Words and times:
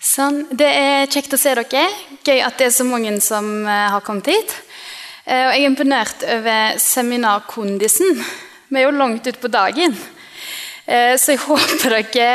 Sånn, 0.00 0.46
Det 0.56 0.64
er 0.66 1.10
kjekt 1.12 1.34
å 1.36 1.38
se 1.38 1.52
dere. 1.52 1.82
Gøy 2.24 2.38
at 2.40 2.56
det 2.56 2.70
er 2.70 2.72
så 2.72 2.86
mange 2.88 3.12
som 3.20 3.66
eh, 3.68 3.88
har 3.92 4.00
kommet 4.00 4.30
hit. 4.32 4.54
Eh, 5.26 5.44
og 5.44 5.52
jeg 5.52 5.60
er 5.60 5.68
imponert 5.68 6.24
over 6.24 6.78
seminarkondisen. 6.80 8.22
Vi 8.70 8.80
er 8.80 8.86
jo 8.86 8.94
langt 8.96 9.28
utpå 9.28 9.50
dagen. 9.52 9.92
Eh, 10.86 11.18
så 11.20 11.34
jeg 11.34 11.42
håper 11.48 11.98
dere 11.98 12.30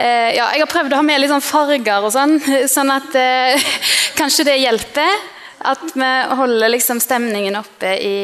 Ja, 0.00 0.46
jeg 0.54 0.62
har 0.62 0.70
prøvd 0.70 0.94
å 0.94 1.02
ha 1.02 1.04
med 1.04 1.20
litt 1.20 1.28
sånn 1.28 1.44
farger 1.44 2.06
og 2.06 2.14
sånn, 2.14 2.38
sånn 2.76 2.92
at 2.94 3.12
kanskje 4.20 4.48
det 4.48 4.56
hjelper. 4.62 5.20
At 5.68 5.84
vi 5.92 6.10
holder 6.40 6.72
liksom 6.72 7.02
stemningen 7.04 7.60
oppe 7.60 7.92
i 8.00 8.14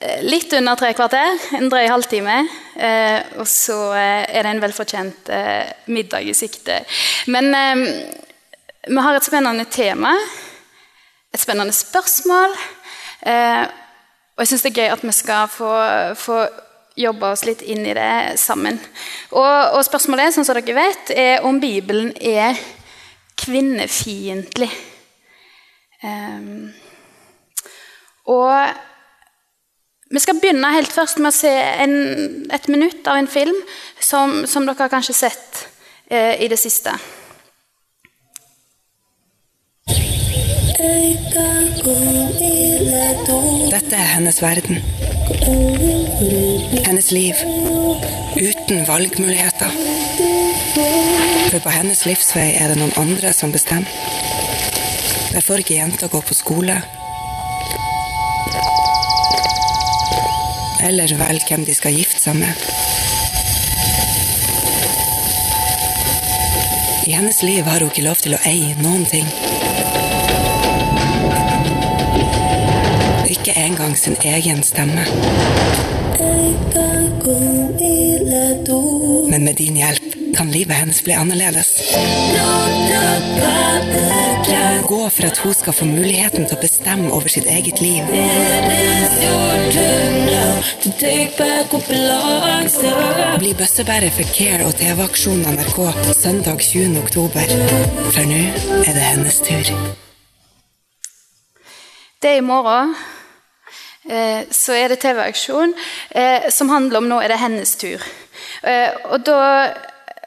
litt 0.00 0.52
under 0.56 0.78
tre 0.80 0.92
kvarter, 0.96 1.36
en 1.58 1.68
drøy 1.68 1.84
halvtime. 1.90 2.36
Eh, 2.80 3.18
og 3.40 3.48
så 3.48 3.76
eh, 3.98 4.24
er 4.32 4.46
det 4.46 4.54
en 4.54 4.62
velfortjent 4.62 5.28
eh, 5.34 5.68
middag 5.92 6.24
i 6.24 6.36
sikte. 6.36 6.80
Men 7.28 7.52
eh, 7.54 7.82
vi 8.88 9.04
har 9.04 9.16
et 9.16 9.28
spennende 9.28 9.66
tema, 9.68 10.14
et 11.34 11.42
spennende 11.42 11.76
spørsmål. 11.76 12.56
Eh, 13.28 13.62
og 14.36 14.44
jeg 14.44 14.52
syns 14.54 14.64
det 14.64 14.72
er 14.72 14.80
gøy 14.80 14.96
at 14.96 15.04
vi 15.04 15.12
skal 15.12 15.52
få, 15.52 15.70
få 16.16 16.40
jobbe 17.00 17.34
oss 17.34 17.44
litt 17.44 17.60
inn 17.60 17.84
i 17.84 17.96
det 17.96 18.40
sammen. 18.40 18.80
Og, 19.36 19.76
og 19.76 19.84
spørsmålet 19.84 20.30
er, 20.30 20.36
som 20.36 20.48
dere 20.48 20.76
vet, 20.80 21.12
er 21.12 21.44
om 21.44 21.60
Bibelen 21.60 22.14
er 22.16 22.56
kvinnefiendtlig. 23.40 24.70
og 28.24 28.88
vi 30.10 30.18
skal 30.18 30.40
begynne 30.42 30.72
helt 30.74 30.90
først 30.92 31.20
med 31.22 31.30
å 31.30 31.36
se 31.36 31.50
en, 31.54 31.94
et 32.50 32.66
minutt 32.72 33.06
av 33.06 33.20
en 33.20 33.30
film 33.30 33.56
som, 34.02 34.42
som 34.50 34.66
dere 34.66 34.82
har 34.82 34.92
kanskje 34.92 35.14
sett 35.14 35.64
eh, 36.10 36.34
i 36.42 36.50
det 36.50 36.58
siste. 36.58 36.96
Dette 43.70 43.94
er 43.94 44.08
hennes 44.16 44.42
verden. 44.42 44.82
Hennes 46.86 47.10
liv. 47.14 47.34
Uten 48.34 48.86
valgmuligheter. 48.88 49.70
For 51.50 51.62
på 51.62 51.74
hennes 51.74 52.02
livsvei 52.06 52.48
er 52.58 52.72
det 52.72 52.80
noen 52.82 52.96
andre 52.98 53.30
som 53.36 53.54
bestemmer. 53.54 53.90
Der 55.30 55.44
får 55.46 55.62
ikke 55.62 55.78
jenter 55.78 56.10
gå 56.10 56.18
på 56.26 56.34
skole. 56.34 56.80
Eller 60.82 61.14
velge 61.18 61.48
hvem 61.48 61.64
de 61.68 61.74
skal 61.74 61.96
gifte 61.96 62.22
seg 62.22 62.38
med. 62.40 62.66
I 67.06 67.12
hennes 67.16 67.42
liv 67.42 67.64
har 67.66 67.80
hun 67.82 67.90
ikke 67.90 68.04
lov 68.06 68.20
til 68.22 68.36
å 68.36 68.42
eie 68.46 68.74
noen 68.78 69.02
ting. 69.10 69.26
Ikke 73.30 73.56
engang 73.58 73.96
sin 73.98 74.16
egen 74.22 74.62
stemme. 74.62 75.06
Men 79.30 79.44
med 79.44 79.58
din 79.58 79.80
hjelp 79.80 79.99
kan 80.40 80.50
livet 80.50 80.76
hennes 80.76 81.04
bli 81.04 81.14
annerledes. 81.14 81.68
Gå 84.88 85.10
for 85.10 85.26
at 85.26 85.38
hun 85.38 85.54
skal 85.54 85.74
få 85.76 85.84
muligheten 85.84 86.46
til 86.48 86.56
å 86.56 86.60
bestemme 86.62 87.10
over 87.12 87.28
sitt 87.28 87.44
eget 87.44 87.82
liv. 87.84 88.08
Bli 93.42 93.52
bøssebærer 93.58 94.16
for 94.16 94.32
Care 94.38 94.70
og 94.70 94.72
TV-aksjonen 94.80 95.58
NRK 95.58 95.76
søndag 96.22 96.64
20. 96.64 96.96
oktober. 97.02 97.54
For 98.08 98.32
nå 98.32 98.40
er 98.80 98.96
det 98.96 99.06
hennes 99.10 99.38
tur. 99.44 99.70
Det 102.16 102.32
er 102.32 102.40
i 102.40 102.48
morgen. 102.48 102.96
Eh, 104.08 104.48
så 104.48 104.72
er 104.72 104.88
det 104.88 105.02
TV-aksjon 105.04 105.76
eh, 106.16 106.48
som 106.48 106.72
handler 106.72 107.04
om 107.04 107.12
nå 107.12 107.20
er 107.20 107.28
det 107.36 107.40
hennes 107.44 107.76
tur. 107.84 108.10
Eh, 108.64 108.88
og 109.12 109.20
da 109.28 109.40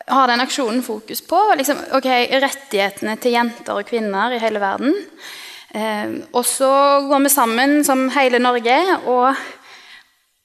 har 0.08 0.28
den 0.28 0.44
aksjonen 0.44 0.84
fokus 0.84 1.22
på 1.26 1.40
liksom, 1.58 1.80
okay, 1.96 2.28
rettighetene 2.44 3.16
til 3.22 3.38
jenter 3.38 3.80
og 3.80 3.88
kvinner 3.88 4.36
i 4.36 4.42
hele 4.42 4.62
verden. 4.64 4.96
Eh, 5.74 6.16
og 6.32 6.46
så 6.46 6.72
går 7.08 7.26
vi 7.26 7.34
sammen 7.34 7.84
som 7.88 8.10
hele 8.14 8.42
Norge 8.44 8.80
og 9.04 9.34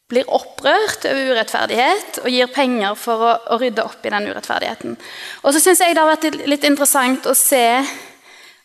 blir 0.09 0.29
opprørt 0.33 1.05
over 1.05 1.35
urettferdighet 1.35 2.23
og 2.23 2.33
gir 2.33 2.49
penger 2.53 2.95
for 2.97 3.25
å, 3.27 3.33
å 3.53 3.59
rydde 3.61 3.85
opp 3.85 4.07
i 4.07 4.13
den 4.15 4.31
urettferdigheten. 4.31 4.97
Og 5.45 5.53
så 5.53 5.61
syns 5.61 5.83
jeg 5.85 5.97
det 5.97 6.01
har 6.01 6.09
vært 6.15 6.47
litt 6.49 6.65
interessant 6.65 7.29
å 7.29 7.37
se 7.37 7.83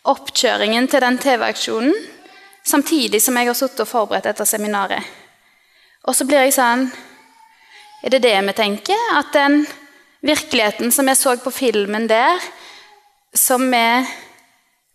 oppkjøringen 0.07 0.87
til 0.91 1.03
den 1.03 1.19
TV-aksjonen 1.19 1.97
samtidig 2.63 3.19
som 3.23 3.35
jeg 3.35 3.49
har 3.49 3.57
sittet 3.59 3.83
og 3.83 3.89
forberedt 3.89 4.29
dette 4.29 4.47
seminaret. 4.47 5.03
Og 6.07 6.15
så 6.15 6.27
blir 6.27 6.45
jeg 6.45 6.55
sånn 6.55 6.89
Er 8.03 8.11
det 8.11 8.25
det 8.25 8.35
vi 8.35 8.53
tenker? 8.55 8.99
At 9.15 9.29
den 9.31 9.61
virkeligheten 10.23 10.91
som 10.91 11.09
jeg 11.11 11.19
så 11.19 11.35
på 11.43 11.51
filmen 11.51 12.07
der, 12.07 12.41
som 13.35 13.65
vi 13.71 13.85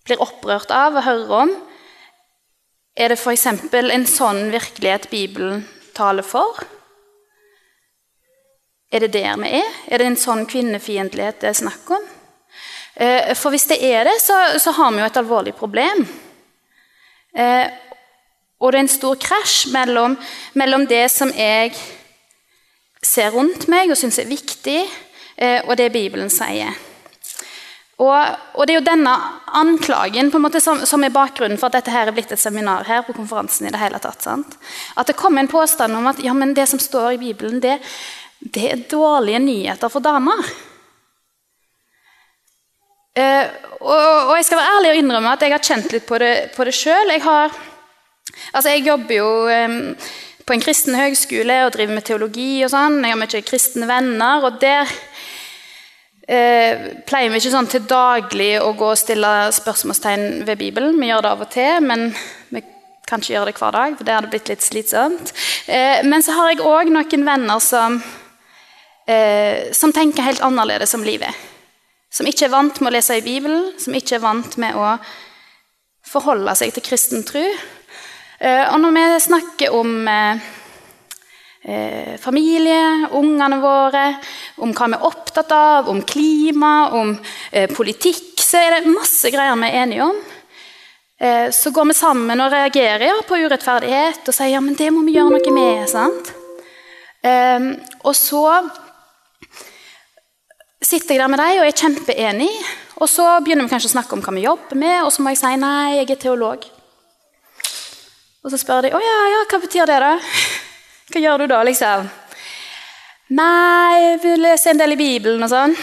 blir 0.09 0.23
opprørt 0.25 0.73
av 0.73 0.97
og 0.97 1.05
hører 1.05 1.35
om, 1.43 1.55
er 2.99 3.13
det 3.13 3.19
f.eks. 3.21 3.47
en 3.47 4.07
sånn 4.09 4.49
virkelighet 4.51 5.11
Bibelen 5.13 5.63
taler 5.95 6.27
for? 6.27 6.59
Er 8.91 9.05
det 9.05 9.13
der 9.15 9.37
vi 9.39 9.51
er? 9.61 9.75
Er 9.87 10.01
det 10.01 10.09
en 10.09 10.19
sånn 10.19 10.47
kvinnefiendtlighet 10.49 11.43
det 11.43 11.51
er 11.53 11.59
snakk 11.61 11.93
om? 11.95 12.07
Eh, 12.99 13.35
for 13.39 13.55
hvis 13.55 13.69
det 13.71 13.79
er 13.85 14.09
det, 14.09 14.17
så, 14.25 14.35
så 14.59 14.73
har 14.75 14.91
vi 14.95 15.03
jo 15.03 15.07
et 15.07 15.21
alvorlig 15.21 15.55
problem. 15.55 16.03
Eh, 17.37 17.69
og 18.59 18.73
det 18.73 18.81
er 18.81 18.87
en 18.87 18.91
stor 18.91 19.21
krasj 19.23 19.69
mellom, 19.71 20.17
mellom 20.59 20.89
det 20.91 21.05
som 21.15 21.31
jeg 21.31 21.77
ser 23.05 23.31
rundt 23.37 23.69
meg 23.71 23.93
og 23.93 24.01
syns 24.01 24.19
er 24.19 24.27
viktig, 24.31 24.81
og 25.39 25.77
det 25.79 25.93
Bibelen 25.95 26.31
sier. 26.35 26.75
Og, 27.99 28.15
og, 28.55 28.67
Det 28.67 28.75
er 28.75 28.79
jo 28.79 28.87
denne 28.87 29.13
anklagen 29.59 30.31
måte 30.39 30.61
som, 30.63 30.85
som, 30.87 31.03
er 31.03 31.15
bakgrunnen 31.15 31.59
for 31.59 31.67
at 31.67 31.81
dette 31.81 31.91
her 31.95 32.07
er 32.07 32.15
blitt 32.15 32.31
et 32.31 32.39
seminar 32.41 32.87
her 32.87 33.03
på 33.03 33.15
konferansen. 33.17 33.67
i 33.67 33.73
det 33.75 33.81
hele 33.83 33.99
tatt. 33.99 34.23
Sant? 34.23 34.55
At 34.95 35.11
det 35.11 35.19
kommer 35.19 35.43
en 35.43 35.51
påstand 35.51 35.97
om 35.97 36.07
at 36.07 36.23
ja, 36.23 36.35
men 36.35 36.55
det 36.55 36.69
som 36.71 36.79
står 36.79 37.17
i 37.17 37.23
Bibelen, 37.25 37.59
det, 37.61 37.81
det 38.39 38.71
er 38.71 38.85
dårlige 38.91 39.43
nyheter 39.43 39.91
for 39.91 40.01
damer. 40.01 40.47
Eh, 43.19 43.51
og, 43.81 43.99
og, 44.29 44.37
jeg 44.37 44.47
skal 44.47 44.61
være 44.61 44.77
ærlig 44.77 44.93
og 44.93 45.01
innrømme 45.01 45.35
at 45.35 45.43
jeg 45.43 45.57
har 45.57 45.67
kjent 45.67 45.93
litt 45.93 46.07
på 46.07 46.23
det, 46.23 46.33
på 46.55 46.69
det 46.69 46.75
sjøl. 46.79 47.11
Jeg, 47.11 47.25
altså 48.53 48.77
jeg 48.77 48.87
jobber 48.87 49.15
jo 49.17 49.31
eh, 49.51 50.09
på 50.49 50.57
en 50.57 50.65
kristen 50.65 50.97
høgskole 50.97 51.59
og 51.67 51.75
driver 51.75 51.99
med 51.99 52.07
teologi 52.09 52.63
og 52.65 52.73
sånn. 52.73 53.03
Jeg 53.05 53.13
har 53.13 53.21
mye 53.21 53.43
kristne 53.45 53.89
venner. 53.89 54.47
og 54.49 54.57
der 54.63 54.89
eh, 56.25 56.87
pleier 57.09 57.29
vi 57.29 57.43
ikke 57.43 57.53
sånn 57.53 57.69
til 57.69 57.85
daglig 57.89 58.55
å 58.63 58.73
gå 58.79 58.89
og 58.95 59.01
stille 59.01 59.33
spørsmålstegn 59.53 60.47
ved 60.49 60.61
Bibelen. 60.61 60.97
Vi 61.01 61.11
gjør 61.11 61.27
det 61.27 61.35
av 61.35 61.45
og 61.45 61.53
til, 61.53 61.85
men 61.85 62.09
vi 62.49 62.65
kan 63.09 63.21
ikke 63.21 63.35
gjøre 63.35 63.51
det 63.51 63.59
hver 63.61 63.77
dag, 63.77 63.95
for 63.99 64.09
det 64.09 64.17
hadde 64.17 64.33
blitt 64.33 64.51
litt 64.53 64.65
slitsomt. 64.65 65.37
Eh, 65.69 66.01
men 66.09 66.25
så 66.25 66.37
har 66.39 66.53
jeg 66.55 66.65
òg 66.65 66.93
noen 66.97 67.29
venner 67.29 67.61
som, 67.65 68.03
eh, 69.05 69.69
som 69.77 69.93
tenker 69.93 70.25
helt 70.25 70.45
annerledes 70.45 70.97
om 70.97 71.05
livet. 71.05 71.47
Som 72.09 72.29
ikke 72.29 72.49
er 72.49 72.57
vant 72.57 72.81
med 72.81 72.89
å 72.89 72.97
lese 72.97 73.21
i 73.21 73.25
Bibelen, 73.25 73.75
som 73.77 73.93
ikke 73.93 74.17
er 74.17 74.25
vant 74.25 74.57
med 74.57 74.77
å 74.77 74.97
forholde 76.09 76.57
seg 76.57 76.73
til 76.73 76.89
kristen 76.89 77.25
tro. 77.29 77.45
Eh, 78.39 78.65
og 78.71 78.79
når 78.79 78.95
vi 78.95 79.05
snakker 79.25 79.75
om 79.75 80.09
eh, 80.09 80.49
eh, 81.67 82.15
familie, 82.23 83.11
ungene 83.19 83.59
våre, 83.59 84.05
om 84.63 84.71
hva 84.71 84.87
vi 84.87 84.99
er 84.99 85.07
opptatt 85.09 85.55
av, 85.55 85.91
om 85.91 86.05
klima, 86.07 86.91
om 86.95 87.17
politikk, 87.75 88.39
så 88.39 88.63
er 88.63 88.77
det 88.77 88.93
masse 88.95 89.31
greier 89.35 89.59
vi 89.59 89.71
er 89.71 89.81
enige 89.83 90.07
om. 90.07 90.19
Så 91.19 91.73
går 91.75 91.89
vi 91.89 91.95
sammen 91.99 92.39
og 92.39 92.53
reagerer 92.53 93.25
på 93.27 93.41
urettferdighet 93.43 94.29
og 94.31 94.37
sier 94.37 94.53
ja, 94.53 94.61
men 94.63 94.77
det 94.79 94.87
må 94.95 95.01
vi 95.03 95.17
gjøre 95.17 95.35
noe 95.35 95.55
med. 95.57 95.81
sant? 95.91 96.31
Og 98.07 98.15
så 98.15 98.45
sitter 100.79 101.17
jeg 101.17 101.25
der 101.25 101.35
med 101.35 101.43
dem 101.43 101.59
og 101.59 101.67
er 101.67 101.75
kjempeenig. 101.83 102.53
Og 103.03 103.11
så 103.11 103.27
begynner 103.43 103.67
vi 103.67 103.75
kanskje 103.75 103.91
å 103.91 103.97
snakke 103.97 104.15
om 104.15 104.23
hva 104.23 104.37
vi 104.39 104.47
jobber 104.47 104.79
med, 104.79 105.01
og 105.03 105.11
så 105.11 105.27
må 105.27 105.35
jeg 105.35 105.43
si 105.43 105.57
nei, 105.59 105.99
jeg 105.99 106.13
er 106.15 106.23
teolog. 106.23 106.71
Og 108.49 108.53
så 108.55 108.63
spør 108.63 108.87
de 108.87 108.95
å 108.97 108.99
ja, 109.05 109.17
ja, 109.29 109.41
hva 109.45 109.59
betyr 109.61 109.91
det, 109.91 109.97
da? 110.01 110.15
Hva 111.13 111.21
gjør 111.21 111.43
du 111.43 111.51
da, 111.51 111.59
liksom? 111.69 112.07
Nei, 113.37 113.97
jeg 114.01 114.15
vil 114.23 114.41
lese 114.41 114.71
en 114.73 114.81
del 114.81 114.95
i 114.95 114.97
Bibelen 114.97 115.45
og 115.45 115.51
sånn. 115.53 115.75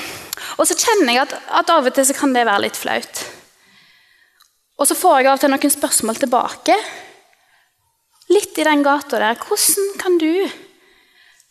Og 0.57 0.65
så 0.65 0.73
kjenner 0.73 1.11
jeg 1.13 1.21
at, 1.27 1.35
at 1.61 1.69
av 1.69 1.85
og 1.85 1.93
til 1.93 2.07
så 2.09 2.15
kan 2.17 2.33
det 2.33 2.47
være 2.49 2.63
litt 2.63 2.79
flaut. 2.81 3.21
Og 4.81 4.89
så 4.89 4.97
får 4.97 5.19
jeg 5.19 5.29
av 5.29 5.37
og 5.37 5.43
til 5.43 5.53
noen 5.53 5.75
spørsmål 5.75 6.17
tilbake. 6.23 6.81
Litt 8.33 8.57
i 8.57 8.65
den 8.65 8.81
gata 8.87 9.21
der. 9.21 9.37
Hvordan 9.45 9.91
kan 10.01 10.17
du, 10.17 10.49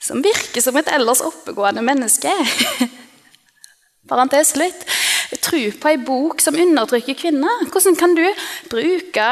som 0.02 0.24
virker 0.24 0.66
som 0.66 0.82
et 0.82 0.90
ellers 0.98 1.22
oppegående 1.22 1.86
menneske 1.86 2.34
Parentes 4.10 4.56
litt. 4.58 4.82
Tro 5.46 5.62
på 5.78 5.94
ei 5.94 6.02
bok 6.02 6.42
som 6.42 6.58
undertrykker 6.58 7.22
kvinner. 7.22 7.68
Hvordan 7.70 8.02
kan 8.02 8.18
du 8.18 8.26
bruke 8.66 9.28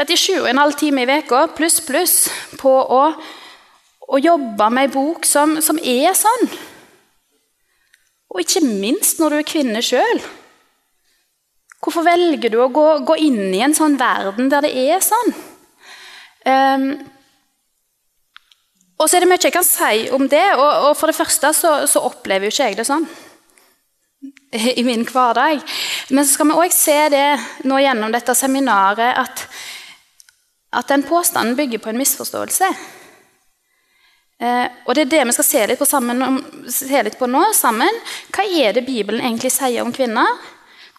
37,5 0.00 0.76
timer 0.80 1.04
i 1.04 1.08
veka 1.10 1.42
pluss 1.52 1.80
pluss 1.84 2.14
på 2.56 2.70
å, 2.72 3.00
å, 4.08 4.16
jobbe 4.16 4.68
med 4.72 4.88
ei 4.88 4.92
bok 4.94 5.26
som, 5.28 5.58
som 5.60 5.76
er 5.76 6.14
sånn? 6.16 6.48
Og 8.32 8.40
ikke 8.40 8.62
minst 8.64 9.20
når 9.20 9.34
du 9.34 9.38
er 9.40 9.48
kvinne 9.50 9.82
sjøl. 9.84 10.22
Hvorfor 11.84 12.06
velger 12.06 12.52
du 12.52 12.58
å 12.62 12.70
gå, 12.72 12.86
gå, 13.04 13.16
inn 13.28 13.52
i 13.52 13.60
en 13.64 13.76
sånn 13.76 13.98
verden 14.00 14.48
der 14.52 14.64
det 14.64 14.72
er 14.72 15.04
sånn? 15.04 15.32
Um, 16.48 16.86
og 19.00 19.08
så 19.08 19.16
er 19.16 19.24
det 19.24 19.30
mye 19.30 19.42
jeg 19.42 19.52
kan 19.52 19.66
si 19.66 20.06
om 20.16 20.28
det. 20.28 20.46
Og, 20.56 20.70
og 20.90 20.94
for 20.96 21.10
det 21.10 21.16
første 21.16 21.52
så, 21.56 21.74
så, 21.88 22.04
opplever 22.08 22.48
jo 22.48 22.54
ikke 22.54 22.70
jeg 22.70 22.78
det 22.80 22.88
sånn 22.88 23.04
i 24.80 24.84
min 24.86 25.04
hverdag. 25.08 25.60
Men 26.12 26.24
så 26.24 26.38
skal 26.38 26.50
vi 26.50 26.58
òg 26.64 26.76
se 26.76 26.96
det 27.12 27.28
nå 27.68 27.80
gjennom 27.84 28.16
dette 28.16 28.36
seminaret 28.36 29.20
at, 29.20 29.44
at 30.72 30.88
den 30.88 31.02
påstanden 31.02 31.56
bygger 31.58 31.82
på 31.82 31.90
en 31.90 31.98
misforståelse. 31.98 32.68
Eh, 34.40 34.66
og 34.86 34.94
Det 34.94 35.02
er 35.02 35.10
det 35.10 35.26
vi 35.26 35.32
skal 35.36 35.44
se 35.44 35.66
litt, 35.66 35.82
sammen, 35.88 36.40
se 36.68 37.02
litt, 37.02 37.18
på 37.18 37.28
nå 37.28 37.42
sammen. 37.56 38.00
Hva 38.32 38.46
er 38.46 38.72
det 38.72 38.86
Bibelen 38.86 39.20
egentlig 39.20 39.52
sier 39.52 39.82
om 39.84 39.92
kvinner? 39.92 40.38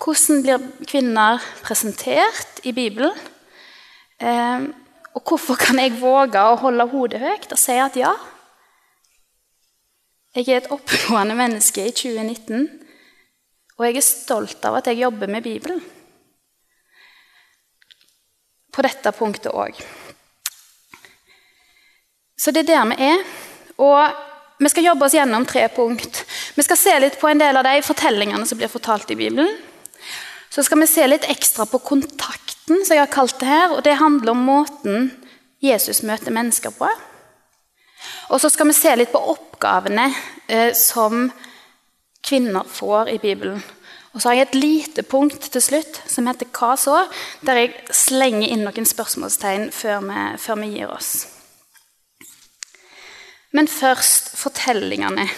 Hvordan 0.02 0.44
blir 0.44 0.68
kvinner 0.90 1.42
presentert 1.64 2.62
i 2.64 2.74
Bibelen? 2.74 3.16
Eh, 4.20 4.68
og 5.16 5.24
hvorfor 5.28 5.58
kan 5.60 5.80
jeg 5.82 5.98
våge 6.00 6.40
å 6.40 6.60
holde 6.62 6.88
hodet 6.92 7.22
høyt 7.24 7.52
og 7.52 7.60
si 7.60 7.80
at 7.82 7.98
ja? 8.00 8.14
Jeg 10.36 10.48
er 10.48 10.62
et 10.62 10.70
oppegående 10.72 11.36
menneske 11.36 11.84
i 11.84 11.92
2019, 11.92 12.70
og 13.76 13.84
jeg 13.84 13.98
er 14.00 14.06
stolt 14.06 14.64
av 14.64 14.78
at 14.80 14.88
jeg 14.88 15.02
jobber 15.02 15.28
med 15.28 15.44
Bibelen. 15.44 15.82
På 18.72 18.84
dette 18.86 19.12
punktet 19.16 19.52
òg. 19.52 19.78
Så 22.40 22.52
det 22.52 22.64
er 22.64 22.72
der 22.72 22.86
vi 22.92 23.10
er. 23.12 23.26
Og 23.82 24.62
vi 24.62 24.70
skal 24.70 24.86
jobbe 24.86 25.06
oss 25.08 25.16
gjennom 25.18 25.46
tre 25.46 25.68
punkt. 25.74 26.24
Vi 26.56 26.64
skal 26.66 26.78
se 26.78 26.94
litt 27.02 27.20
på 27.22 27.30
en 27.30 27.42
del 27.42 27.58
av 27.58 27.66
de 27.66 27.82
fortellingene 27.86 28.46
som 28.46 28.60
blir 28.60 28.72
fortalt 28.72 29.12
i 29.14 29.18
Bibelen. 29.18 29.50
Så 30.52 30.64
skal 30.68 30.82
vi 30.82 30.90
se 30.90 31.06
litt 31.08 31.28
ekstra 31.32 31.66
på 31.66 31.80
kontakten, 31.80 32.84
som 32.84 32.96
jeg 32.96 33.02
har 33.02 33.14
kalt 33.14 33.40
det 33.40 33.50
her. 33.50 33.72
og 33.76 33.84
Det 33.84 33.98
handler 33.98 34.34
om 34.34 34.44
måten 34.46 35.12
Jesus 35.64 36.04
møter 36.04 36.34
mennesker 36.34 36.74
på. 36.76 36.90
Og 38.30 38.42
så 38.42 38.50
skal 38.50 38.70
vi 38.70 38.76
se 38.78 38.96
litt 38.98 39.14
på 39.14 39.22
oppgavene 39.34 40.10
eh, 40.48 40.74
som 40.78 41.30
kvinner 42.26 42.68
får 42.68 43.14
i 43.16 43.18
Bibelen. 43.22 43.62
Og 44.12 44.22
så 44.22 44.30
har 44.30 44.36
jeg 44.36 44.48
et 44.50 44.58
lite 44.60 45.04
punkt 45.08 45.46
til 45.54 45.62
slutt 45.62 46.02
som 46.08 46.28
heter 46.28 46.46
'Hva 46.46 46.75
så?', 46.75 47.08
der 47.46 47.56
jeg 47.56 47.74
slenger 47.92 48.48
inn 48.48 48.63
noen 48.63 48.86
spørsmålstegn 48.86 49.72
før 49.72 50.00
vi, 50.00 50.38
før 50.38 50.56
vi 50.56 50.68
gir 50.68 50.92
oss. 50.92 51.28
Men 53.52 53.68
først 53.68 54.36
fortellingene. 54.38 55.30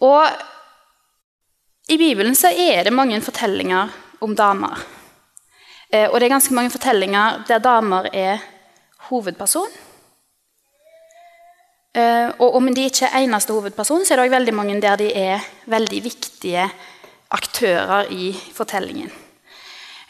Og 0.00 0.28
i 1.88 1.96
Bibelen 1.96 2.34
så 2.34 2.48
er 2.48 2.84
det 2.84 2.92
mange 2.92 3.20
fortellinger 3.20 3.88
om 4.20 4.36
damer. 4.36 4.80
Eh, 5.92 6.08
og 6.10 6.20
det 6.20 6.26
er 6.26 6.34
ganske 6.34 6.54
mange 6.54 6.70
fortellinger 6.70 7.44
der 7.48 7.58
damer 7.58 8.08
er 8.12 8.38
hovedperson. 9.08 9.68
Eh, 11.94 12.28
og 12.38 12.54
om 12.58 12.74
de 12.74 12.84
ikke 12.84 13.06
er 13.06 13.22
eneste 13.22 13.52
hovedperson, 13.52 14.04
så 14.04 14.14
er 14.14 14.16
det 14.16 14.26
også 14.26 14.36
veldig 14.36 14.54
mange 14.54 14.80
der 14.82 14.96
de 14.96 15.12
er 15.12 15.40
veldig 15.66 16.04
viktige 16.04 16.70
aktører 17.34 18.12
i 18.12 18.30
fortellingen. 18.54 19.10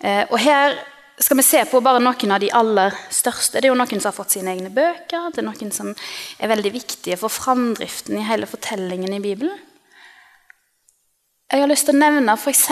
Eh, 0.05 0.25
og 0.29 0.39
her 0.43 0.77
skal 1.19 1.39
vi 1.39 1.45
se 1.47 1.63
på 1.71 1.81
bare 1.81 2.03
noen 2.05 2.35
av 2.35 2.43
de 2.43 2.51
aller 2.53 2.97
største. 3.13 3.57
Det 3.57 3.69
er 3.69 3.73
jo 3.73 3.79
noen 3.79 4.01
som 4.01 4.11
har 4.11 4.17
fått 4.17 4.37
sine 4.37 4.53
egne 4.53 4.73
bøker. 4.73 5.31
Det 5.33 5.41
er 5.41 5.49
noen 5.49 5.73
som 5.73 5.95
er 6.39 6.53
veldig 6.53 6.75
viktige 6.75 7.17
for 7.21 7.33
framdriften 7.33 8.19
i 8.21 8.27
hele 8.29 8.49
fortellingen 8.51 9.17
i 9.17 9.23
Bibelen. 9.25 9.57
Jeg 11.47 11.63
har 11.63 11.71
lyst 11.71 11.87
til 11.87 11.95
å 11.95 12.01
nevne 12.01 12.35
f.eks. 12.35 12.65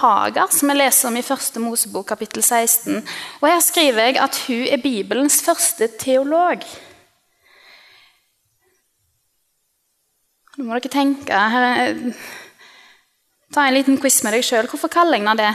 Hagar, 0.00 0.50
som 0.50 0.72
jeg 0.72 0.80
leser 0.80 1.08
om 1.08 1.16
i 1.16 1.22
første 1.22 1.60
Mosebok 1.62 2.08
kapittel 2.10 2.42
16. 2.42 2.98
Og 3.38 3.46
Her 3.46 3.60
skriver 3.62 4.08
jeg 4.08 4.18
at 4.18 4.40
hun 4.48 4.64
er 4.66 4.82
Bibelens 4.82 5.38
første 5.46 5.86
teolog. 6.00 6.66
Nå 10.56 10.66
må 10.66 10.74
dere 10.74 10.90
tenke 10.90 11.38
her, 11.54 11.94
Ta 13.54 13.66
en 13.66 13.74
liten 13.74 13.98
quiz 14.00 14.22
med 14.24 14.34
deg 14.34 14.44
sjøl. 14.44 14.68
Hvorfor 14.70 14.90
kaller 14.92 15.22
jeg 15.22 15.38
det? 15.38 15.52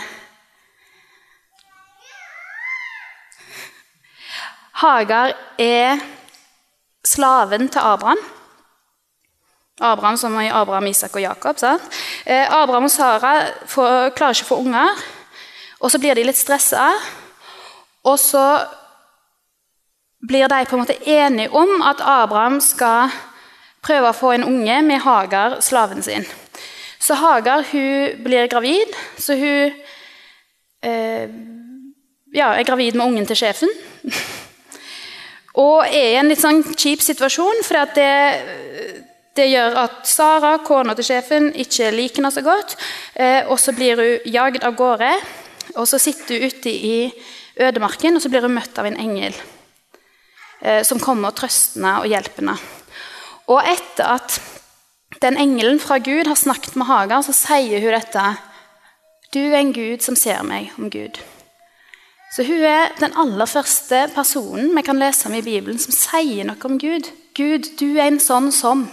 Hagar 4.81 5.33
er 5.61 5.99
slaven 7.05 7.69
til 7.69 7.79
Abraham. 7.79 8.21
Abraham 9.81 10.17
som 10.17 10.39
i 10.41 10.49
Abraham, 10.49 10.87
Isak 10.87 11.15
og 11.15 11.21
Jakob. 11.21 11.57
Sant? 11.59 11.81
Eh, 12.25 12.53
Abraham 12.53 12.83
og 12.83 12.91
Sara 12.91 13.33
får, 13.65 14.13
klarer 14.17 14.37
ikke 14.37 14.45
å 14.45 14.51
få 14.53 14.59
unger, 14.61 15.01
og 15.81 15.91
så 15.91 15.99
blir 15.99 16.15
de 16.15 16.25
litt 16.25 16.37
stressa. 16.37 16.91
Og 18.05 18.19
så 18.21 18.45
blir 20.27 20.47
de 20.49 20.65
på 20.65 20.77
en 20.77 20.83
måte 20.83 20.97
enige 21.05 21.49
om 21.53 21.81
at 21.81 22.01
Abraham 22.01 22.59
skal 22.61 23.09
prøve 23.81 24.09
å 24.09 24.17
få 24.17 24.35
en 24.35 24.45
unge 24.45 24.81
med 24.85 25.01
Hagar, 25.01 25.59
slaven 25.65 26.05
sin. 26.05 26.25
Så 27.01 27.17
Hagar 27.17 27.65
hun 27.71 28.21
blir 28.23 28.49
gravid, 28.49 28.93
så 29.17 29.33
hun 29.39 29.73
eh, 30.85 31.29
ja, 32.33 32.51
er 32.53 32.67
gravid 32.67 32.97
med 32.97 33.07
ungen 33.07 33.25
til 33.29 33.39
sjefen. 33.41 33.71
og 35.65 35.87
er 35.87 36.11
i 36.11 36.19
en 36.19 36.29
litt 36.29 36.43
sånn 36.43 36.61
kjip 36.75 37.01
situasjon, 37.03 37.65
for 37.65 37.95
det 37.97 38.11
det 39.37 39.47
gjør 39.47 39.77
at 39.85 40.07
Sara, 40.09 40.57
kona 40.65 40.95
til 40.97 41.07
sjefen, 41.07 41.51
ikke 41.55 41.91
liker 41.95 42.19
henne 42.19 42.33
så 42.35 42.43
godt. 42.43 42.75
Eh, 43.15 43.47
og 43.47 43.59
så 43.63 43.71
blir 43.75 43.99
hun 43.99 44.27
jagd 44.27 44.65
av 44.67 44.75
gårde. 44.75 45.11
Og 45.79 45.87
så 45.87 45.99
sitter 46.01 46.35
hun 46.35 46.51
ute 46.51 46.71
i 46.71 46.97
ødemarken, 47.61 48.17
og 48.17 48.23
så 48.23 48.31
blir 48.31 48.43
hun 48.43 48.57
møtt 48.57 48.79
av 48.79 48.89
en 48.89 48.99
engel 48.99 49.35
eh, 50.59 50.81
som 50.87 50.99
kommer 50.99 51.31
og 51.31 51.39
trøster 51.39 51.79
henne 51.79 51.93
og 52.01 52.11
hjelper 52.11 52.43
henne. 52.43 52.57
Og 53.51 53.63
etter 53.71 54.17
at 54.17 54.35
den 55.21 55.37
engelen 55.37 55.79
fra 55.79 55.97
Gud 55.97 56.27
har 56.27 56.35
snakket 56.35 56.75
med 56.75 56.87
Hagar, 56.89 57.21
så 57.21 57.33
sier 57.35 57.83
hun 57.83 57.93
dette. 57.93 58.25
Du 59.33 59.39
er 59.39 59.59
en 59.61 59.73
Gud 59.73 60.01
som 60.03 60.17
ser 60.17 60.41
meg 60.43 60.71
om 60.77 60.89
Gud. 60.91 61.19
Så 62.31 62.45
hun 62.47 62.63
er 62.63 62.93
den 62.99 63.13
aller 63.19 63.45
første 63.45 64.05
personen 64.15 64.71
vi 64.75 64.83
kan 64.87 64.99
lese 64.99 65.27
om 65.27 65.35
i 65.35 65.43
Bibelen 65.43 65.79
som 65.79 65.93
sier 65.95 66.47
noe 66.47 66.67
om 66.67 66.79
Gud. 66.79 67.09
Gud, 67.35 67.67
du 67.79 67.89
er 67.97 68.07
en 68.07 68.21
sånn 68.23 68.51
som. 68.55 68.85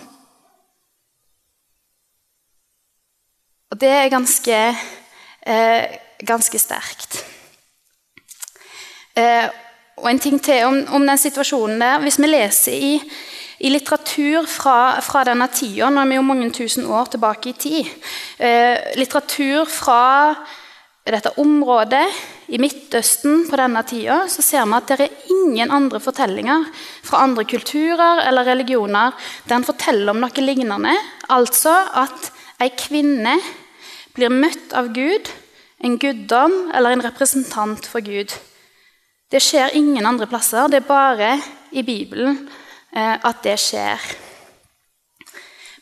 Og 3.70 3.78
det 3.78 3.90
er 3.94 4.10
ganske, 4.10 4.58
eh, 5.46 5.98
ganske 6.26 6.58
sterkt. 6.58 7.22
Eh, 9.14 9.48
og 9.98 10.10
en 10.10 10.18
ting 10.22 10.38
til 10.42 10.64
om, 10.64 10.78
om, 10.94 11.06
den 11.06 11.18
situasjonen 11.18 11.80
der. 11.82 12.02
Hvis 12.02 12.18
vi 12.18 12.30
leser 12.30 12.72
i, 12.72 12.92
i 13.58 13.70
litteratur 13.72 14.46
fra, 14.46 15.00
fra, 15.02 15.24
denne 15.26 15.48
tida, 15.50 15.90
nå 15.90 16.02
er 16.02 16.10
vi 16.12 16.18
jo 16.18 16.26
mange 16.26 16.50
tusen 16.54 16.86
år 16.86 17.10
tilbake 17.10 17.50
i 17.50 17.56
tid 17.58 17.88
eh, 18.38 18.94
Litteratur 18.98 19.66
fra 19.66 20.02
dette 21.08 21.32
området 21.40 22.04
i 22.52 22.58
Midtøsten 22.60 23.46
på 23.48 23.58
denne 23.58 23.82
tida, 23.88 24.20
så 24.28 24.44
ser 24.44 24.66
vi 24.68 24.76
at 24.76 24.90
det 24.92 25.06
er 25.06 25.32
ingen 25.32 25.72
andre 25.74 26.00
fortellinger 26.04 26.68
fra 27.06 27.22
andre 27.24 27.46
kulturer 27.48 28.22
eller 28.28 28.46
religioner 28.46 29.16
der 29.48 29.56
en 29.56 29.66
forteller 29.66 30.12
om 30.12 30.20
noe 30.22 30.44
lignende. 30.44 30.94
Altså 31.32 31.74
at 31.96 32.30
Ei 32.60 32.72
kvinne 32.74 33.36
blir 34.16 34.32
møtt 34.34 34.74
av 34.76 34.90
Gud, 34.92 35.30
en 35.78 35.94
guddom 36.02 36.56
eller 36.74 36.96
en 36.96 37.04
representant 37.06 37.86
for 37.86 38.02
Gud. 38.04 38.34
Det 39.30 39.40
skjer 39.44 39.76
ingen 39.78 40.06
andre 40.08 40.26
plasser. 40.26 40.66
Det 40.68 40.82
er 40.82 40.88
bare 40.88 41.36
i 41.70 41.84
Bibelen 41.86 42.42
at 42.96 43.42
det 43.44 43.54
skjer. 43.60 44.00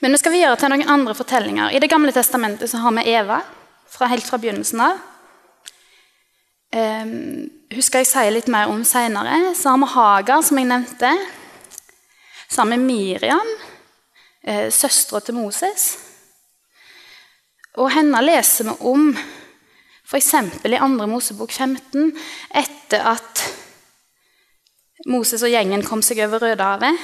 Men 0.02 0.12
vi 0.12 0.18
skal 0.20 0.34
videre 0.34 0.56
til 0.60 0.72
noen 0.72 0.88
andre 0.90 1.14
fortellinger. 1.16 1.72
I 1.72 1.80
Det 1.80 1.90
gamle 1.90 2.12
testamentet 2.12 2.70
så 2.70 2.82
har 2.82 2.92
vi 2.98 3.10
Eva. 3.12 3.42
fra 3.88 4.06
helt 4.06 4.26
fra 4.26 4.36
begynnelsen 4.36 4.80
av. 4.80 4.98
Um, 6.74 7.48
skal 7.80 8.02
jeg 8.02 8.08
si 8.10 8.24
litt 8.30 8.48
mer 8.52 8.68
om 8.68 8.82
seinere. 8.84 9.54
Så 9.54 9.70
har 9.70 9.78
vi 9.78 9.88
Hagar, 9.94 10.42
som 10.42 10.58
jeg 10.58 10.68
nevnte. 10.68 11.12
Så 12.48 12.60
har 12.60 12.70
vi 12.70 12.76
Miriam, 12.76 13.48
eh, 14.44 14.70
søstera 14.70 15.20
til 15.20 15.34
Moses. 15.34 15.98
Og 17.76 17.90
henne 17.90 18.20
leser 18.22 18.64
vi 18.64 18.76
om 18.80 19.16
f.eks. 20.06 20.34
i 20.34 20.78
2. 20.78 21.06
Mosebok 21.06 21.52
15, 21.52 22.12
etter 22.54 23.02
at 23.14 23.42
Moses 25.06 25.44
og 25.46 25.52
gjengen 25.52 25.84
kom 25.86 26.00
seg 26.02 26.18
over 26.24 26.42
Rødehavet. 26.42 26.98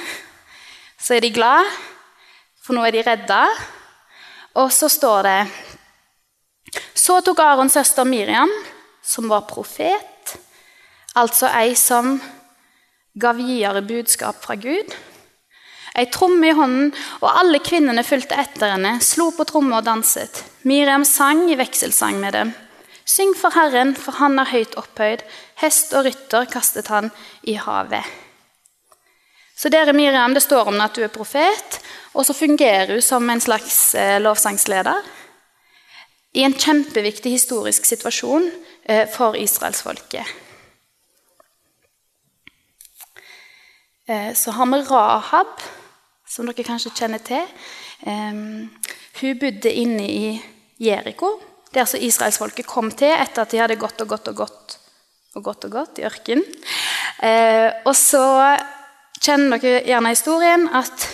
Så 0.99 1.15
er 1.15 1.23
de 1.23 1.31
glad, 1.31 1.67
for 2.63 2.75
nå 2.75 2.83
er 2.83 2.95
de 2.95 3.03
redda. 3.05 3.45
Og 4.59 4.71
så 4.75 4.89
står 4.91 5.23
det 5.27 5.39
Så 6.93 7.21
tok 7.23 7.39
Arons 7.39 7.73
søster 7.73 8.03
Miriam, 8.07 8.51
som 9.03 9.29
var 9.31 9.47
profet, 9.47 10.35
altså 11.15 11.49
ei 11.59 11.73
som 11.79 12.17
gav 13.19 13.37
videre 13.37 13.83
budskap 13.85 14.39
fra 14.41 14.55
Gud, 14.55 14.93
ei 15.95 16.07
tromme 16.11 16.47
i 16.49 16.55
hånden, 16.55 16.93
og 17.21 17.29
alle 17.29 17.59
kvinnene 17.63 18.03
fulgte 18.07 18.39
etter 18.39 18.73
henne, 18.73 18.97
slo 19.03 19.29
på 19.35 19.45
tromme 19.47 19.75
og 19.77 19.85
danset. 19.85 20.43
Miriam 20.67 21.05
sang 21.05 21.45
i 21.51 21.59
vekselsang 21.59 22.19
med 22.19 22.35
dem. 22.35 22.53
Syng 23.05 23.35
for 23.35 23.51
Herren, 23.51 23.93
for 23.99 24.15
han 24.17 24.39
er 24.39 24.49
høyt 24.49 24.77
opphøyd. 24.79 25.25
Hest 25.63 25.93
og 25.95 26.03
rytter 26.07 26.49
kastet 26.51 26.91
han 26.91 27.07
i 27.47 27.55
havet. 27.55 28.03
Så 29.55 29.69
dere, 29.71 29.93
Miriam, 29.93 30.33
det 30.33 30.43
står 30.43 30.67
om 30.67 30.79
at 30.83 30.95
du 30.97 31.03
er 31.05 31.13
profet, 31.13 31.77
og 32.13 32.25
så 32.25 32.33
fungerer 32.35 32.95
hun 32.95 33.03
som 33.05 33.29
en 33.29 33.41
slags 33.41 33.95
eh, 33.95 34.19
lovsangsleder 34.21 35.05
i 36.33 36.43
en 36.43 36.55
kjempeviktig 36.57 37.31
historisk 37.31 37.85
situasjon 37.85 38.49
eh, 38.83 39.05
for 39.07 39.37
israelsfolket. 39.39 40.33
Eh, 44.09 44.33
så 44.35 44.57
har 44.57 44.71
vi 44.73 44.83
Rahab, 44.89 45.55
som 46.27 46.49
dere 46.49 46.67
kanskje 46.67 46.95
kjenner 46.97 47.21
til. 47.23 47.45
Hun 48.03 49.39
bodde 49.39 49.71
inne 49.71 50.07
i 50.09 50.29
Jeriko 50.81 51.37
der 51.73 51.85
som 51.87 52.01
israelsfolket 52.03 52.67
kom 52.67 52.89
til 52.91 53.13
etter 53.13 53.45
at 53.45 53.53
de 53.53 53.61
hadde 53.61 53.79
gått 53.79 54.01
og 54.03 54.09
gått 54.11 54.27
og 54.33 54.41
gått 54.43 54.79
og 55.35 55.43
godt 55.43 55.67
og 55.67 55.75
godt 55.77 55.99
i 55.99 56.07
ørkenen. 56.07 56.45
Eh, 57.23 57.69
og 57.87 57.95
så 57.97 58.23
kjenner 59.23 59.61
dere 59.61 59.83
gjerne 59.87 60.13
historien 60.13 60.67
at 60.75 61.07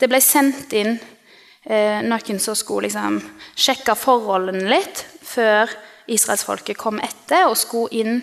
det 0.00 0.08
ble 0.10 0.20
sendt 0.24 0.72
inn 0.74 0.96
eh, 0.96 2.00
noen 2.06 2.40
som 2.42 2.56
skulle 2.58 2.88
liksom, 2.88 3.20
sjekke 3.54 3.94
forholdene 3.98 4.64
litt 4.72 5.04
før 5.22 5.70
israelsfolket 6.10 6.80
kom 6.80 6.98
etter 7.02 7.46
og 7.48 7.58
skulle 7.60 8.02
inn 8.02 8.18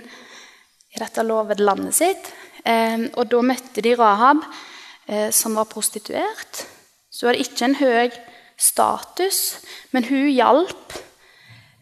i 0.90 1.00
dette 1.00 1.24
lovede 1.24 1.64
landet 1.64 1.96
sitt. 1.96 2.32
Eh, 2.66 3.08
og 3.16 3.30
da 3.32 3.44
møtte 3.46 3.84
de 3.86 3.96
Rahab, 4.00 4.44
eh, 5.08 5.30
som 5.32 5.56
var 5.56 5.70
prostituert. 5.72 6.66
Så 7.10 7.28
hun 7.28 7.34
hadde 7.34 7.46
ikke 7.46 7.70
en 7.70 7.80
høy 7.80 8.18
status, 8.60 9.60
men 9.96 10.04
hun 10.10 10.28
hjalp 10.34 10.98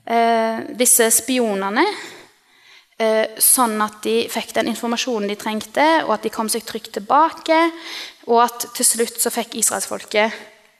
eh, 0.05 0.61
disse 0.77 1.09
spionene, 1.15 1.85
sånn 2.97 3.75
at 3.83 3.99
de 4.01 4.23
fikk 4.33 4.55
den 4.55 4.71
informasjonen 4.71 5.29
de 5.29 5.35
trengte, 5.37 5.85
og 6.07 6.15
at 6.15 6.23
de 6.25 6.31
kom 6.33 6.47
seg 6.49 6.63
trygt 6.65 6.95
tilbake, 6.95 7.59
og 8.25 8.39
at 8.47 8.65
til 8.73 8.87
slutt 8.87 9.19
så 9.21 9.29
fikk 9.29 9.53
israelsfolket 9.59 10.33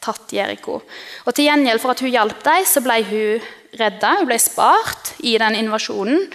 tatt 0.04 0.34
Jeriko. 0.34 0.82
Og 1.26 1.36
Til 1.36 1.48
gjengjeld 1.48 1.82
for 1.84 1.94
at 1.94 2.02
hun 2.04 2.14
hjalp 2.14 2.44
dem, 2.46 2.66
så 2.66 2.84
ble 2.86 2.98
hun 3.08 3.48
redda, 3.78 4.18
hun 4.22 4.30
ble 4.30 4.40
spart 4.42 5.14
i 5.26 5.38
den 5.42 5.58
invasjonen. 5.60 6.28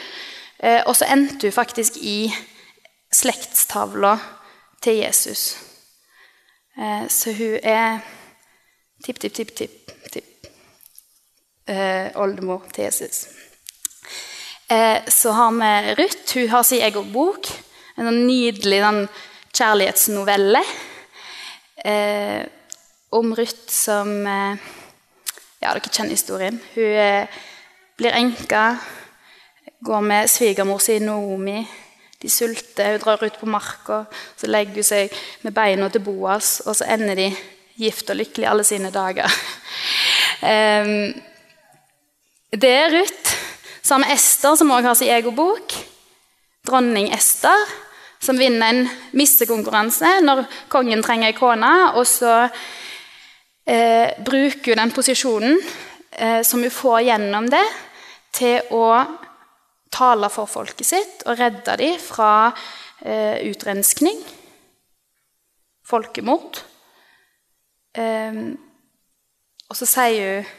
Eh, 0.63 0.83
og 0.87 0.95
så 0.97 1.09
endte 1.11 1.49
hun 1.49 1.57
faktisk 1.57 1.99
i 1.99 2.33
slektstavla 3.13 4.17
til 4.83 5.03
Jesus. 5.03 5.57
Eh, 6.79 7.07
så 7.09 7.35
hun 7.37 7.59
er 7.63 8.03
tipp, 9.05 9.19
tipp, 9.19 9.35
tipp, 9.35 9.55
tipp, 9.57 9.95
tipp 10.13 10.51
eh, 11.67 12.13
oldemor 12.15 12.69
til 12.73 12.89
Jesus. 12.89 13.27
Eh, 14.73 15.03
så 15.07 15.31
har 15.31 15.53
vi 15.53 15.95
Ruth. 15.95 16.39
Hun 16.39 16.49
har 16.49 16.63
sin 16.63 16.83
egen 16.83 17.13
bok. 17.13 17.49
En 17.97 18.09
sånn 18.09 18.23
nydelig 18.25 18.79
den, 18.81 19.01
kjærlighetsnovelle 19.53 20.63
eh, 21.85 22.41
om 23.13 23.35
Ruth 23.37 23.69
som 23.69 24.15
eh, 24.27 24.71
Ja, 25.63 25.75
dere 25.75 25.93
kjenner 25.93 26.17
historien. 26.17 26.57
Hun 26.73 26.95
eh, 27.05 27.43
blir 28.01 28.17
enke, 28.17 28.63
går 29.85 30.07
med 30.09 30.31
svigermor 30.33 30.81
si 30.83 30.97
Noomi. 31.05 31.61
De 32.23 32.31
sulter, 32.33 32.95
hun 32.95 33.05
drar 33.05 33.23
ut 33.23 33.39
på 33.39 33.51
marka, 33.51 34.01
så 34.41 34.49
legger 34.49 34.81
hun 34.81 34.89
seg 34.89 35.15
med 35.45 35.55
beina 35.55 35.91
til 35.93 36.03
Boas, 36.07 36.63
og 36.65 36.79
så 36.79 36.89
ender 36.97 37.19
de 37.19 37.29
gift 37.79 38.11
og 38.11 38.19
lykkelig 38.19 38.49
alle 38.49 38.67
sine 38.67 38.91
dager. 38.95 39.39
um, 40.43 41.13
Det 42.63 42.75
er 42.81 42.93
Ruth. 42.93 43.32
Så 43.83 43.95
har 43.95 44.05
vi 44.05 44.13
Ester, 44.15 44.55
som 44.57 44.71
også 44.71 44.89
har 44.89 44.99
sin 44.99 45.11
egen 45.11 45.35
bok. 45.35 45.75
Dronning 46.67 47.11
Ester, 47.15 47.67
som 48.23 48.39
vinner 48.39 48.71
en 48.71 48.85
missekonkurranse 49.19 50.21
når 50.23 50.45
kongen 50.71 51.03
trenger 51.03 51.33
ei 51.33 51.35
kone. 51.35 51.73
Og 51.99 52.07
så 52.07 52.37
eh, 53.67 54.15
bruker 54.23 54.73
hun 54.73 54.85
den 54.85 54.95
posisjonen 54.95 55.59
eh, 55.59 56.41
som 56.47 56.63
hun 56.63 56.71
får 56.71 57.01
gjennom 57.09 57.51
det, 57.51 57.65
til 58.33 58.71
å 58.73 58.87
tale 59.93 60.31
for 60.33 60.49
folket 60.49 60.89
sitt 60.89 61.27
og 61.27 61.37
redde 61.37 61.75
dem 61.83 61.99
fra 62.01 62.53
eh, 63.03 63.43
utrenskning, 63.51 64.23
folkemord. 65.85 66.63
Eh, 67.99 68.43
og 69.67 69.77
så 69.77 69.89
sier 69.91 70.39
hun 70.39 70.59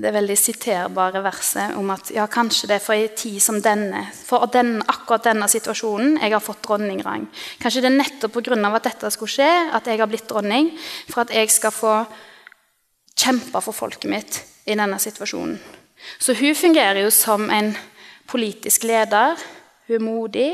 det 0.00 0.12
veldig 0.14 0.36
siterbare 0.40 1.20
verset 1.22 1.76
om 1.76 1.90
at 1.92 2.08
ja, 2.14 2.24
kanskje 2.30 2.70
det 2.70 2.78
er 2.78 2.84
for 2.84 2.96
en 2.96 3.16
tid 3.16 3.36
som 3.44 3.58
denne, 3.62 4.06
for 4.16 4.46
den, 4.52 4.78
akkurat 4.88 5.28
denne 5.28 5.48
situasjonen, 5.52 6.16
jeg 6.22 6.32
har 6.32 6.40
fått 6.40 6.62
dronningrang. 6.64 7.26
Kanskje 7.60 7.84
det 7.84 7.90
er 7.90 7.98
nettopp 7.98 8.38
pga. 8.38 8.56
at 8.72 8.88
dette 8.88 9.10
skulle 9.12 9.34
skje, 9.34 9.50
at 9.72 9.86
jeg 9.86 10.00
har 10.00 10.08
blitt 10.08 10.28
dronning, 10.28 10.72
for 11.10 11.22
at 11.22 11.34
jeg 11.34 11.50
skal 11.50 11.70
få 11.70 11.94
kjempe 13.14 13.60
for 13.60 13.72
folket 13.76 14.10
mitt 14.10 14.42
i 14.64 14.74
denne 14.74 14.98
situasjonen. 14.98 15.58
Så 16.18 16.34
hun 16.34 16.54
fungerer 16.54 17.02
jo 17.04 17.10
som 17.10 17.50
en 17.50 17.76
politisk 18.26 18.84
leder. 18.84 19.36
Hun 19.86 19.94
er 19.94 20.02
modig 20.02 20.50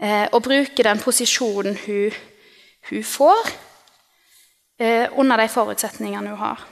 eh, 0.00 0.26
og 0.32 0.42
bruker 0.42 0.82
den 0.84 1.00
posisjonen 1.00 1.78
hun, 1.86 2.12
hun 2.90 3.04
får, 3.04 3.52
eh, 4.80 5.06
under 5.16 5.36
de 5.36 5.48
forutsetningene 5.48 6.34
hun 6.34 6.42
har. 6.42 6.66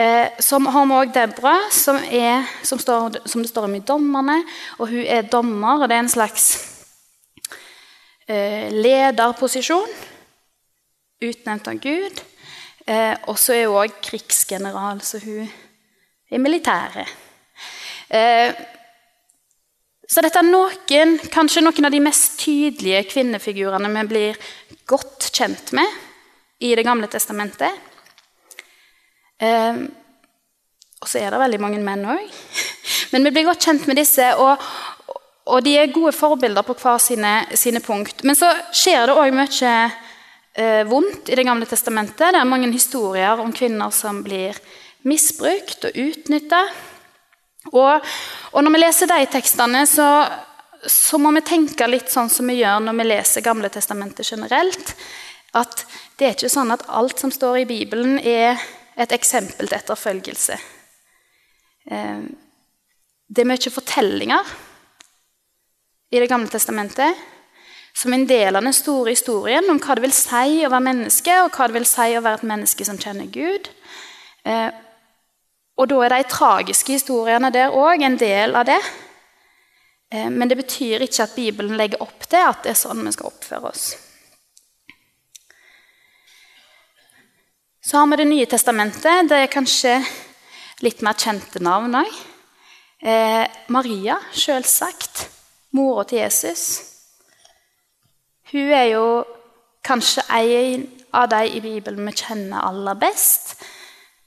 Eh, 0.00 0.28
så 0.38 0.58
har 0.58 0.86
vi 0.86 0.96
òg 0.96 1.12
Debra, 1.12 1.56
som, 1.74 1.98
er, 2.00 2.46
som, 2.64 2.78
står, 2.80 3.20
som, 3.28 3.42
det 3.42 3.50
står 3.50 3.66
om 3.66 3.74
i 3.76 3.82
dommerne. 3.84 4.38
Og 4.78 4.88
hun 4.94 5.04
er 5.04 5.28
dommer, 5.28 5.82
og 5.82 5.90
det 5.90 5.98
er 5.98 6.04
en 6.06 6.12
slags 6.12 6.46
eh, 8.28 8.70
lederposisjon. 8.72 9.92
Utnevnt 11.20 11.68
av 11.68 11.82
Gud. 11.82 12.22
Eh, 12.86 13.12
og 13.28 13.36
så 13.36 13.58
er 13.58 13.66
hun 13.66 13.82
òg 13.82 13.98
krigsgeneral, 14.06 15.02
så 15.04 15.20
hun 15.20 15.44
er 16.30 16.40
militæret. 16.40 17.10
Eh, 18.08 18.56
så 20.10 20.24
dette 20.24 20.40
er 20.40 20.48
noen, 20.48 21.18
kanskje 21.30 21.62
noen 21.62 21.86
av 21.86 21.92
de 21.92 22.00
mest 22.02 22.40
tydelige 22.40 23.04
kvinnefigurene 23.12 23.92
vi 23.98 24.08
blir 24.14 24.40
godt 24.90 25.28
kjent 25.28 25.74
med 25.76 26.00
i 26.60 26.72
Det 26.76 26.84
gamle 26.84 27.06
testamentet. 27.08 27.89
Um, 29.40 29.86
og 31.00 31.08
så 31.08 31.22
er 31.22 31.32
det 31.32 31.40
veldig 31.40 31.60
mange 31.62 31.80
menn 31.84 32.04
òg. 32.12 32.40
Men 33.12 33.24
vi 33.26 33.32
blir 33.34 33.48
godt 33.48 33.64
kjent 33.64 33.86
med 33.88 33.98
disse, 33.98 34.26
og, 34.36 34.60
og 35.48 35.64
de 35.64 35.78
er 35.80 35.94
gode 35.94 36.12
forbilder 36.14 36.66
på 36.66 36.76
hver 36.78 37.00
sine, 37.02 37.32
sine 37.56 37.80
punkt. 37.82 38.22
Men 38.26 38.38
så 38.38 38.52
skjer 38.76 39.08
det 39.08 39.16
òg 39.16 39.32
mye 39.34 39.72
eh, 40.54 40.84
vondt 40.88 41.32
i 41.32 41.38
Det 41.38 41.46
gamle 41.46 41.66
testamentet. 41.66 42.30
Det 42.34 42.40
er 42.42 42.48
mange 42.48 42.70
historier 42.72 43.40
om 43.40 43.52
kvinner 43.56 43.90
som 43.94 44.22
blir 44.26 44.58
misbrukt 45.08 45.88
og 45.88 45.96
utnytta. 45.96 46.64
Og, 47.72 48.06
og, 48.52 48.60
når 48.64 48.74
vi 48.74 48.80
leser 48.80 49.10
de 49.10 49.26
tekstene, 49.30 49.84
så, 49.88 50.08
så, 50.84 51.20
må 51.20 51.32
vi 51.36 51.44
tenke 51.44 51.88
litt 51.88 52.12
sånn 52.12 52.30
som 52.32 52.48
vi 52.48 52.60
gjør 52.60 52.80
når 52.84 52.96
vi 53.00 53.08
leser 53.08 53.44
Gamle 53.44 53.72
testamentet 53.72 54.28
generelt. 54.32 54.94
At 55.56 55.84
det 56.18 56.26
er 56.26 56.36
ikke 56.36 56.52
sånn 56.52 56.72
at 56.72 56.86
alt 56.88 57.20
som 57.20 57.32
står 57.34 57.62
i 57.62 57.68
Bibelen, 57.68 58.18
er 58.20 58.60
et 59.00 59.12
eksempel 59.16 59.68
til 59.68 59.78
etterfølgelse. 59.78 60.58
Eh, 61.90 62.22
det 63.30 63.44
er 63.44 63.48
mye 63.48 63.72
fortellinger 63.72 64.56
i 66.10 66.18
Det 66.18 66.28
gamle 66.28 66.50
testamentet 66.50 67.14
som 67.94 68.12
en 68.12 68.26
del 68.26 68.56
av 68.56 68.64
den 68.64 68.74
store 68.74 69.12
historien 69.12 69.66
om 69.70 69.78
hva 69.78 69.94
det 69.94 70.02
vil 70.02 70.14
si 70.14 70.64
å 70.66 70.70
være 70.70 70.86
menneske, 70.86 71.34
og 71.44 71.54
hva 71.54 71.68
det 71.68 71.76
vil 71.78 71.86
si 71.86 72.08
å 72.16 72.22
være 72.24 72.40
et 72.40 72.48
menneske 72.50 72.86
som 72.86 72.98
kjenner 72.98 73.30
Gud. 73.30 73.70
Eh, 74.44 74.70
Og 75.80 75.88
da 75.88 75.96
er 76.04 76.12
de 76.12 76.28
tragiske 76.28 76.92
historiene 76.92 77.48
der 77.54 77.72
òg 77.72 78.02
en 78.04 78.18
del 78.20 78.52
av 78.54 78.66
det. 78.68 78.80
Eh, 80.12 80.28
men 80.28 80.48
det 80.48 80.58
betyr 80.58 81.00
ikke 81.06 81.22
at 81.22 81.34
Bibelen 81.34 81.78
legger 81.78 82.02
opp 82.02 82.26
til 82.28 82.42
at 82.44 82.62
det 82.62 82.74
er 82.74 82.80
sånn 82.80 83.00
vi 83.06 83.12
skal 83.14 83.30
oppføre 83.30 83.70
oss. 83.70 83.86
Så 87.90 87.96
har 87.96 88.06
vi 88.06 88.16
Det 88.16 88.24
nye 88.24 88.46
testamentet. 88.46 89.28
Det 89.28 89.34
er 89.34 89.48
kanskje 89.50 89.96
litt 90.86 91.00
mer 91.02 91.16
kjente 91.18 91.58
navn 91.58 91.96
òg. 91.98 92.10
Eh, 93.02 93.46
Maria, 93.66 94.14
selvsagt. 94.30 95.24
Mora 95.74 96.04
til 96.06 96.20
Jesus. 96.20 96.62
Hun 98.52 98.70
er 98.70 98.84
jo 98.92 99.24
kanskje 99.82 100.22
en 100.36 100.84
av 101.10 101.32
de 101.32 101.40
i 101.48 101.64
Bibelen 101.64 102.06
vi 102.06 102.14
kjenner 102.20 102.62
aller 102.68 102.94
best. 102.94 103.56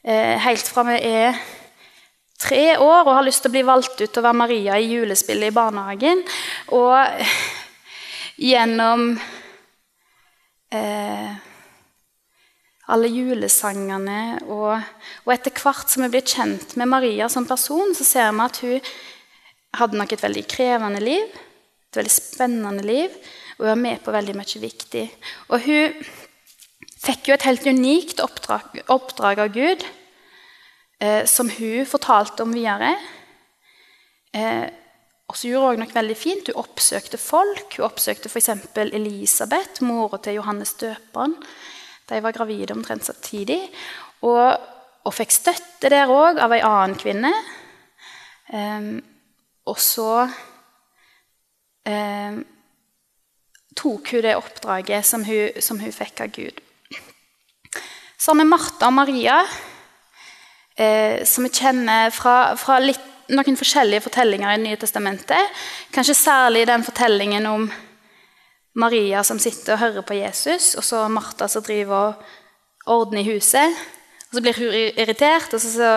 Eh, 0.04 0.36
helt 0.44 0.68
fra 0.68 0.84
vi 0.90 1.00
er 1.00 1.40
tre 2.44 2.76
år 2.76 3.08
og 3.08 3.14
har 3.16 3.24
lyst 3.24 3.46
til 3.48 3.54
å 3.54 3.56
bli 3.56 3.64
valgt 3.64 3.96
ut 3.96 4.10
til 4.10 4.20
å 4.20 4.28
være 4.28 4.42
Maria 4.42 4.76
i 4.76 4.92
julespillet 4.92 5.54
i 5.54 5.56
barnehagen. 5.56 6.26
Og 6.76 7.24
gjennom 8.52 9.08
eh, 10.68 11.53
alle 12.92 13.08
julesangene 13.08 14.42
og, 14.52 14.74
og, 15.24 15.32
etter 15.32 15.56
hvert 15.56 15.92
som 15.92 16.04
vi 16.04 16.12
blir 16.16 16.26
kjent 16.28 16.76
med 16.80 16.92
Maria 16.92 17.30
som 17.32 17.48
person, 17.48 17.94
så 17.96 18.08
ser 18.08 18.34
vi 18.34 18.44
at 18.44 18.60
hun 18.66 18.92
hadde 19.80 20.00
nok 20.00 20.14
et 20.14 20.26
veldig 20.26 20.44
krevende 20.52 21.00
liv, 21.04 21.40
et 21.90 22.02
veldig 22.02 22.14
spennende 22.14 22.84
liv, 22.86 23.16
og 23.56 23.66
hun 23.66 23.72
var 23.72 23.82
med 23.86 24.04
på 24.04 24.14
veldig 24.14 24.36
mye 24.36 24.62
viktig. 24.62 25.08
Og 25.54 25.64
hun 25.64 26.06
fikk 27.04 27.30
jo 27.30 27.38
et 27.38 27.48
helt 27.48 27.68
unikt 27.68 28.24
oppdrag, 28.24 28.84
oppdrag 28.92 29.44
av 29.44 29.52
Gud 29.56 29.84
eh, 31.00 31.24
som 31.30 31.50
hun 31.52 31.90
fortalte 31.90 32.46
om 32.46 32.54
videre. 32.56 32.94
Eh, 34.36 34.68
og 35.32 35.38
så 35.40 35.50
gjorde 35.50 35.74
hun 35.74 35.84
nok 35.86 35.96
veldig 35.96 36.16
fint. 36.20 36.50
Hun 36.52 36.62
oppsøkte 36.62 37.20
folk. 37.22 37.78
Hun 37.78 37.88
oppsøkte 37.88 38.30
f.eks. 38.30 38.50
Elisabeth, 38.84 39.84
mora 39.86 40.20
til 40.22 40.40
Johannes 40.40 40.76
døperen. 40.80 41.38
De 42.14 42.22
var 42.24 42.36
gravide 42.36 42.76
omtrent 42.76 43.06
samtidig. 43.06 43.60
Og, 44.24 44.46
og 45.04 45.16
fikk 45.16 45.34
støtte 45.36 45.92
der 45.92 46.12
òg 46.12 46.40
av 46.42 46.54
ei 46.56 46.62
annen 46.64 46.96
kvinne. 47.00 47.34
Um, 48.54 48.98
og 49.68 49.80
så 49.80 50.26
um, 51.88 52.42
tok 53.76 54.14
hun 54.14 54.26
det 54.26 54.38
oppdraget 54.38 55.08
som 55.08 55.24
hun, 55.26 55.62
som 55.64 55.80
hun 55.82 55.96
fikk 55.96 56.24
av 56.26 56.34
Gud. 56.36 56.60
Så 58.18 58.32
har 58.32 58.40
vi 58.40 58.48
Martha 58.48 58.88
og 58.88 58.96
Maria 58.96 59.42
eh, 60.76 61.24
som 61.26 61.44
vi 61.44 61.52
kjenner 61.54 62.14
fra, 62.14 62.56
fra 62.60 62.80
litt, 62.80 63.02
noen 63.34 63.58
forskjellige 63.58 64.04
fortellinger 64.06 64.52
i 64.52 64.60
Det 64.60 64.64
nye 64.64 64.80
testamentet. 64.80 65.64
Kanskje 65.92 66.16
særlig 66.16 66.66
den 66.68 66.84
fortellingen 66.84 67.46
om 67.50 67.68
Maria 68.76 69.24
som 69.24 69.40
sitter 69.40 69.76
og 69.76 69.84
hører 69.84 70.06
på 70.06 70.18
Jesus, 70.18 70.74
og 70.80 70.84
så 70.86 71.04
Martha 71.12 71.48
som 71.48 71.64
driver 71.66 72.14
og 72.88 72.96
ordner 72.98 73.22
i 73.22 73.36
huset. 73.36 73.78
Og 74.30 74.38
Så 74.38 74.42
blir 74.42 74.58
hun 74.58 74.74
irritert, 74.74 75.54
og 75.54 75.62
så, 75.62 75.70
så 75.70 75.90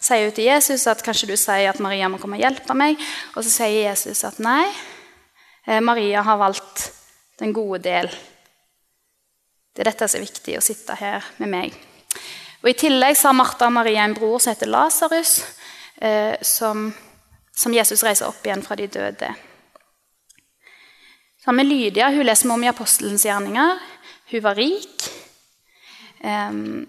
sier 0.00 0.24
hun 0.24 0.36
til 0.36 0.48
Jesus 0.48 0.86
at 0.88 1.02
kanskje 1.04 1.28
du 1.28 1.36
sier 1.36 1.68
at 1.68 1.82
Maria 1.84 2.08
må 2.08 2.18
komme 2.18 2.38
og 2.38 2.44
hjelpe 2.44 2.76
meg. 2.76 2.96
Og 3.36 3.44
så 3.44 3.50
sier 3.52 3.90
Jesus 3.90 4.24
at 4.24 4.40
nei, 4.40 4.64
eh, 5.66 5.82
Maria 5.84 6.22
har 6.24 6.40
valgt 6.40 6.86
den 7.42 7.52
gode 7.52 7.82
del. 7.84 8.08
Det 9.74 9.82
er 9.82 9.90
dette 9.90 10.08
som 10.08 10.20
er 10.20 10.24
viktig, 10.24 10.56
å 10.56 10.64
sitte 10.64 10.96
her 10.96 11.24
med 11.42 11.50
meg. 11.50 11.76
Og 12.62 12.70
I 12.70 12.78
tillegg 12.78 13.18
så 13.18 13.28
har 13.28 13.36
Martha 13.36 13.66
og 13.68 13.74
Maria 13.76 14.06
en 14.06 14.14
bror 14.16 14.38
som 14.40 14.54
heter 14.54 14.70
Lasarus, 14.70 15.34
eh, 16.00 16.40
som, 16.40 16.86
som, 17.52 17.74
Jesus 17.74 18.04
reiser 18.06 18.30
opp 18.30 18.46
igjen 18.46 18.62
fra 18.64 18.78
de 18.80 18.86
døde. 18.88 19.28
Har 21.44 21.52
vi 21.52 21.64
Lydia. 21.64 22.08
Hun 22.08 22.24
leser 22.24 22.48
vi 22.48 22.54
om 22.54 22.62
i 22.64 22.68
apostelens 22.70 23.26
gjerninger. 23.26 23.80
Hun 24.30 24.42
var 24.46 24.56
rik 24.56 25.02
um, 26.24 26.86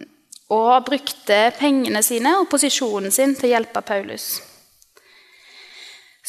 og 0.56 0.86
brukte 0.88 1.40
pengene 1.58 2.00
sine 2.06 2.38
og 2.40 2.48
posisjonen 2.54 3.12
sin 3.12 3.36
til 3.36 3.50
å 3.50 3.52
hjelpe 3.52 3.84
Paulus. 3.84 4.30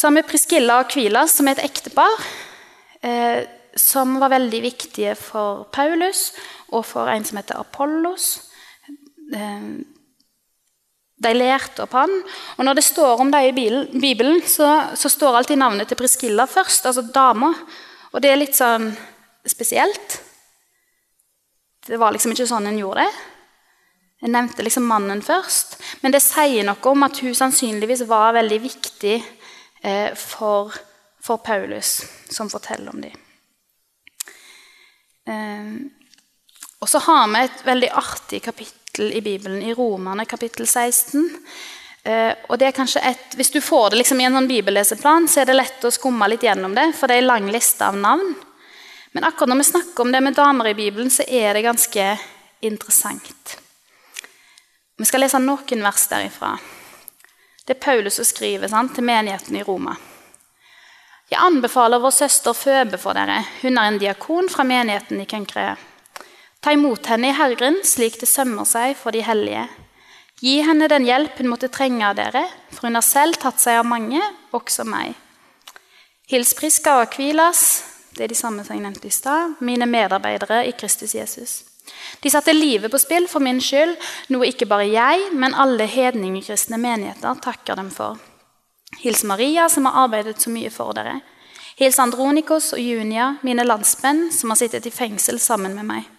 Har 0.03 0.17
vi 0.19 0.27
Priskilla 0.27 0.81
og 0.83 0.91
Kvilas, 0.91 1.39
som 1.39 1.47
er 1.47 1.55
et 1.55 1.69
ektepar. 1.71 2.19
Eh, 3.07 3.47
som 3.77 4.19
var 4.19 4.33
veldig 4.33 4.63
viktige 4.65 5.15
for 5.21 5.69
Paulus 5.71 6.33
og 6.73 6.83
for 6.89 7.07
en 7.13 7.25
som 7.29 7.39
heter 7.39 7.61
Apollos. 7.63 8.41
Eh, 9.37 9.73
de 11.17 11.37
lærte 11.39 11.87
opp 11.87 11.95
han. 11.95 12.13
Og 12.59 12.67
når 12.67 12.81
det 12.81 12.91
står 12.91 13.23
om 13.23 13.31
dem 13.31 13.51
i 13.53 14.01
Bibelen, 14.01 14.43
så, 14.43 14.97
så, 14.99 15.09
står 15.09 15.39
alltid 15.39 15.63
navnet 15.63 15.89
til 15.89 16.01
Priskilla 16.01 16.51
først, 16.51 16.91
altså 16.91 17.07
dama. 17.07 17.55
Og 18.17 18.23
det 18.25 18.31
er 18.33 18.39
litt 18.41 18.57
sånn 18.57 18.89
spesielt. 19.45 20.21
Det 21.87 21.99
var 22.01 22.15
liksom 22.15 22.33
ikke 22.33 22.49
sånn 22.49 22.67
en 22.71 22.79
gjorde 22.81 23.05
det. 23.05 23.25
Jeg 24.25 24.33
nevnte 24.33 24.65
liksom 24.65 24.87
mannen 24.89 25.21
først. 25.23 25.77
Men 26.01 26.15
det 26.15 26.23
sier 26.25 26.65
noe 26.65 26.81
om 26.89 27.05
at 27.05 27.21
hun 27.21 27.37
sannsynligvis 27.37 28.07
var 28.09 28.33
veldig 28.39 28.59
viktig 28.65 29.19
eh, 29.21 30.17
for, 30.17 30.73
for, 31.21 31.45
Paulus, 31.45 31.99
som 32.33 32.49
forteller 32.51 32.95
om 32.95 33.05
dem. 33.05 33.21
Eh, 35.29 35.77
og 36.81 36.89
så 36.89 37.05
har 37.05 37.29
vi 37.35 37.45
et 37.45 37.65
veldig 37.69 37.93
artig 38.01 38.41
kapittel 38.49 39.13
i 39.13 39.21
Bibelen, 39.21 39.61
i 39.61 39.77
Romerne 39.77 40.25
kapittel 40.25 40.65
16. 40.65 41.29
Eh, 42.07 42.35
og 42.47 42.59
det 42.61 42.69
er 42.69 42.77
kanskje 42.77 43.03
et, 43.03 43.35
Hvis 43.35 43.51
du 43.51 43.61
får 43.61 43.91
det 43.91 43.99
liksom 44.03 44.21
i 44.21 44.27
en 44.29 44.37
sånn 44.39 44.47
bibelleseplan, 44.51 45.27
så 45.29 45.43
er 45.43 45.51
det 45.51 45.59
lett 45.59 45.85
å 45.85 45.91
skumme 45.91 46.29
litt 46.31 46.45
gjennom 46.47 46.75
det, 46.77 46.93
for 46.95 47.11
det 47.11 47.17
er 47.17 47.25
en 47.25 47.33
lang 47.33 47.51
liste 47.51 47.83
av 47.83 47.99
navn. 47.99 48.35
Men 49.17 49.25
akkurat 49.27 49.51
når 49.51 49.63
vi 49.63 49.71
snakker 49.73 50.05
om 50.05 50.13
det 50.13 50.21
med 50.23 50.37
damer 50.37 50.71
i 50.71 50.77
Bibelen, 50.79 51.11
så 51.11 51.25
er 51.27 51.57
det 51.57 51.65
ganske 51.67 52.05
interessant. 52.61 53.57
Vi 54.97 55.05
skal 55.09 55.25
lese 55.25 55.41
noen 55.43 55.83
vers 55.83 56.07
derifra. 56.09 56.53
Det 57.67 57.75
er 57.75 57.83
Paulus 57.83 58.21
som 58.21 58.29
skriver 58.29 58.71
sant, 58.71 58.95
til 58.95 59.05
menigheten 59.05 59.57
i 59.59 59.65
Roma. 59.67 59.97
Jeg 61.27 61.43
anbefaler 61.43 61.99
vår 61.99 62.15
søster 62.15 62.55
Føbe 62.55 63.01
for 63.03 63.19
dere. 63.19 63.41
Hun 63.65 63.81
er 63.81 63.89
en 63.91 63.99
diakon 63.99 64.47
fra 64.53 64.63
menigheten 64.69 65.19
i 65.21 65.27
Kenkrea. 65.27 65.75
Ta 66.63 66.77
imot 66.77 67.11
henne 67.11 67.33
i 67.33 67.35
Herren 67.35 67.81
slik 67.85 68.21
det 68.21 68.31
sømmer 68.31 68.69
seg 68.69 68.95
for 69.01 69.17
de 69.17 69.25
hellige. 69.27 69.67
Gi 70.41 70.59
henne 70.61 70.89
den 70.93 71.07
hjelp 71.09 71.39
hun 71.41 71.49
måtte 71.49 71.71
trenge 71.73 72.05
av 72.05 72.17
dere, 72.19 72.43
for 72.69 72.89
hun 72.89 72.99
har 72.99 73.05
selv 73.05 73.39
tatt 73.41 73.61
seg 73.63 73.81
av 73.81 73.87
mange, 73.89 74.21
også 74.53 74.85
meg. 74.85 75.15
Hils 76.29 76.53
Priska 76.59 76.99
og 77.01 77.09
Kvilas, 77.15 77.63
det 78.17 78.27
er 78.27 78.33
de 78.33 78.37
samme 78.37 78.65
som 78.65 78.77
jeg 78.77 78.85
nevnte 78.85 79.09
i 79.09 79.15
stad, 79.15 79.57
mine 79.65 79.89
medarbeidere 79.89 80.65
i 80.69 80.75
Kristus 80.77 81.15
Jesus. 81.17 81.63
De 82.21 82.31
satte 82.33 82.53
livet 82.53 82.91
på 82.93 83.01
spill 83.01 83.29
for 83.31 83.41
min 83.45 83.63
skyld, 83.63 83.95
noe 84.35 84.49
ikke 84.51 84.69
bare 84.69 84.89
jeg, 84.91 85.31
men 85.33 85.57
alle 85.57 85.87
hedningekristne 85.89 86.81
menigheter 86.83 87.39
takker 87.41 87.79
dem 87.79 87.89
for. 87.95 88.19
Hils 89.01 89.25
Maria, 89.25 89.69
som 89.73 89.89
har 89.89 90.05
arbeidet 90.05 90.41
så 90.43 90.53
mye 90.53 90.73
for 90.75 90.97
dere. 90.97 91.21
Hils 91.77 92.01
Andronikos 92.01 92.73
og 92.77 92.81
Junia, 92.81 93.37
mine 93.45 93.65
landsmenn, 93.65 94.31
som 94.33 94.53
har 94.53 94.61
sittet 94.61 94.89
i 94.89 94.93
fengsel 94.93 95.41
sammen 95.41 95.77
med 95.77 95.89
meg. 95.89 96.13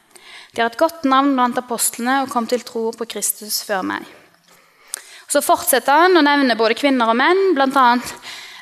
De 0.54 0.62
har 0.62 0.72
et 0.72 0.80
godt 0.80 1.06
navn 1.10 1.34
blant 1.36 1.60
apostlene 1.60 2.22
og 2.24 2.32
kom 2.32 2.48
til 2.50 2.64
tro 2.66 2.90
på 2.96 3.08
Kristus 3.10 3.62
før 3.68 3.84
meg. 3.88 4.08
Så 5.28 5.44
fortsetter 5.44 6.06
han 6.06 6.16
å 6.16 6.24
nevne 6.24 6.56
både 6.60 6.78
kvinner 6.80 7.12
og 7.12 7.18
menn, 7.20 7.52
bl.a. 7.56 7.88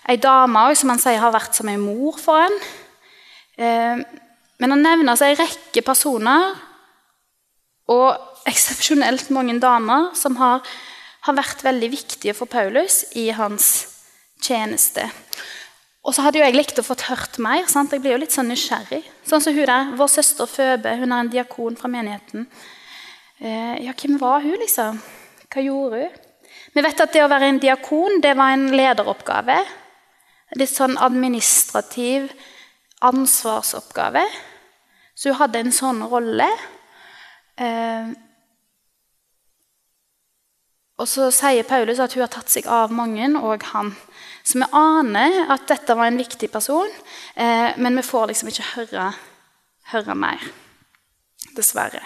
ei 0.09 0.17
dame 0.21 0.63
som 0.77 0.91
han 0.93 1.01
sier 1.01 1.21
har 1.21 1.33
vært 1.35 1.57
som 1.57 1.69
ei 1.69 1.77
mor 1.81 2.17
for 2.21 2.41
han. 2.41 2.55
Eh, 3.61 4.01
men 4.61 4.73
han 4.73 4.81
nevner 4.81 5.13
altså 5.13 5.27
ei 5.29 5.37
rekke 5.37 5.83
personer 5.85 6.55
og 7.91 8.47
eksepsjonelt 8.49 9.29
mange 9.35 9.57
damer 9.61 10.09
som 10.17 10.37
har, 10.39 10.63
har 11.27 11.37
vært 11.37 11.63
veldig 11.65 11.91
viktige 11.93 12.33
for 12.37 12.49
Paulus 12.49 13.03
i 13.17 13.29
hans 13.35 13.85
tjeneste. 14.41 15.05
Og 16.05 16.13
så 16.13 16.21
hadde 16.21 16.37
jo 16.37 16.45
jeg 16.45 16.53
likt 16.53 16.77
å 16.77 16.85
fått 16.85 17.07
hørt 17.07 17.39
mer. 17.41 17.65
Sant? 17.69 17.93
Jeg 17.95 18.03
blir 18.03 18.13
jo 18.13 18.21
litt 18.21 18.33
sånn 18.33 18.51
nysgjerrig. 18.51 19.01
Sånn 19.25 19.41
som 19.41 19.55
hun 19.55 19.65
der, 19.65 19.93
Vår 19.97 20.11
søster 20.13 20.49
Føbe, 20.49 20.93
hun 21.01 21.09
er 21.11 21.23
en 21.23 21.31
diakon 21.33 21.77
fra 21.79 21.89
menigheten. 21.89 22.45
Eh, 23.41 23.81
ja, 23.87 23.95
hvem 23.97 24.19
var 24.21 24.43
hun, 24.45 24.53
liksom? 24.61 24.99
Hva 25.49 25.63
gjorde 25.65 26.03
hun? 26.03 26.21
Vi 26.75 26.83
vet 26.83 27.01
at 27.01 27.13
det 27.15 27.23
å 27.23 27.31
være 27.31 27.49
en 27.49 27.61
diakon 27.63 28.21
det 28.21 28.35
var 28.37 28.53
en 28.53 28.67
lederoppgave. 28.75 29.57
Litt 30.59 30.71
sånn 30.71 30.93
administrativ 31.01 32.29
ansvarsoppgave. 33.05 34.23
Så 35.15 35.31
hun 35.31 35.39
hadde 35.41 35.63
en 35.63 35.73
sånn 35.73 36.05
rolle. 36.11 36.51
Eh, 37.57 38.13
og 41.01 41.09
så 41.09 41.31
sier 41.33 41.65
Paulus 41.67 41.99
at 42.03 42.13
hun 42.13 42.23
har 42.23 42.31
tatt 42.31 42.51
seg 42.51 42.69
av 42.71 42.93
mange, 42.93 43.27
og 43.41 43.65
han. 43.73 43.95
Så 44.45 44.59
vi 44.61 44.67
aner 44.77 45.39
at 45.49 45.65
dette 45.69 45.95
var 45.97 46.11
en 46.11 46.19
viktig 46.21 46.51
person, 46.53 46.91
eh, 47.33 47.73
men 47.81 47.97
vi 47.97 48.05
får 48.05 48.29
liksom 48.29 48.51
ikke 48.51 48.67
høre, 48.75 49.07
høre 49.89 50.15
mer. 50.15 50.43
Dessverre. 51.57 52.03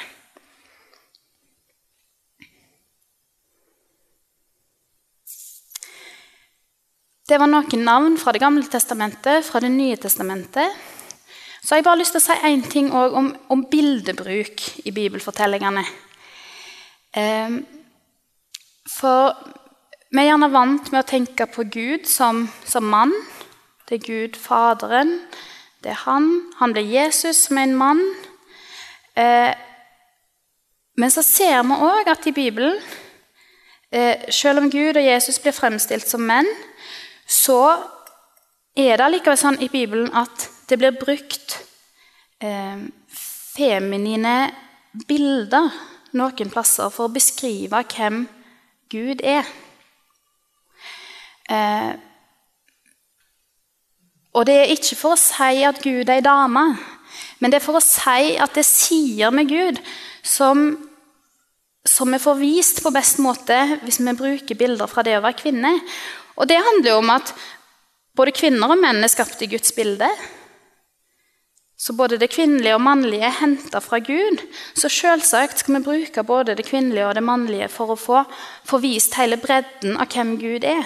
Det 7.30 7.38
var 7.38 7.49
noen 7.52 7.84
navn 7.86 8.15
fra 8.17 8.32
Det 8.34 8.41
gamle 8.41 8.65
testamentet, 8.65 9.45
fra 9.45 9.60
Det 9.60 9.69
nye 9.69 9.97
testamentet. 9.97 10.71
Så 11.62 11.75
har 11.75 11.78
jeg 11.78 11.86
bare 11.86 11.99
lyst 11.99 12.15
til 12.15 12.21
å 12.21 12.25
si 12.25 12.38
én 12.47 12.63
ting 12.65 12.88
om, 12.95 13.34
om, 13.52 13.65
bildebruk 13.69 14.63
i 14.88 14.91
bibelfortellingene. 14.95 15.84
Eh, 17.13 17.60
for 18.89 19.36
vi 20.10 20.24
er 20.24 20.32
gjerne 20.32 20.50
vant 20.50 20.88
med 20.89 21.04
å 21.04 21.06
tenke 21.06 21.45
på 21.45 21.67
Gud 21.69 22.08
som, 22.10 22.48
som 22.65 22.88
mann. 22.89 23.12
Det 23.86 24.00
er 24.00 24.08
Gud 24.08 24.39
Faderen. 24.41 25.19
Det 25.84 25.91
er 25.93 26.00
han. 26.08 26.32
Han 26.58 26.74
blir 26.74 26.88
Jesus 26.89 27.43
som 27.45 27.60
en 27.62 27.76
mann. 27.78 28.02
Eh, 29.13 29.54
men 30.98 31.13
så 31.13 31.22
ser 31.22 31.62
vi 31.62 31.78
òg 31.78 32.10
at 32.10 32.26
i 32.26 32.34
Bibelen, 32.34 32.82
eh, 33.91 34.26
selv 34.34 34.63
om 34.63 34.72
Gud 34.74 34.98
og 34.98 35.06
Jesus 35.06 35.38
blir 35.39 35.54
fremstilt 35.54 36.10
som 36.10 36.26
menn, 36.26 36.50
så 37.30 37.78
er 38.74 38.98
det 38.98 39.12
likevel 39.13 39.38
sånn 39.38 39.62
i 39.62 39.69
Bibelen 39.69 40.10
at 40.17 40.50
det 40.69 40.82
blir 40.82 40.98
brukt 40.98 41.60
eh, 42.41 42.82
feminine 43.54 44.36
bilder 45.06 45.69
noen 46.17 46.50
plasser 46.50 46.89
for 46.89 47.06
å 47.06 47.13
beskrive 47.13 47.86
hvem 47.93 48.24
Gud 48.89 49.22
er. 49.22 49.45
Eh, 51.50 51.92
og 54.38 54.46
det 54.46 54.56
er 54.60 54.74
ikke 54.74 54.98
for 55.00 55.16
å 55.16 55.20
si 55.20 55.64
at 55.66 55.82
Gud 55.82 56.06
er 56.06 56.20
ei 56.20 56.26
dame, 56.26 56.66
men 57.40 57.52
det 57.52 57.60
er 57.60 57.66
for 57.66 57.80
å 57.80 57.84
si 57.84 58.36
at 58.38 58.54
det 58.56 58.66
sier 58.68 59.34
med 59.34 59.50
Gud 59.50 59.80
som, 60.22 60.76
som 61.88 62.14
vi 62.14 62.22
får 62.22 62.38
vist 62.40 62.84
på 62.86 62.94
best 62.94 63.22
måte 63.24 63.58
hvis 63.84 64.02
vi 64.04 64.16
bruker 64.18 64.60
bilder 64.60 64.92
fra 64.92 65.04
det 65.08 65.18
å 65.18 65.24
være 65.26 65.40
kvinne. 65.42 65.74
Og 66.38 66.48
det 66.48 66.60
handler 66.62 66.94
jo 66.94 67.00
om 67.02 67.16
at 67.16 67.34
både 68.16 68.36
kvinner 68.36 68.72
og 68.72 68.80
menn 68.80 69.02
er 69.04 69.12
skapt 69.12 69.42
i 69.44 69.50
Guds 69.50 69.74
bilde. 69.76 70.08
Så 71.80 71.96
både 71.96 72.20
det 72.20 72.32
kvinnelige 72.34 72.76
og 72.76 72.84
mannlige 72.84 73.24
er 73.24 73.38
henta 73.40 73.80
fra 73.80 74.02
Gud. 74.04 74.42
Så 74.76 74.92
selvsagt 74.92 75.64
skal 75.64 75.78
vi 75.78 75.86
bruke 75.86 76.24
både 76.28 76.58
det 76.60 76.68
kvinnelige 76.68 77.08
og 77.08 77.16
det 77.16 77.24
mannlige 77.24 77.70
for 77.72 77.96
å 77.96 78.00
få, 78.00 78.24
få 78.68 78.82
vist 78.84 79.16
hele 79.16 79.40
bredden 79.40 79.96
av 79.96 80.12
hvem 80.12 80.36
Gud 80.42 80.68
er. 80.68 80.84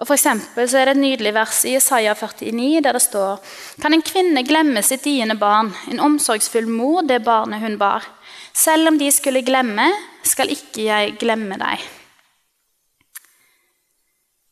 Og 0.00 0.08
for 0.08 0.16
så 0.16 0.32
er 0.80 0.88
det 0.88 0.94
et 0.96 1.02
nydelig 1.02 1.34
vers 1.36 1.58
i 1.68 1.74
Isaiah 1.76 2.16
49 2.16 2.80
der 2.82 2.96
det 2.96 3.02
står 3.04 3.42
Kan 3.82 3.92
en 3.92 4.04
kvinne 4.04 4.42
glemme 4.46 4.82
sitt 4.82 5.04
diende 5.04 5.36
barn, 5.36 5.72
en 5.90 6.00
omsorgsfull 6.00 6.66
mor, 6.66 7.02
det 7.02 7.20
barnet 7.26 7.60
hun 7.60 7.76
bar? 7.78 8.06
Selv 8.52 8.88
om 8.88 8.98
de 8.98 9.10
skulle 9.12 9.44
glemme, 9.44 9.90
skal 10.24 10.50
ikke 10.52 10.86
jeg 10.88 11.16
glemme 11.20 11.58
deg. 11.60 11.84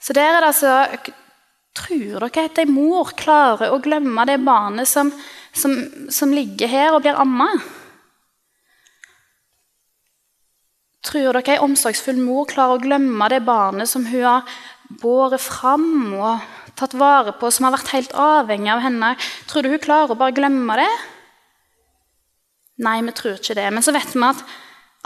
Så 0.00 0.12
der 0.16 0.37
er 0.37 0.40
det 0.40 0.53
altså 0.53 0.76
Tror 1.81 2.24
dere 2.26 2.48
at 2.48 2.59
ei 2.59 2.66
mor 2.66 3.12
klarer 3.16 3.70
å 3.70 3.79
glemme 3.81 4.24
det 4.26 4.40
barnet 4.42 4.88
som, 4.90 5.12
som, 5.55 5.76
som 6.11 6.33
ligger 6.35 6.68
her 6.68 6.96
og 6.96 7.05
blir 7.05 7.14
amma? 7.14 7.46
Tror 11.07 11.38
dere 11.38 11.55
ei 11.55 11.62
omsorgsfull 11.62 12.18
mor 12.18 12.48
klarer 12.50 12.74
å 12.74 12.83
glemme 12.83 13.29
det 13.31 13.38
barnet 13.46 13.88
som 13.88 14.03
hun 14.11 14.26
har 14.26 14.59
båret 15.00 15.42
fram 15.42 16.14
og 16.18 16.42
tatt 16.79 16.96
vare 16.98 17.35
på, 17.38 17.50
som 17.53 17.68
har 17.68 17.76
vært 17.76 17.92
helt 17.94 18.14
avhengig 18.16 18.72
av 18.72 18.83
henne? 18.85 19.14
Tror 19.50 19.64
du 19.64 19.70
hun 19.72 19.83
klarer 19.83 20.14
å 20.14 20.18
bare 20.18 20.35
glemme 20.37 20.79
det? 20.81 20.90
Nei, 22.81 22.98
vi 23.05 23.14
tror 23.16 23.37
ikke 23.37 23.57
det. 23.59 23.68
Men 23.74 23.85
så 23.85 23.94
vet 23.94 24.14
vi 24.14 24.22
at, 24.24 24.42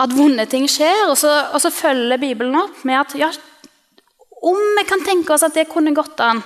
at 0.04 0.14
vonde 0.14 0.46
ting 0.50 0.68
skjer, 0.70 1.08
og 1.08 1.16
så, 1.18 1.32
og 1.50 1.60
så 1.62 1.72
følger 1.74 2.22
Bibelen 2.22 2.56
opp 2.60 2.84
med 2.86 3.00
at 3.00 3.16
ja, 3.18 3.30
om 4.44 4.60
vi 4.78 4.84
kan 4.88 5.02
tenke 5.04 5.34
oss 5.34 5.44
at 5.46 5.56
det 5.56 5.70
kunne 5.70 5.94
gått 5.96 6.20
an, 6.22 6.42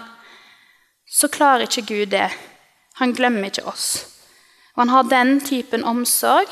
så 1.08 1.30
klarer 1.32 1.66
ikke 1.66 1.86
Gud 1.88 2.12
det. 2.14 2.28
Han 3.00 3.14
glemmer 3.16 3.50
ikke 3.50 3.66
oss. 3.68 3.88
Og 4.76 4.84
han 4.84 4.92
har 4.92 5.10
den 5.10 5.38
typen 5.42 5.84
omsorg 5.86 6.50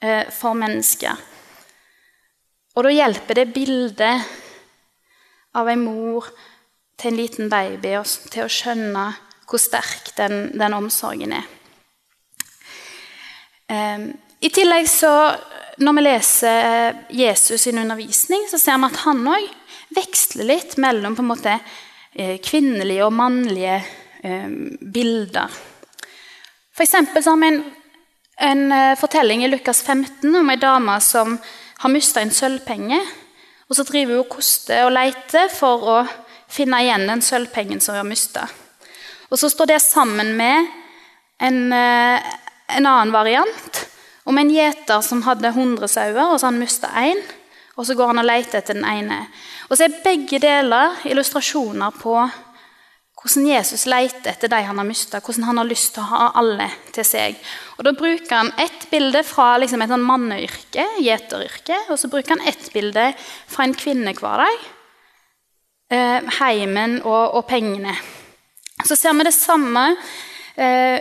eh, 0.00 0.28
for 0.32 0.56
mennesker. 0.56 1.18
Og 2.76 2.86
da 2.86 2.92
hjelper 2.94 3.40
det 3.40 3.50
bildet 3.52 4.28
av 5.56 5.68
en 5.68 5.84
mor 5.84 6.28
til 6.98 7.12
en 7.12 7.18
liten 7.18 7.50
baby 7.52 7.94
til 8.32 8.44
å 8.44 8.52
skjønne 8.52 9.04
hvor 9.48 9.60
sterk 9.62 10.12
den, 10.18 10.50
den 10.58 10.76
omsorgen 10.76 11.32
er. 11.38 11.46
Um, 13.68 14.10
I 14.40 14.48
tillegg 14.54 14.88
så, 14.88 15.12
Når 15.78 15.94
vi 15.94 16.02
leser 16.02 16.96
Jesus 17.14 17.62
sin 17.62 17.78
undervisning, 17.78 18.48
så 18.50 18.58
ser 18.58 18.80
vi 18.80 18.88
at 18.88 19.02
han 19.04 19.20
òg 19.30 19.44
veksler 19.94 20.48
litt 20.48 20.74
mellom 20.82 21.14
på 21.14 21.22
en 21.22 21.28
måte 21.28 21.52
eh, 21.54 22.40
kvinnelige 22.42 23.04
og 23.06 23.14
mannlige 23.14 23.76
um, 24.24 24.74
bilder. 24.82 25.54
For 26.74 26.82
eksempel 26.82 27.22
så 27.22 27.36
har 27.36 27.40
vi 27.44 27.52
en, 27.52 27.60
en 28.48 28.64
eh, 28.74 28.96
fortelling 28.98 29.44
i 29.46 29.52
Lukas 29.52 29.84
15 29.86 30.34
om 30.40 30.50
ei 30.50 30.58
dame 30.58 30.98
som 31.04 31.38
har 31.84 31.94
mista 31.94 32.22
en 32.22 32.34
sølvpenge. 32.34 32.98
Og 33.68 33.76
så 33.76 33.84
driver 33.84 34.16
hun 34.16 34.24
og 34.24 34.32
koster 34.32 34.86
og 34.86 34.94
leter 34.96 35.50
for 35.52 35.84
å 35.92 35.98
finne 36.48 36.80
igjen 36.84 37.06
den 37.08 37.22
sølvpengen 37.24 37.82
som 37.84 37.94
hun 37.94 38.02
har 38.02 38.08
mista. 38.08 38.46
Og 39.28 39.36
så 39.40 39.50
står 39.52 39.74
det 39.74 39.82
sammen 39.84 40.32
med 40.38 40.70
en, 41.44 41.58
en 41.72 42.88
annen 42.88 43.12
variant 43.12 43.82
om 44.28 44.38
en 44.40 44.52
gjeter 44.52 45.04
som 45.04 45.20
hadde 45.24 45.52
100 45.52 45.88
sauer, 45.88 46.24
og 46.24 46.40
så 46.40 46.48
han 46.48 46.60
mista 46.60 46.90
én. 47.00 47.20
Og 47.78 47.86
så 47.86 47.94
går 47.94 48.10
han 48.10 48.20
og 48.20 48.26
leter 48.26 48.58
etter 48.58 48.74
den 48.74 48.88
ene. 48.88 49.20
Og 49.68 49.76
så 49.76 49.86
er 49.86 50.00
begge 50.02 50.40
deler 50.42 50.96
illustrasjoner 51.06 51.94
på 52.00 52.16
hvordan 53.28 53.48
Jesus 53.50 53.84
leter 53.88 54.32
etter 54.32 54.48
de 54.48 54.62
han 54.64 54.78
har 54.80 54.86
mista, 54.88 55.20
hvordan 55.20 55.44
han 55.50 55.60
har 55.60 55.68
lyst 55.68 55.92
til 55.94 56.02
å 56.02 56.08
ha 56.12 56.28
alle 56.40 56.68
til 56.94 57.04
seg. 57.04 57.36
Og 57.76 57.84
Da 57.84 57.92
bruker 57.92 58.34
han 58.34 58.52
ett 58.58 58.88
bilde 58.90 59.22
fra 59.26 59.58
liksom 59.60 59.82
et 59.82 59.92
sånn 59.92 60.06
manneyrke, 60.06 60.86
gjeteryrke, 61.04 61.76
og 61.92 61.98
så 62.00 62.08
bruker 62.08 62.36
han 62.36 62.48
ett 62.48 62.72
bilde 62.72 63.12
fra 63.46 63.64
en 63.64 63.76
kvinnehverdag. 63.76 64.66
Eh, 65.90 66.20
heimen 66.40 66.98
og, 67.04 67.36
og, 67.38 67.46
pengene. 67.48 67.94
Så 68.84 68.96
ser 68.96 69.14
vi 69.16 69.24
det 69.24 69.32
samme 69.32 69.84
eh, 70.56 70.98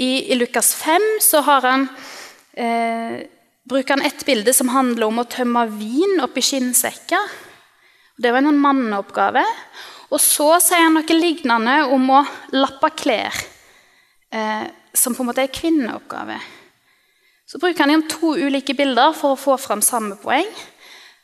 i, 0.00 0.32
i, 0.32 0.38
Lukas 0.38 0.72
5. 0.80 1.04
Så 1.20 1.42
har 1.44 1.66
han 1.68 1.84
eh, 2.56 3.20
bruker 3.68 3.96
han 3.96 4.06
et 4.06 4.24
bilde 4.24 4.54
som 4.56 4.72
handler 4.72 5.10
om 5.10 5.20
å 5.20 5.28
tømme 5.28 5.66
vin 5.76 6.24
oppi 6.24 6.44
skinnsekker. 6.44 7.36
Det 8.20 8.32
var 8.32 8.40
en 8.40 8.50
sånn 8.50 8.64
manneoppgave. 8.64 9.44
Og 10.10 10.18
så 10.22 10.48
sier 10.62 10.82
han 10.86 10.96
noe 10.98 11.16
lignende 11.16 11.76
om 11.94 12.08
å 12.10 12.24
lappe 12.56 12.90
klær, 12.98 13.36
eh, 14.34 14.66
som 14.94 15.14
på 15.14 15.22
en 15.22 15.30
måte 15.30 15.44
er 15.44 15.54
kvinneoppgave. 15.54 16.38
Så 17.46 17.58
bruker 17.58 17.86
han 17.86 18.08
to 18.10 18.34
ulike 18.38 18.74
bilder 18.78 19.14
for 19.14 19.34
å 19.34 19.38
få 19.38 19.56
fram 19.58 19.82
samme 19.82 20.18
poeng. 20.22 20.50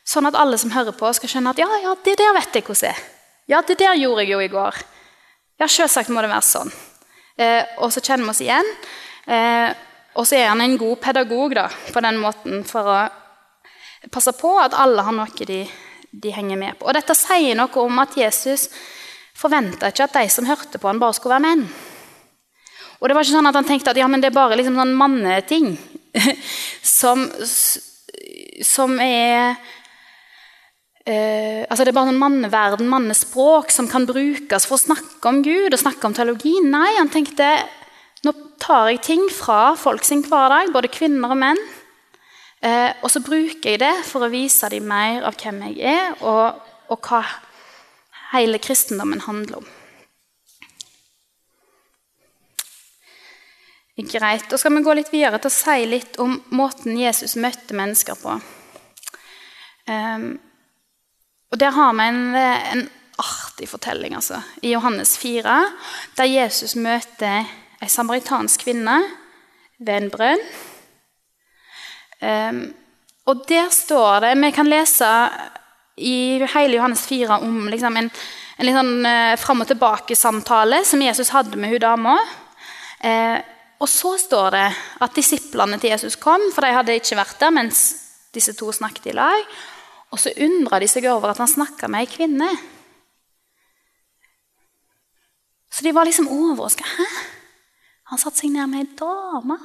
Sånn 0.07 0.27
at 0.27 0.35
alle 0.39 0.57
som 0.59 0.71
hører 0.71 0.95
på, 0.95 1.11
skal 1.15 1.31
skjønne 1.31 1.51
at 1.51 1.59
ja, 1.59 1.67
ja, 1.83 1.93
det 2.03 2.15
der 2.19 2.35
vet 2.35 2.55
jeg 2.55 2.63
hvordan 2.67 2.93
er. 2.93 3.01
Ja, 3.47 3.61
det 3.63 3.77
der 3.79 3.95
gjorde 3.95 4.23
jeg 4.23 4.33
jo 4.33 4.39
i 4.43 4.51
går. 4.51 4.79
Ja, 5.59 5.67
selvsagt 5.71 6.11
må 6.11 6.23
det 6.23 6.31
være 6.31 6.47
sånn. 6.47 6.71
Eh, 7.39 7.63
og 7.83 7.91
så 7.95 8.03
kjenner 8.03 8.27
vi 8.27 8.33
oss 8.33 8.43
igjen. 8.43 8.71
Eh, 9.27 9.69
og 10.17 10.27
så 10.27 10.39
er 10.39 10.49
han 10.51 10.63
en 10.63 10.77
god 10.79 10.99
pedagog 11.03 11.55
da, 11.55 11.67
på 11.93 12.03
den 12.03 12.19
måten 12.19 12.63
for 12.67 12.91
å 12.91 12.99
passe 14.11 14.33
på 14.37 14.51
at 14.59 14.75
alle 14.77 15.03
har 15.03 15.15
noe 15.15 15.47
de, 15.47 15.61
de 16.11 16.31
henger 16.33 16.59
med 16.59 16.77
på. 16.77 16.87
Og 16.87 16.95
Dette 16.97 17.15
sier 17.17 17.57
noe 17.57 17.83
om 17.83 18.01
at 18.03 18.17
Jesus 18.17 18.67
forventa 19.37 19.91
ikke 19.91 20.07
at 20.07 20.17
de 20.17 20.25
som 20.33 20.47
hørte 20.49 20.81
på 20.81 20.89
han 20.89 21.01
bare 21.01 21.15
skulle 21.17 21.37
være 21.37 21.45
menn. 21.45 21.65
Og 22.97 23.09
det 23.09 23.15
var 23.15 23.25
ikke 23.25 23.35
sånn 23.35 23.49
at 23.49 23.57
han 23.59 23.67
tenkte 23.67 23.93
at 23.93 23.99
ja, 23.99 24.07
men 24.09 24.23
det 24.23 24.31
er 24.31 24.37
bare 24.37 24.57
liksom 24.57 24.77
sånn 24.79 24.95
manneting 24.97 25.75
som, 26.99 27.27
som 28.65 29.01
er 29.03 29.57
Uh, 31.07 31.63
altså 31.71 31.85
Det 31.85 31.93
er 31.93 31.95
bare 31.95 32.11
en 32.11 32.19
manneverden, 32.19 32.89
mannespråk, 32.91 33.69
som 33.71 33.87
kan 33.87 34.03
brukes 34.03 34.65
for 34.67 34.75
å 34.75 34.81
snakke 34.81 35.29
om 35.29 35.37
Gud 35.39 35.71
og 35.71 35.79
snakke 35.79 36.03
om 36.03 36.11
teologi. 36.11 36.51
Nei, 36.67 36.97
han 36.97 37.07
tenkte 37.07 37.47
nå 38.27 38.33
tar 38.59 38.89
jeg 38.91 38.99
ting 39.05 39.23
fra 39.31 39.71
folk 39.79 40.03
sin 40.03 40.25
hverdag, 40.25 40.73
både 40.75 40.91
kvinner 40.91 41.31
og 41.31 41.39
menn. 41.39 41.61
Eh, 42.61 42.91
og 43.03 43.11
så 43.13 43.21
bruker 43.21 43.75
jeg 43.75 43.81
det 43.83 43.93
for 44.07 44.25
å 44.25 44.31
vise 44.33 44.69
dem 44.73 44.87
mer 44.89 45.25
av 45.27 45.37
hvem 45.37 45.61
jeg 45.69 45.81
er, 45.93 46.15
og, 46.25 46.57
og 46.89 47.09
hva 47.09 47.21
hele 48.33 48.59
kristendommen 48.61 49.21
handler 49.27 49.61
om. 49.61 49.73
Greit. 53.97 54.45
Da 54.45 54.59
skal 54.61 54.75
vi 54.75 54.83
gå 54.85 54.93
litt 54.93 55.09
videre 55.09 55.39
til 55.41 55.49
å 55.49 55.55
si 55.55 55.85
litt 55.89 56.19
om 56.21 56.35
måten 56.53 56.99
Jesus 56.99 57.33
møtte 57.41 57.73
mennesker 57.73 58.19
på. 58.21 58.35
Um, 59.89 60.27
og 61.49 61.57
Der 61.57 61.73
har 61.73 61.95
vi 61.97 62.05
en, 62.05 62.35
en 62.35 62.83
artig 63.17 63.69
fortelling 63.71 64.13
altså, 64.13 64.43
i 64.61 64.75
Johannes 64.75 65.15
4, 65.17 65.55
der 66.19 66.29
Jesus 66.29 66.75
møter 66.77 67.49
ei 67.81 67.89
samaritansk 67.89 68.67
kvinne 68.67 68.99
ved 69.79 69.95
en 69.95 70.11
brønn. 70.13 70.45
Um, 72.21 72.61
og 73.27 73.43
der 73.45 73.67
står 73.69 74.23
det 74.23 74.31
Vi 74.41 74.51
kan 74.55 74.69
lese 74.71 75.09
i 75.97 76.39
hele 76.53 76.77
Johannes 76.77 77.05
4 77.07 77.39
om 77.43 77.67
liksom 77.69 77.97
en, 77.97 78.09
en 78.57 78.65
litt 78.65 78.77
sånn 78.77 79.05
eh, 79.09 79.35
fram 79.41 79.63
og 79.63 79.69
tilbake-samtale 79.69 80.83
som 80.85 81.01
Jesus 81.01 81.31
hadde 81.33 81.57
med 81.57 81.73
hun 81.73 81.81
dama. 81.81 82.13
Eh, 83.01 83.37
og 83.81 83.89
så 83.89 84.13
står 84.21 84.51
det 84.53 84.67
at 85.05 85.17
disiplene 85.17 85.79
til 85.81 85.93
Jesus 85.93 86.17
kom, 86.21 86.41
for 86.53 86.65
de 86.65 86.73
hadde 86.73 86.97
ikke 86.97 87.17
vært 87.17 87.41
der 87.41 87.53
mens 87.53 87.81
disse 88.33 88.53
to 88.57 88.69
snakket 88.73 89.09
i 89.09 89.17
lag. 89.17 89.57
Og 90.13 90.21
så 90.21 90.33
undra 90.45 90.79
de 90.81 90.89
seg 90.89 91.09
over 91.09 91.33
at 91.33 91.41
han 91.41 91.49
snakka 91.49 91.89
med 91.91 92.05
ei 92.05 92.11
kvinne. 92.11 92.51
Så 95.73 95.85
de 95.85 95.93
var 95.93 96.07
liksom 96.07 96.29
overraska. 96.31 96.85
Hæ? 96.85 97.09
Han 98.13 98.21
satte 98.21 98.39
seg 98.39 98.53
ned 98.53 98.69
med 98.71 98.85
ei 98.85 98.93
dame. 98.97 99.57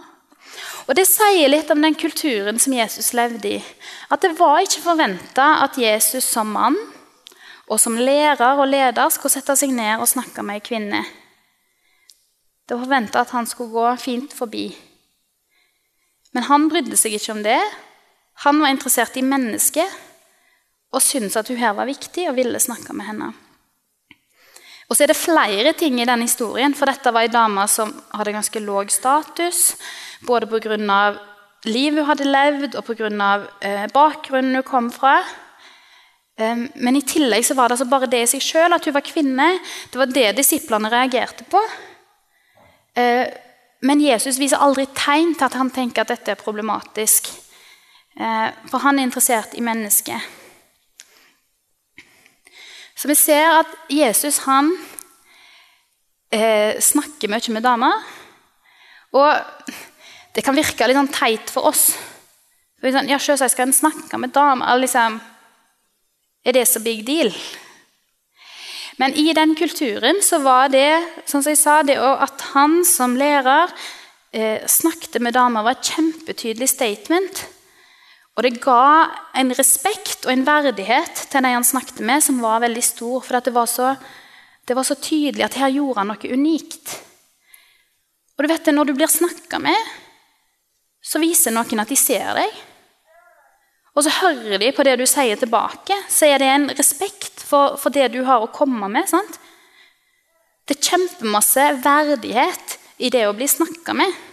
Og 0.89 0.97
Det 0.99 1.07
sier 1.09 1.49
litt 1.49 1.71
om 1.71 1.83
den 1.83 1.95
kulturen 1.95 2.59
som 2.59 2.75
Jesus 2.75 3.13
levde 3.17 3.57
i. 3.57 3.61
At 4.11 4.23
det 4.25 4.35
var 4.39 4.61
ikke 4.63 4.85
forventa 4.85 5.63
at 5.65 5.79
Jesus 5.79 6.27
som 6.27 6.53
mann 6.53 6.77
og 7.71 7.81
som 7.81 7.97
lærer 7.97 8.59
og 8.59 8.69
leder 8.69 9.09
skulle 9.13 9.33
sette 9.33 9.57
seg 9.57 9.73
ned 9.73 10.03
og 10.03 10.11
snakke 10.11 10.45
med 10.45 10.59
ei 10.59 10.65
kvinne. 10.65 11.03
Det 12.67 12.77
var 12.77 12.85
forventa 12.85 13.23
at 13.23 13.33
han 13.33 13.47
skulle 13.49 13.73
gå 13.73 13.87
fint 14.03 14.35
forbi. 14.35 14.67
Men 16.33 16.49
han 16.49 16.69
brydde 16.73 16.97
seg 16.97 17.17
ikke 17.17 17.37
om 17.37 17.43
det. 17.45 17.61
Han 18.45 18.61
var 18.61 18.73
interessert 18.73 19.17
i 19.17 19.25
mennesket 19.25 19.89
og 20.93 21.05
syntes 21.05 21.39
at 21.41 21.49
hun 21.49 21.61
her 21.61 21.75
var 21.77 21.89
viktig 21.89 22.29
og 22.29 22.37
ville 22.37 22.61
snakke 22.61 22.97
med 22.97 23.09
henne. 23.09 23.33
Og 24.93 24.97
så 24.99 25.07
er 25.07 25.09
det 25.09 25.17
flere 25.17 25.71
ting 25.73 26.03
i 26.03 26.05
denne 26.05 26.27
historien, 26.27 26.75
for 26.77 26.85
dette 26.85 27.09
var 27.17 27.25
ei 27.25 27.33
dame 27.33 27.63
som 27.65 27.95
hadde 28.13 28.35
ganske 28.35 28.61
låg 28.61 28.91
status. 28.93 29.79
Både 30.29 30.45
pga. 30.45 30.77
livet 31.65 32.05
hun 32.05 32.11
hadde 32.11 32.27
levd, 32.29 32.75
og 32.77 32.85
pga. 32.85 33.09
Eh, 33.63 33.87
bakgrunnen 33.89 34.55
hun 34.55 34.63
kom 34.63 34.91
fra. 34.93 35.23
Um, 36.37 36.69
men 36.75 36.97
i 36.97 37.03
tillegg 37.03 37.45
så 37.45 37.55
var 37.55 37.69
det 37.69 37.79
altså 37.79 37.89
bare 37.89 38.07
det 38.07 38.23
i 38.23 38.27
seg 38.27 38.43
sjøl, 38.45 38.73
at 38.73 38.85
hun 38.85 38.95
var 38.95 39.01
kvinne. 39.01 39.49
Det 39.91 39.99
var 39.99 40.13
det 40.13 40.37
disiplene 40.37 40.91
reagerte 40.93 41.45
på. 41.49 41.61
Uh, 42.99 43.27
men 43.81 44.01
Jesus 44.01 44.39
viser 44.39 44.61
aldri 44.61 44.87
tegn 44.93 45.33
til 45.35 45.49
at 45.49 45.57
han 45.57 45.71
tenker 45.71 46.05
at 46.05 46.13
dette 46.13 46.33
er 46.33 46.41
problematisk. 46.41 47.33
Uh, 48.21 48.53
for 48.69 48.85
han 48.85 48.99
er 48.99 49.09
interessert 49.09 49.57
i 49.57 49.65
mennesket. 49.65 50.42
Så 53.03 53.09
vi 53.11 53.17
ser 53.19 53.49
at 53.51 53.71
Jesus 53.91 54.45
han 54.45 54.69
eh, 56.31 56.79
snakker 56.79 57.33
mye 57.33 57.51
med 57.51 57.65
damer. 57.67 57.97
Og 59.19 59.65
det 60.37 60.45
kan 60.47 60.55
virke 60.55 60.87
litt 60.87 60.95
sånn 61.01 61.11
teit 61.11 61.51
for 61.51 61.67
oss. 61.73 61.89
For 62.79 62.95
sånn, 62.95 63.11
ja, 63.11 63.19
Selvsagt 63.19 63.57
skal 63.57 63.67
en 63.67 63.75
snakke 63.75 64.21
med 64.23 64.31
damer. 64.37 64.79
Liksom, 64.79 65.19
er 66.47 66.55
det 66.55 66.63
så 66.71 66.85
big 66.85 67.03
deal? 67.09 67.33
Men 69.03 69.19
i 69.19 69.35
den 69.35 69.57
kulturen 69.59 70.23
så 70.23 70.39
var 70.47 70.71
det 70.71 71.03
som 71.27 71.43
jeg 71.43 71.59
sa, 71.59 71.81
det 71.83 71.99
at 71.99 72.47
han 72.53 72.85
som 72.87 73.19
lærer 73.19 73.75
eh, 74.31 74.63
snakket 74.63 75.19
med 75.19 75.35
damer, 75.35 75.67
var 75.67 75.75
et 75.75 75.91
kjempetydelig 75.91 76.71
statement. 76.71 77.49
Og 78.33 78.47
det 78.47 78.63
ga 78.65 79.13
en 79.37 79.53
respekt 79.53 80.25
og 80.25 80.33
en 80.33 80.45
verdighet 80.47 81.27
til 81.29 81.45
de 81.45 81.53
han 81.53 81.67
snakket 81.67 82.01
med, 82.01 82.23
som 82.25 82.41
var 82.41 82.63
veldig 82.65 82.85
stor. 82.85 83.21
For 83.21 83.45
det 83.45 83.53
var, 83.53 83.69
så, 83.69 83.93
det, 84.65 84.77
var 84.77 84.89
så, 84.89 84.97
tydelig 84.97 85.45
at 85.45 85.59
her 85.61 85.75
gjorde 85.75 86.01
han 86.01 86.13
noe 86.15 86.33
unikt. 86.33 86.95
Og 88.37 88.45
du 88.45 88.49
vet 88.49 88.65
det, 88.65 88.75
Når 88.75 88.89
du 88.89 88.95
blir 88.97 89.13
snakka 89.13 89.61
med, 89.61 89.93
så 91.03 91.21
viser 91.21 91.53
noen 91.53 91.83
at 91.83 91.93
de 91.93 91.99
ser 91.99 92.33
deg. 92.39 92.61
Og 93.93 94.07
så 94.07 94.15
hører 94.23 94.57
de 94.63 94.73
på 94.73 94.85
det 94.87 94.97
du 94.97 95.05
sier 95.05 95.37
tilbake. 95.37 95.99
Så 96.09 96.31
er 96.31 96.41
det 96.41 96.49
en 96.49 96.71
respekt 96.73 97.43
for, 97.45 97.77
for 97.77 97.93
det 97.93 98.15
du 98.15 98.23
har 98.25 98.41
å 98.41 98.53
komme 98.55 98.89
med. 98.89 99.11
sant? 99.11 99.37
Det 100.65 100.79
er 100.79 100.89
kjempemasse 100.95 101.67
verdighet 101.85 102.79
i 103.03 103.11
det 103.13 103.27
å 103.29 103.35
bli 103.37 103.51
snakka 103.51 103.93
med. 103.99 104.32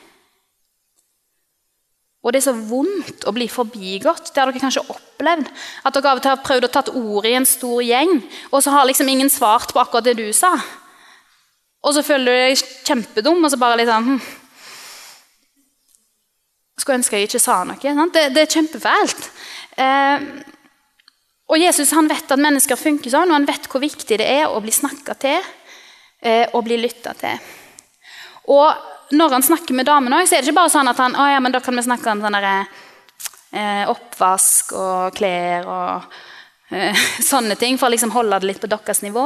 Og 2.20 2.34
det 2.34 2.42
er 2.42 2.50
så 2.50 2.56
vondt 2.68 3.24
å 3.30 3.32
bli 3.36 3.48
forbigått. 3.48 4.34
Det 4.34 4.42
har 4.42 4.50
dere 4.50 4.60
kanskje 4.60 4.84
opplevd. 4.92 5.48
At 5.88 5.96
dere 5.96 6.12
av 6.12 6.20
og 6.20 6.26
til 6.26 6.34
har 6.34 6.44
prøvd 6.44 6.68
å 6.68 6.72
tatt 6.74 6.92
ordet 6.92 7.32
i 7.32 7.38
en 7.40 7.48
stor 7.48 7.80
gjeng, 7.86 8.20
og 8.52 8.64
så 8.64 8.74
har 8.76 8.90
liksom 8.90 9.08
ingen 9.12 9.32
svart 9.32 9.72
på 9.72 9.80
akkurat 9.80 10.10
det 10.10 10.18
du 10.20 10.28
sa. 10.36 10.52
Og 11.80 11.96
så 11.96 12.04
føler 12.04 12.28
du 12.28 12.42
deg 12.44 12.64
kjempedum, 12.88 13.40
og 13.40 13.52
så 13.52 13.60
bare 13.62 13.80
liksom 13.82 14.14
hm. 14.14 14.22
Skulle 16.80 17.02
ønske 17.02 17.20
jeg 17.20 17.28
ikke 17.28 17.42
sa 17.44 17.58
noe. 17.68 17.76
Det, 18.16 18.22
det, 18.32 18.46
er 18.46 18.54
kjempefælt. 18.54 19.26
Eh, 19.84 20.22
og 21.52 21.60
Jesus 21.60 21.92
han 21.92 22.08
vet 22.08 22.32
at 22.32 22.40
mennesker 22.40 22.80
funker 22.80 23.12
sånn, 23.12 23.32
og 23.34 23.36
han 23.36 23.48
vet 23.50 23.68
hvor 23.68 23.84
viktig 23.84 24.20
det 24.22 24.28
er 24.28 24.48
å 24.48 24.62
bli 24.64 24.72
snakka 24.72 25.16
til 25.20 25.42
eh, 26.24 26.48
og 26.54 26.64
bli 26.68 26.78
lytta 26.80 27.12
til. 27.20 27.42
Og 28.56 28.99
når 29.12 29.36
han 29.38 29.46
snakker 29.46 29.78
med 29.78 29.88
damene 29.90 30.22
så 30.28 30.38
er 30.38 30.44
det 30.44 30.50
ikke 30.50 30.60
bare 30.60 30.74
sånn 30.74 30.90
at 30.92 31.00
han, 31.02 31.16
å 31.18 31.28
ja, 31.32 31.40
men 31.42 31.54
da 31.54 31.62
kan 31.64 31.78
vi 31.78 31.86
snakke 31.86 32.12
om 32.14 32.24
sånne, 32.24 32.56
eh, 33.56 33.86
oppvask 33.90 34.74
og 34.78 35.16
klær 35.18 35.70
og 35.70 36.18
eh, 36.76 37.06
sånne 37.32 37.58
ting, 37.60 37.80
for 37.80 37.90
å 37.90 37.94
liksom 37.96 38.14
holde 38.16 38.42
det 38.42 38.52
litt 38.52 38.62
på 38.62 38.70
deres 38.72 39.04
nivå. 39.06 39.26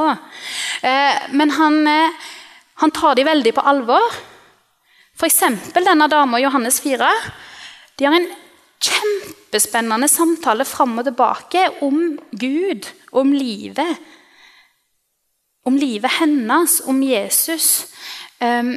Eh, 0.84 1.26
men 1.36 1.52
han, 1.58 1.82
eh, 1.90 2.30
han, 2.82 2.94
tar 2.94 3.18
de 3.18 3.26
veldig 3.28 3.54
på 3.56 3.66
alvor. 3.74 4.16
F.eks. 5.14 5.42
denne 5.76 6.08
dama 6.10 6.40
Johannes 6.42 6.80
4. 6.82 7.10
De 7.98 8.08
har 8.08 8.16
en 8.16 8.32
kjempespennende 8.84 10.08
samtale 10.10 10.66
fram 10.66 10.98
og 10.98 11.06
tilbake 11.06 11.68
om 11.86 12.16
Gud, 12.32 12.88
om 13.14 13.30
livet. 13.32 14.00
Om 15.64 15.78
livet 15.80 16.18
hennes, 16.18 16.80
om 16.90 16.98
Jesus. 17.02 17.86
Um, 18.42 18.74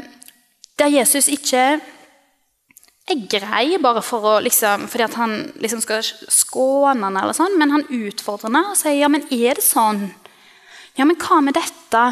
der 0.77 0.91
Jesus 0.93 1.29
ikke 1.31 1.79
er 3.07 3.21
grei 3.31 3.77
bare 3.81 4.03
for 4.05 4.25
å, 4.27 4.37
liksom, 4.43 4.87
fordi 4.91 5.07
han 5.15 5.35
liksom 5.63 5.81
skal 5.83 6.03
skåne 6.03 7.07
henne, 7.07 7.23
eller 7.23 7.37
sånn, 7.37 7.55
men 7.59 7.73
han 7.73 7.85
utfordrer 7.87 8.49
henne 8.49 8.63
og 8.73 8.79
sier 8.79 8.99
ja, 8.99 9.11
men 9.11 9.25
er 9.31 9.57
det 9.57 9.65
sånn. 9.65 10.09
Ja, 10.97 11.05
men 11.05 11.17
hva 11.21 11.39
med 11.45 11.55
dette? 11.57 12.03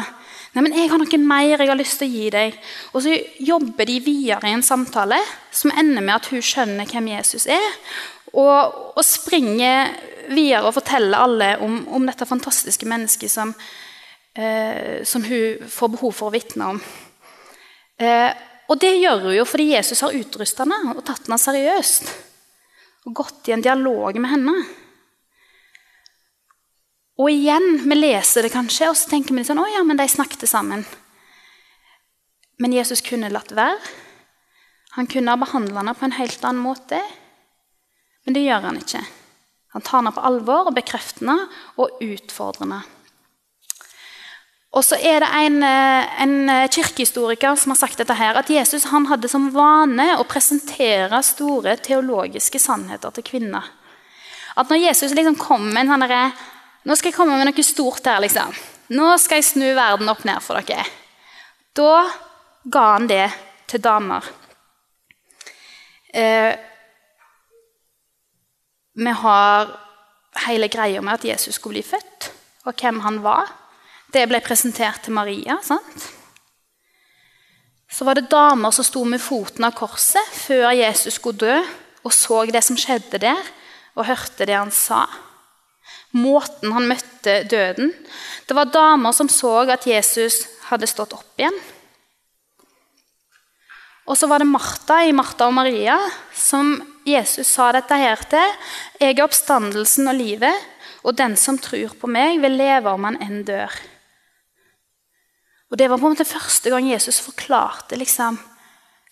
Nei, 0.56 0.62
men 0.64 0.76
jeg 0.78 0.88
har 0.88 1.00
noe 1.02 1.18
mer 1.20 1.60
jeg 1.60 1.68
har 1.68 1.76
lyst 1.76 1.98
til 2.00 2.08
å 2.08 2.14
gi 2.14 2.28
deg. 2.32 2.54
Og 2.94 3.02
så 3.04 3.16
jobber 3.44 3.88
de 3.90 3.98
videre 4.00 4.48
i 4.48 4.54
en 4.56 4.64
samtale 4.64 5.18
som 5.52 5.74
ender 5.74 6.00
med 6.00 6.14
at 6.14 6.30
hun 6.32 6.40
skjønner 6.40 6.88
hvem 6.88 7.10
Jesus 7.12 7.44
er. 7.50 7.66
Og, 8.32 8.94
og 8.96 9.02
springer 9.04 9.92
videre 10.32 10.64
og 10.64 10.78
forteller 10.78 11.26
alle 11.26 11.50
om, 11.64 11.82
om 11.92 12.08
dette 12.08 12.28
fantastiske 12.28 12.88
mennesket 12.88 13.32
som, 13.32 13.52
eh, 14.38 15.04
som 15.04 15.26
hun 15.28 15.68
får 15.68 15.92
behov 15.92 16.16
for 16.16 16.30
å 16.30 16.36
vitne 16.38 16.72
om. 16.72 16.80
Eh, 18.00 18.32
og 18.66 18.80
det 18.82 18.96
gjør 18.98 19.28
hun 19.28 19.36
jo 19.36 19.44
fordi 19.46 19.68
Jesus 19.72 20.02
har 20.02 20.16
utrusta 20.16 20.64
henne 20.64 20.96
og 20.96 21.04
tatt 21.06 21.28
henne 21.28 21.38
seriøst. 21.38 22.10
Og 23.06 23.14
gått 23.14 23.48
i 23.48 23.54
en 23.54 23.62
dialog 23.62 24.18
med 24.18 24.32
henne. 24.32 24.54
Og 27.16 27.30
igjen, 27.32 27.78
vi 27.86 27.96
leser 27.96 28.44
det 28.44 28.52
kanskje, 28.52 28.90
og 28.90 28.98
så 28.98 29.08
tenker 29.12 29.32
vi 29.32 29.40
litt 29.40 29.48
sånn 29.48 29.62
Å 29.62 29.68
ja, 29.70 29.84
men 29.86 29.96
de 29.96 30.08
snakket 30.10 30.44
sammen. 30.50 30.82
Men 32.60 32.74
Jesus 32.74 33.04
kunne 33.04 33.30
latt 33.32 33.54
være. 33.54 33.78
Han 34.96 35.08
kunne 35.12 35.32
ha 35.32 35.40
behandla 35.40 35.80
henne 35.80 35.94
på 35.96 36.06
en 36.08 36.16
helt 36.16 36.44
annen 36.44 36.64
måte. 36.64 37.00
Men 38.24 38.36
det 38.36 38.44
gjør 38.46 38.68
han 38.68 38.80
ikke. 38.80 39.04
Han 39.76 39.84
tar 39.84 40.00
henne 40.00 40.14
på 40.16 40.24
alvor 40.24 40.70
og 40.70 40.76
bekrefter 40.76 41.22
henne 41.22 41.46
og 41.78 42.02
utfordrer 42.02 42.64
henne. 42.64 42.82
Og 44.76 44.84
så 44.84 44.98
er 45.00 45.22
det 45.24 45.28
en, 45.32 45.62
eh, 45.64 46.22
en, 46.22 46.48
eh, 46.50 46.68
kirkehistoriker 46.68 47.56
som 47.56 47.72
har 47.72 47.76
sagt 47.80 47.98
dette 47.98 48.14
her, 48.14 48.36
at 48.36 48.50
Jesus 48.50 48.84
hadde 48.84 49.28
som 49.28 49.50
vane 49.50 50.18
å 50.18 50.28
presentere 50.28 51.22
store 51.24 51.76
teologiske 51.76 52.60
sannheter 52.60 53.10
til 53.10 53.24
kvinner. 53.24 53.64
At 54.56 54.68
når 54.68 54.84
Jesus 54.88 55.12
liksom 55.12 55.38
kom 55.38 55.72
med 55.72 55.84
en 55.84 55.88
sånn 55.94 56.08
derre 56.08 56.32
Nå 56.86 56.94
skal 56.94 57.10
jeg 57.10 57.16
komme 57.16 57.36
med 57.36 57.48
noe 57.48 57.64
stort 57.64 58.04
her, 58.04 58.20
liksom. 58.20 58.54
Nå 58.90 59.18
skal 59.18 59.38
jeg 59.38 59.44
snu 59.44 59.74
verden 59.74 60.08
opp 60.08 60.24
ned 60.24 60.40
for 60.40 60.54
dere. 60.60 60.84
Da 61.74 62.06
ga 62.70 62.92
han 62.92 63.08
det 63.08 63.32
til 63.66 63.80
damer. 63.80 64.22
Eh, 66.14 66.54
vi 68.94 69.10
har 69.10 69.66
hele 70.46 70.68
greia 70.68 71.02
med 71.02 71.14
at 71.14 71.24
Jesus 71.24 71.56
skulle 71.56 71.82
bli 71.82 71.82
født, 71.82 72.30
og 72.66 72.74
hvem 72.76 73.00
han 73.00 73.18
var. 73.24 73.50
Det 74.16 74.24
ble 74.30 74.38
presentert 74.40 75.02
til 75.04 75.12
Maria. 75.12 75.58
sant? 75.62 76.08
Så 77.92 78.04
var 78.04 78.16
det 78.16 78.30
damer 78.32 78.72
som 78.72 78.84
sto 78.84 79.02
med 79.04 79.20
foten 79.20 79.64
av 79.66 79.74
korset 79.76 80.32
før 80.32 80.70
Jesus 80.72 81.18
skulle 81.18 81.36
dø, 81.36 81.56
og 82.04 82.12
så 82.14 82.44
det 82.48 82.62
som 82.64 82.78
skjedde 82.80 83.20
der, 83.20 83.48
og 83.96 84.06
hørte 84.08 84.46
det 84.48 84.56
han 84.56 84.72
sa. 84.72 85.04
Måten 86.16 86.72
han 86.72 86.88
møtte 86.88 87.42
døden. 87.50 87.92
Det 88.48 88.56
var 88.56 88.72
damer 88.72 89.12
som 89.12 89.28
så 89.28 89.66
at 89.68 89.84
Jesus 89.86 90.46
hadde 90.70 90.88
stått 90.88 91.12
opp 91.12 91.36
igjen. 91.36 91.58
Og 94.06 94.16
så 94.16 94.30
var 94.30 94.40
det 94.40 94.48
Martha 94.48 95.02
i 95.04 95.12
Martha 95.12 95.50
og 95.50 95.58
Maria 95.58 95.98
som 96.32 96.78
Jesus 97.04 97.50
sa 97.50 97.68
dette 97.74 97.98
her 98.00 98.22
til. 98.30 98.56
Jeg 99.00 99.18
er 99.18 99.26
oppstandelsen 99.26 100.08
og 100.08 100.16
livet, 100.16 100.64
og 101.04 101.18
den 101.18 101.36
som 101.36 101.58
tror 101.60 101.92
på 102.00 102.08
meg, 102.08 102.40
vil 102.40 102.56
leve 102.56 102.96
om 102.96 103.04
han 103.10 103.20
enn 103.20 103.44
dør. 103.44 103.76
Og 105.70 105.78
Det 105.78 105.88
var 105.90 105.98
på 105.98 106.06
en 106.06 106.14
måte 106.14 106.28
første 106.28 106.70
gang 106.70 106.86
Jesus 106.86 107.18
forklarte 107.24 107.98
liksom, 107.98 108.38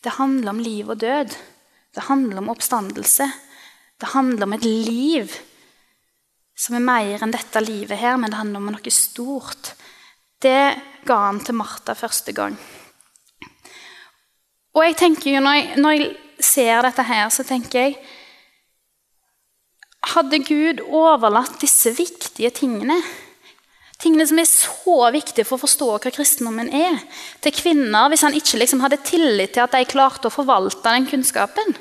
det 0.05 0.19
handler 0.19 0.53
om 0.53 0.61
liv 0.61 0.91
og 0.93 1.01
død. 1.01 1.33
Det 1.95 2.07
handler 2.09 2.39
om 2.43 2.51
oppstandelse. 2.53 3.27
Det 4.01 4.13
handler 4.13 4.45
om 4.45 4.53
et 4.53 4.65
liv 4.65 5.33
som 6.55 6.77
er 6.77 6.85
mer 6.85 7.23
enn 7.25 7.33
dette 7.35 7.63
livet 7.65 7.99
her, 7.99 8.19
men 8.21 8.31
det 8.31 8.39
handler 8.39 8.61
om 8.61 8.69
noe 8.75 8.93
stort. 8.95 9.73
Det 10.39 10.75
ga 11.09 11.17
han 11.27 11.41
til 11.43 11.57
Martha 11.59 11.97
første 11.99 12.35
gang. 12.37 12.55
Og 14.75 14.83
jeg 14.85 14.97
tenker 14.99 15.33
jo, 15.33 15.43
når 15.43 15.57
jeg, 15.57 15.81
når 15.81 15.97
jeg 15.97 16.11
ser 16.43 16.83
dette 16.85 17.07
her, 17.09 17.29
så 17.31 17.47
tenker 17.47 17.87
jeg 17.87 17.99
Hadde 20.15 20.37
Gud 20.45 20.83
overlatt 20.85 21.57
disse 21.63 21.95
viktige 21.97 22.51
tingene, 22.53 22.99
tingene 24.03 24.27
som 24.27 24.41
er 24.41 24.49
så 24.51 24.97
viktige 25.15 25.47
for 25.47 25.57
å 25.57 25.65
forstå 25.65 25.89
hva 25.95 26.13
kristendommen 26.13 26.71
er, 26.75 26.99
til 27.45 27.55
kvinner, 27.55 28.11
hvis 28.11 28.25
han 28.27 28.37
ikke 28.37 28.61
liksom 28.61 28.83
hadde 28.85 29.03
tillit 29.07 29.55
til 29.55 29.65
at 29.65 29.75
de 29.77 29.87
klarte 29.89 30.29
å 30.29 30.35
forvalte 30.35 30.83
den 30.89 31.09
kunnskapen? 31.11 31.77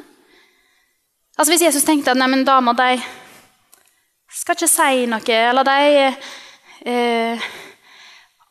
Altså 1.33 1.49
Hvis 1.49 1.65
Jesus 1.65 1.85
tenkte 1.87 2.13
at 2.13 2.19
nei, 2.19 2.43
damer 2.45 2.77
de 2.77 3.01
skal 4.33 4.57
ikke 4.57 4.69
si 4.69 5.05
noe, 5.09 5.37
eller 5.49 5.65
de 5.65 5.79
eh, 6.89 7.47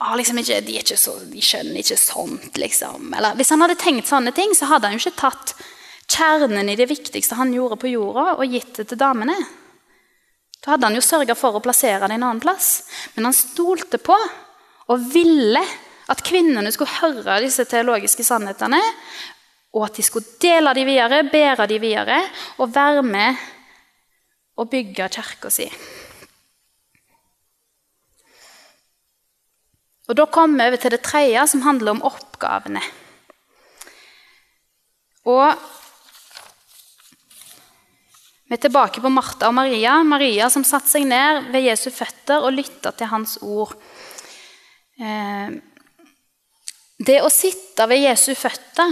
ah, 0.02 0.14
liksom 0.18 0.40
ikke, 0.42 0.60
de, 0.66 0.78
ikke 0.80 0.98
så, 0.98 1.16
de, 1.30 1.42
skjønner 1.42 1.82
ikke 1.82 1.98
sånt, 2.00 2.58
liksom. 2.58 3.12
Eller, 3.14 3.38
hvis 3.38 3.52
han 3.54 3.62
hadde 3.62 3.78
tenkt 3.80 4.10
sånne 4.10 4.34
ting, 4.34 4.54
så 4.58 4.70
hadde 4.70 4.90
han 4.90 4.98
jo 4.98 5.04
ikke 5.04 5.22
tatt 5.22 5.54
kjernen 6.12 6.70
i 6.70 6.76
det 6.78 6.88
viktigste 6.90 7.38
han 7.38 7.54
gjorde 7.54 7.78
på 7.82 7.92
jorda, 7.92 8.32
og 8.36 8.50
gitt 8.50 8.74
det 8.78 8.88
til 8.90 9.00
damene. 9.00 9.36
Da 10.62 10.74
hadde 10.74 10.86
han 10.86 10.96
jo 10.96 11.02
sørga 11.02 11.34
for 11.34 11.58
å 11.58 11.62
plassere 11.62 12.06
det 12.06 12.16
en 12.16 12.26
annen 12.28 12.42
plass. 12.42 12.84
Men 13.16 13.26
han 13.28 13.36
stolte 13.36 13.98
på 13.98 14.16
og 14.92 15.08
ville 15.10 15.62
at 16.12 16.22
kvinnene 16.26 16.70
skulle 16.74 17.00
høre 17.00 17.40
disse 17.42 17.64
teologiske 17.68 18.24
sannhetene, 18.26 18.80
og 19.72 19.86
at 19.86 19.96
de 19.96 20.04
skulle 20.04 20.36
dele 20.42 20.74
de 20.76 20.84
videre, 20.84 21.22
bære 21.32 21.66
de 21.70 21.78
videre 21.80 22.18
og 22.60 22.74
være 22.74 23.02
med 23.06 23.40
og 24.60 24.68
bygge 24.70 25.08
kirka 25.16 25.50
si. 25.50 25.66
Og 30.10 30.16
Da 30.18 30.26
kommer 30.26 30.58
vi 30.58 30.68
over 30.68 30.82
til 30.82 30.92
det 30.92 31.02
tredje, 31.06 31.46
som 31.48 31.62
handler 31.64 31.94
om 31.94 32.02
oppgavene. 32.04 32.82
Og 35.24 35.54
vi 38.52 38.58
er 38.58 38.66
tilbake 38.66 39.00
på 39.00 39.08
Martha 39.08 39.48
og 39.48 39.54
Maria. 39.56 39.94
Maria 40.04 40.44
som 40.52 40.60
satte 40.60 40.90
seg 40.90 41.06
ned 41.08 41.46
ved 41.54 41.64
Jesu 41.64 41.86
føtter 41.88 42.44
og 42.44 42.52
lytta 42.52 42.90
til 42.92 43.08
hans 43.08 43.38
ord. 43.40 43.70
Eh, 45.00 45.54
det 47.00 47.14
å 47.24 47.30
sitte 47.32 47.86
ved 47.88 48.02
Jesu 48.02 48.34
føtter 48.36 48.90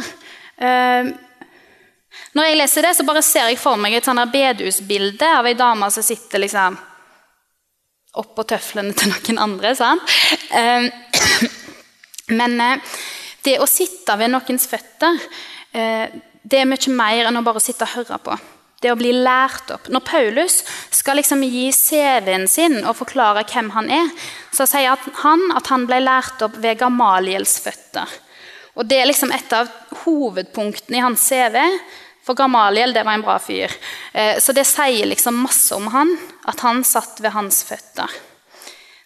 eh, 0.65 1.11
Når 2.33 2.49
jeg 2.49 2.57
leser 2.57 2.87
det, 2.87 2.93
så 2.97 3.05
bare 3.05 3.21
ser 3.21 3.51
jeg 3.51 3.59
for 3.61 3.77
meg 3.77 3.99
et 3.99 4.09
sånn 4.09 4.23
bedehusbilde 4.33 5.29
av 5.29 5.45
ei 5.51 5.53
dame 5.59 5.91
som 5.93 6.07
sitter 6.07 6.41
liksom 6.41 6.79
oppå 8.25 8.47
tøflene 8.49 8.97
til 8.97 9.13
noen 9.13 9.43
andre. 9.45 9.75
Sant? 9.77 10.15
Eh, 10.57 10.89
men 12.41 12.57
det 13.45 13.59
å 13.61 13.69
sitte 13.69 14.17
ved 14.17 14.33
noens 14.33 14.65
føtter, 14.73 15.21
det 15.71 16.63
er 16.63 16.67
mye 16.73 16.97
mer 16.97 17.29
enn 17.29 17.43
å 17.43 17.45
bare 17.45 17.61
sitte 17.61 17.85
og 17.85 17.95
høre 17.99 18.21
på. 18.25 18.39
Det 18.81 18.89
å 18.89 18.97
bli 18.97 19.13
lært 19.13 19.69
opp. 19.75 19.91
Når 19.93 20.05
Paulus 20.09 20.63
skal 20.95 21.19
liksom 21.21 21.43
gi 21.45 21.67
CV-en 21.77 22.47
sin 22.49 22.79
og 22.81 22.97
forklare 23.03 23.45
hvem 23.45 23.69
han 23.75 23.91
er, 23.93 24.09
så 24.57 24.65
sier 24.69 24.97
han 25.21 25.43
at 25.53 25.69
han 25.69 25.85
ble 25.89 26.01
lært 26.01 26.41
opp 26.47 26.57
ved 26.63 26.81
Gamaliels 26.81 27.59
føtter. 27.61 28.09
Og 28.81 28.87
Det 28.89 29.03
er 29.03 29.11
liksom 29.11 29.33
et 29.37 29.53
av 29.53 29.69
hovedpunktene 30.07 30.97
i 30.97 31.05
hans 31.05 31.27
CV. 31.29 31.59
For 32.25 32.39
Gamaliel 32.39 32.95
det 32.97 33.05
var 33.05 33.19
en 33.19 33.25
bra 33.27 33.37
fyr. 33.43 33.73
Eh, 34.13 34.39
så 34.41 34.55
det 34.57 34.65
sier 34.69 35.09
liksom 35.09 35.43
masse 35.45 35.77
om 35.77 35.91
han, 35.93 36.15
at 36.49 36.61
han 36.65 36.85
satt 36.85 37.21
ved 37.21 37.35
hans 37.37 37.63
føtter. 37.69 38.09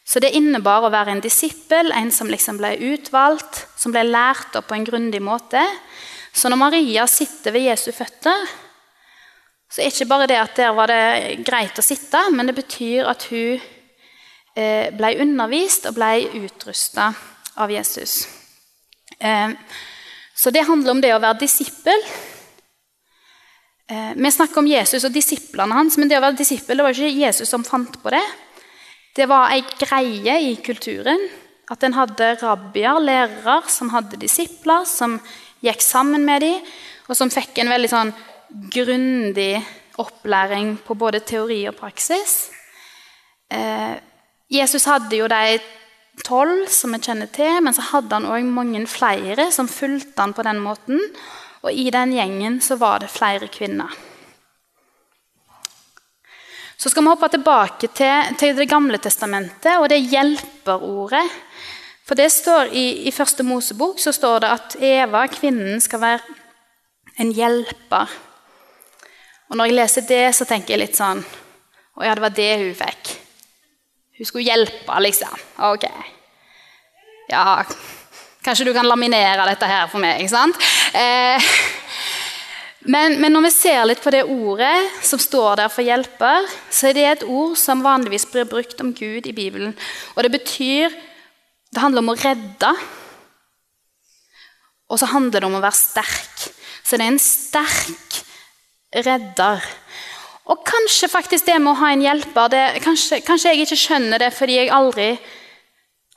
Så 0.04 0.20
det 0.20 0.34
innebar 0.36 0.84
å 0.84 0.92
være 0.92 1.16
en 1.16 1.22
disippel, 1.24 1.90
en 1.90 2.12
som 2.12 2.28
liksom 2.30 2.60
ble 2.60 2.74
utvalgt, 2.92 3.64
som 3.80 3.94
ble 3.94 4.04
lært 4.06 4.54
opp 4.54 4.68
på 4.68 4.76
en 4.76 4.86
grundig 4.86 5.22
måte. 5.24 5.62
Så 6.34 6.50
når 6.52 6.60
Maria 6.60 7.06
sitter 7.10 7.54
ved 7.54 7.70
Jesu 7.70 7.88
føtter, 7.96 8.44
så 9.74 9.82
er 9.82 9.90
ikke 9.90 10.06
bare 10.06 10.28
det 10.30 10.36
at 10.38 10.54
der 10.54 10.74
var 10.76 10.86
det 10.86 11.40
greit 11.42 11.78
å 11.80 11.82
sitte, 11.82 12.20
men 12.30 12.46
det 12.46 12.54
betyr 12.54 13.08
at 13.10 13.24
hun 13.26 13.58
eh, 14.54 14.92
ble 14.94 15.08
undervist 15.24 15.88
og 15.90 15.96
ble 15.96 16.12
utrusta 16.44 17.08
av 17.58 17.72
Jesus. 17.74 18.20
Eh, 19.18 19.50
så 20.30 20.52
det 20.54 20.62
handler 20.68 20.94
om 20.94 21.00
det 21.02 21.10
å 21.10 21.18
være 21.18 21.40
disippel. 21.40 22.06
Eh, 23.90 24.12
vi 24.14 24.30
snakker 24.30 24.62
om 24.62 24.68
Jesus 24.70 25.08
og 25.08 25.14
disiplene 25.16 25.74
hans, 25.74 25.98
men 25.98 26.06
det 26.06 26.20
å 26.20 26.22
være 26.22 26.38
disippel 26.38 26.78
det 26.78 26.86
var 26.86 26.94
ikke 26.94 27.24
Jesus 27.24 27.50
som 27.50 27.66
fant 27.66 27.98
på 27.98 28.12
det. 28.14 28.22
Det 29.18 29.26
var 29.30 29.56
ei 29.56 29.64
greie 29.80 30.36
i 30.52 30.52
kulturen 30.62 31.18
at 31.72 31.82
en 31.82 31.96
hadde 31.98 32.36
rabbier, 32.44 33.02
lærere, 33.02 33.58
som 33.66 33.90
hadde 33.90 34.22
disipler, 34.22 34.86
som 34.86 35.18
gikk 35.66 35.82
sammen 35.82 36.22
med 36.22 36.46
dem, 36.46 36.62
og 37.10 37.18
som 37.18 37.32
fikk 37.32 37.58
en 37.58 37.74
veldig 37.74 37.90
sånn 37.90 38.14
grundig 38.74 39.58
opplæring 39.98 40.76
på 40.86 40.94
både 40.94 41.20
teori 41.20 41.64
og 41.70 41.76
praksis. 41.78 42.50
Eh, 43.50 43.94
Jesus 44.50 44.86
hadde 44.90 45.16
jo 45.16 45.28
de 45.30 45.58
tolv 46.24 46.66
som 46.70 46.94
vi 46.94 47.02
kjenner 47.02 47.30
til, 47.34 47.60
men 47.62 47.74
så 47.74 47.84
hadde 47.90 48.14
han 48.14 48.28
òg 48.30 48.46
mange 48.46 48.84
flere 48.90 49.50
som 49.54 49.70
fulgte 49.70 50.20
han 50.20 50.34
på 50.36 50.44
den 50.46 50.60
måten. 50.62 51.00
Og 51.64 51.72
i 51.72 51.88
den 51.90 52.12
gjengen 52.14 52.60
så 52.60 52.76
var 52.76 53.00
det 53.02 53.12
flere 53.12 53.48
kvinner. 53.48 53.90
Så 56.76 56.90
skal 56.90 57.04
vi 57.06 57.12
hoppe 57.12 57.30
tilbake 57.32 57.88
til, 57.96 58.34
til 58.38 58.56
Det 58.56 58.68
gamle 58.68 58.98
testamentet 58.98 59.78
og 59.78 59.88
det 59.88 60.02
hjelperordet. 60.10 61.24
For 62.04 62.18
det 62.18 62.28
står 62.32 62.74
i, 62.76 63.08
i 63.08 63.12
første 63.14 63.46
Mosebok 63.46 63.98
så 64.02 64.12
står 64.12 64.42
det 64.44 64.50
at 64.52 64.76
Eva, 64.84 65.24
kvinnen, 65.32 65.80
skal 65.80 66.02
være 66.02 66.34
en 67.22 67.32
hjelper. 67.32 68.10
Og 69.54 69.60
når 69.60 69.68
jeg 69.70 69.78
leser 69.78 70.06
det, 70.08 70.24
så 70.34 70.44
tenker 70.50 70.74
jeg 70.74 70.80
litt 70.80 70.96
sånn 70.98 71.20
Å 71.22 72.02
ja, 72.02 72.16
det 72.18 72.24
var 72.24 72.32
det 72.34 72.50
hun 72.58 72.72
fikk. 72.74 73.10
Hun 74.18 74.26
skulle 74.26 74.48
hjelpe, 74.48 74.96
liksom. 75.04 75.36
Ok. 75.68 75.84
Ja, 77.30 77.62
kanskje 78.42 78.66
du 78.66 78.72
kan 78.74 78.88
laminere 78.90 79.46
dette 79.46 79.68
her 79.70 79.86
for 79.92 80.02
meg, 80.02 80.18
ikke 80.18 80.32
sant? 80.32 80.58
Eh, 80.98 81.46
men, 82.90 83.14
men, 83.22 83.30
når 83.30 83.46
vi 83.46 83.52
ser 83.54 83.86
litt 83.86 84.02
på 84.02 84.10
det 84.10 84.24
ordet 84.26 84.74
som 85.06 85.22
står 85.22 85.62
der 85.62 85.70
for 85.70 85.86
hjelper, 85.86 86.50
så 86.66 86.90
er 86.90 86.98
det 86.98 87.06
et 87.12 87.24
ord 87.30 87.54
som 87.58 87.86
vanligvis 87.86 88.26
blir 88.34 88.50
brukt 88.50 88.82
om 88.82 88.90
Gud 88.90 89.30
i 89.30 89.36
Bibelen. 89.36 89.76
Og 90.16 90.26
det 90.26 90.34
betyr 90.34 90.90
Det 91.74 91.82
handler 91.82 92.04
om 92.04 92.12
å 92.12 92.18
redde. 92.18 92.68
Og 94.90 94.98
så 94.98 95.08
handler 95.10 95.42
det 95.42 95.48
om 95.48 95.56
å 95.58 95.62
være 95.62 95.78
sterk. 95.78 96.44
Så 96.86 96.98
det 96.98 97.06
er 97.06 97.14
en 97.14 97.22
sterk 97.22 98.03
redder. 99.04 99.64
Og 100.52 100.60
kanskje 100.66 101.08
faktisk 101.08 101.48
det 101.48 101.56
med 101.62 101.72
å 101.72 101.78
ha 101.80 101.92
en 101.94 102.04
hjelper 102.04 102.52
det, 102.52 102.64
kanskje, 102.84 103.22
kanskje, 103.24 103.54
jeg 103.54 103.64
ikke 103.64 103.80
skjønner 103.80 104.20
det 104.20 104.30
fordi 104.36 104.58
jeg 104.58 104.74
aldri 104.76 105.08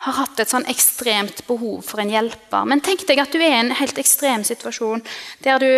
har 0.03 0.17
hatt 0.19 0.39
et 0.43 0.51
sånn 0.51 0.67
ekstremt 0.69 1.41
behov 1.47 1.79
for 1.87 2.03
en 2.03 2.11
hjelper. 2.11 2.67
Men 2.69 2.83
tenk 2.85 3.07
deg 3.07 3.23
at 3.23 3.33
du 3.33 3.39
er 3.39 3.49
i 3.49 3.59
en 3.63 3.73
helt 3.79 3.97
ekstrem 3.97 4.43
situasjon 4.45 5.01
der 5.45 5.63
du 5.63 5.71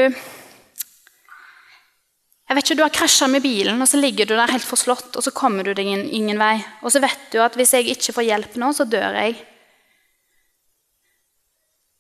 jeg 2.49 2.57
vet 2.57 2.65
ikke, 2.65 2.75
Du 2.79 2.81
har 2.81 2.89
krasja 2.89 3.27
med 3.29 3.43
bilen, 3.45 3.77
og 3.77 3.85
så 3.85 3.99
ligger 4.01 4.25
du 4.25 4.33
der 4.33 4.49
helt 4.49 4.65
forslått, 4.65 5.13
og 5.13 5.21
så 5.21 5.29
kommer 5.29 5.61
du 5.61 5.69
deg 5.69 5.85
ingen, 5.85 6.07
ingen 6.09 6.39
vei. 6.41 6.55
Og 6.81 6.89
så 6.89 6.97
vet 6.97 7.27
du 7.29 7.37
at 7.45 7.53
hvis 7.53 7.75
jeg 7.77 7.85
ikke 7.93 8.15
får 8.15 8.25
hjelp 8.25 8.55
nå, 8.57 8.71
så 8.73 8.87
dør 8.89 9.19
jeg. 9.21 9.35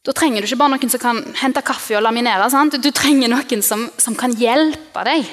Da 0.09 0.15
trenger 0.17 0.41
du 0.41 0.47
ikke 0.47 0.57
bare 0.57 0.73
noen 0.73 0.89
som 0.89 1.01
kan 1.03 1.19
hente 1.37 1.61
kaffe 1.61 1.93
og 1.93 2.01
laminere. 2.01 2.47
Sant? 2.49 2.79
Du 2.81 2.89
trenger 2.89 3.29
noen 3.29 3.61
som, 3.61 3.85
som, 4.01 4.15
kan 4.17 4.33
hjelpe 4.33 5.03
deg. 5.05 5.27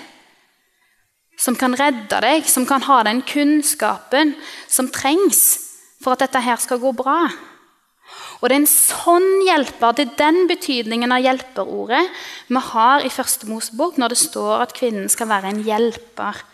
Som 1.41 1.57
kan 1.57 1.73
redde 1.81 2.19
deg, 2.21 2.45
som 2.45 2.67
kan 2.69 2.85
ha 2.85 2.99
den 3.09 3.23
kunnskapen 3.25 4.35
som 4.69 4.91
trengs 4.93 5.41
for 6.05 6.13
at 6.13 6.27
dette 6.27 6.43
her 6.45 6.61
skal 6.61 6.83
gå 6.83 6.93
bra. 6.97 7.23
Og 8.43 8.45
Det 8.45 8.53
er 8.53 8.61
en 8.61 8.69
sånn 8.69 9.31
hjelper, 9.47 9.97
det 9.97 10.05
er 10.05 10.19
den 10.21 10.43
betydningen 10.51 11.15
av 11.15 11.25
hjelperordet 11.25 12.03
vi 12.53 12.63
har 12.69 13.01
i 13.01 13.11
Første 13.11 13.49
Mosebok 13.49 13.97
når 13.97 14.13
det 14.13 14.21
står 14.27 14.67
at 14.67 14.77
kvinnen 14.77 15.09
skal 15.09 15.33
være 15.33 15.55
en 15.55 15.65
hjelper. 15.65 16.45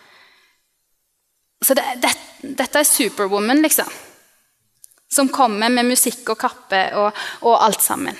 Så 1.58 1.74
det, 1.74 1.84
det, 2.06 2.14
Dette 2.42 2.78
er 2.78 2.86
Superwoman, 2.86 3.66
liksom 3.66 3.90
som 5.12 5.28
kommer 5.32 5.72
med 5.72 5.90
musikk 5.90 6.32
og 6.32 6.40
kappe 6.40 6.86
og, 6.98 7.18
og 7.44 7.58
alt 7.66 7.84
sammen. 7.84 8.16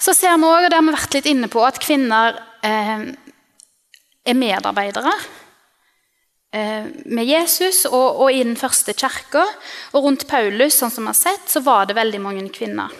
Så 0.00 0.14
ser 0.16 0.38
vi 0.40 0.48
òg, 0.48 0.64
og 0.64 0.70
det 0.70 0.78
har 0.78 0.86
vi 0.86 0.96
vært 0.96 1.18
litt 1.18 1.28
inne 1.28 1.50
på, 1.52 1.60
at 1.66 1.80
kvinner 1.82 2.38
eh, 2.64 3.04
er 4.24 4.38
medarbeidere. 4.38 5.12
eh, 6.52 6.86
med 7.04 7.28
Jesus 7.28 7.84
og, 7.90 8.22
og, 8.22 8.32
i 8.32 8.42
den 8.42 8.56
første 8.56 8.94
kirka. 8.96 9.44
Og 9.92 10.06
rundt 10.06 10.26
Paulus 10.30 10.80
sånn 10.80 10.92
som 10.92 11.04
vi 11.04 11.12
har 11.12 11.20
sett, 11.20 11.46
så 11.52 11.62
var 11.64 11.86
det 11.86 11.98
veldig 11.98 12.22
mange 12.24 12.48
kvinner. 12.54 12.92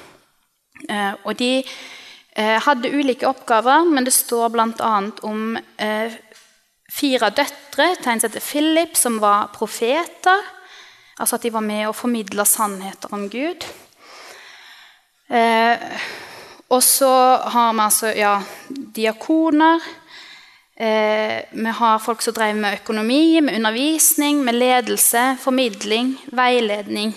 Eh, 0.88 1.12
og 1.24 1.36
de 1.40 1.52
eh, 1.60 2.58
hadde 2.66 2.92
ulike 2.92 3.28
oppgaver, 3.28 3.88
men 3.88 4.06
det 4.06 4.14
står 4.16 4.52
bl.a. 4.52 4.94
om 5.28 5.56
eh, 5.80 6.20
fire 6.90 7.30
døtre 7.32 7.94
en 8.04 8.24
Philip, 8.40 8.96
som 8.96 9.20
var 9.22 9.52
profeter. 9.56 10.44
Altså 11.20 11.36
at 11.36 11.44
de 11.44 11.52
var 11.52 11.64
med 11.64 11.86
og 11.88 11.96
formidla 11.96 12.46
sannheter 12.48 13.12
om 13.12 13.28
Gud. 13.30 13.66
Eh, 15.28 15.78
og 16.70 16.82
så 16.82 17.10
har 17.52 17.72
vi 17.74 17.84
altså 17.84 18.12
ja, 18.16 18.34
diakoner. 18.96 19.84
Eh, 20.80 21.40
vi 21.50 21.72
har 21.76 21.98
folk 22.00 22.22
som 22.24 22.34
drev 22.34 22.56
med 22.56 22.80
økonomi, 22.80 23.40
med 23.40 23.58
undervisning, 23.60 24.40
med 24.44 24.56
ledelse, 24.56 25.36
formidling, 25.42 26.14
veiledning. 26.32 27.12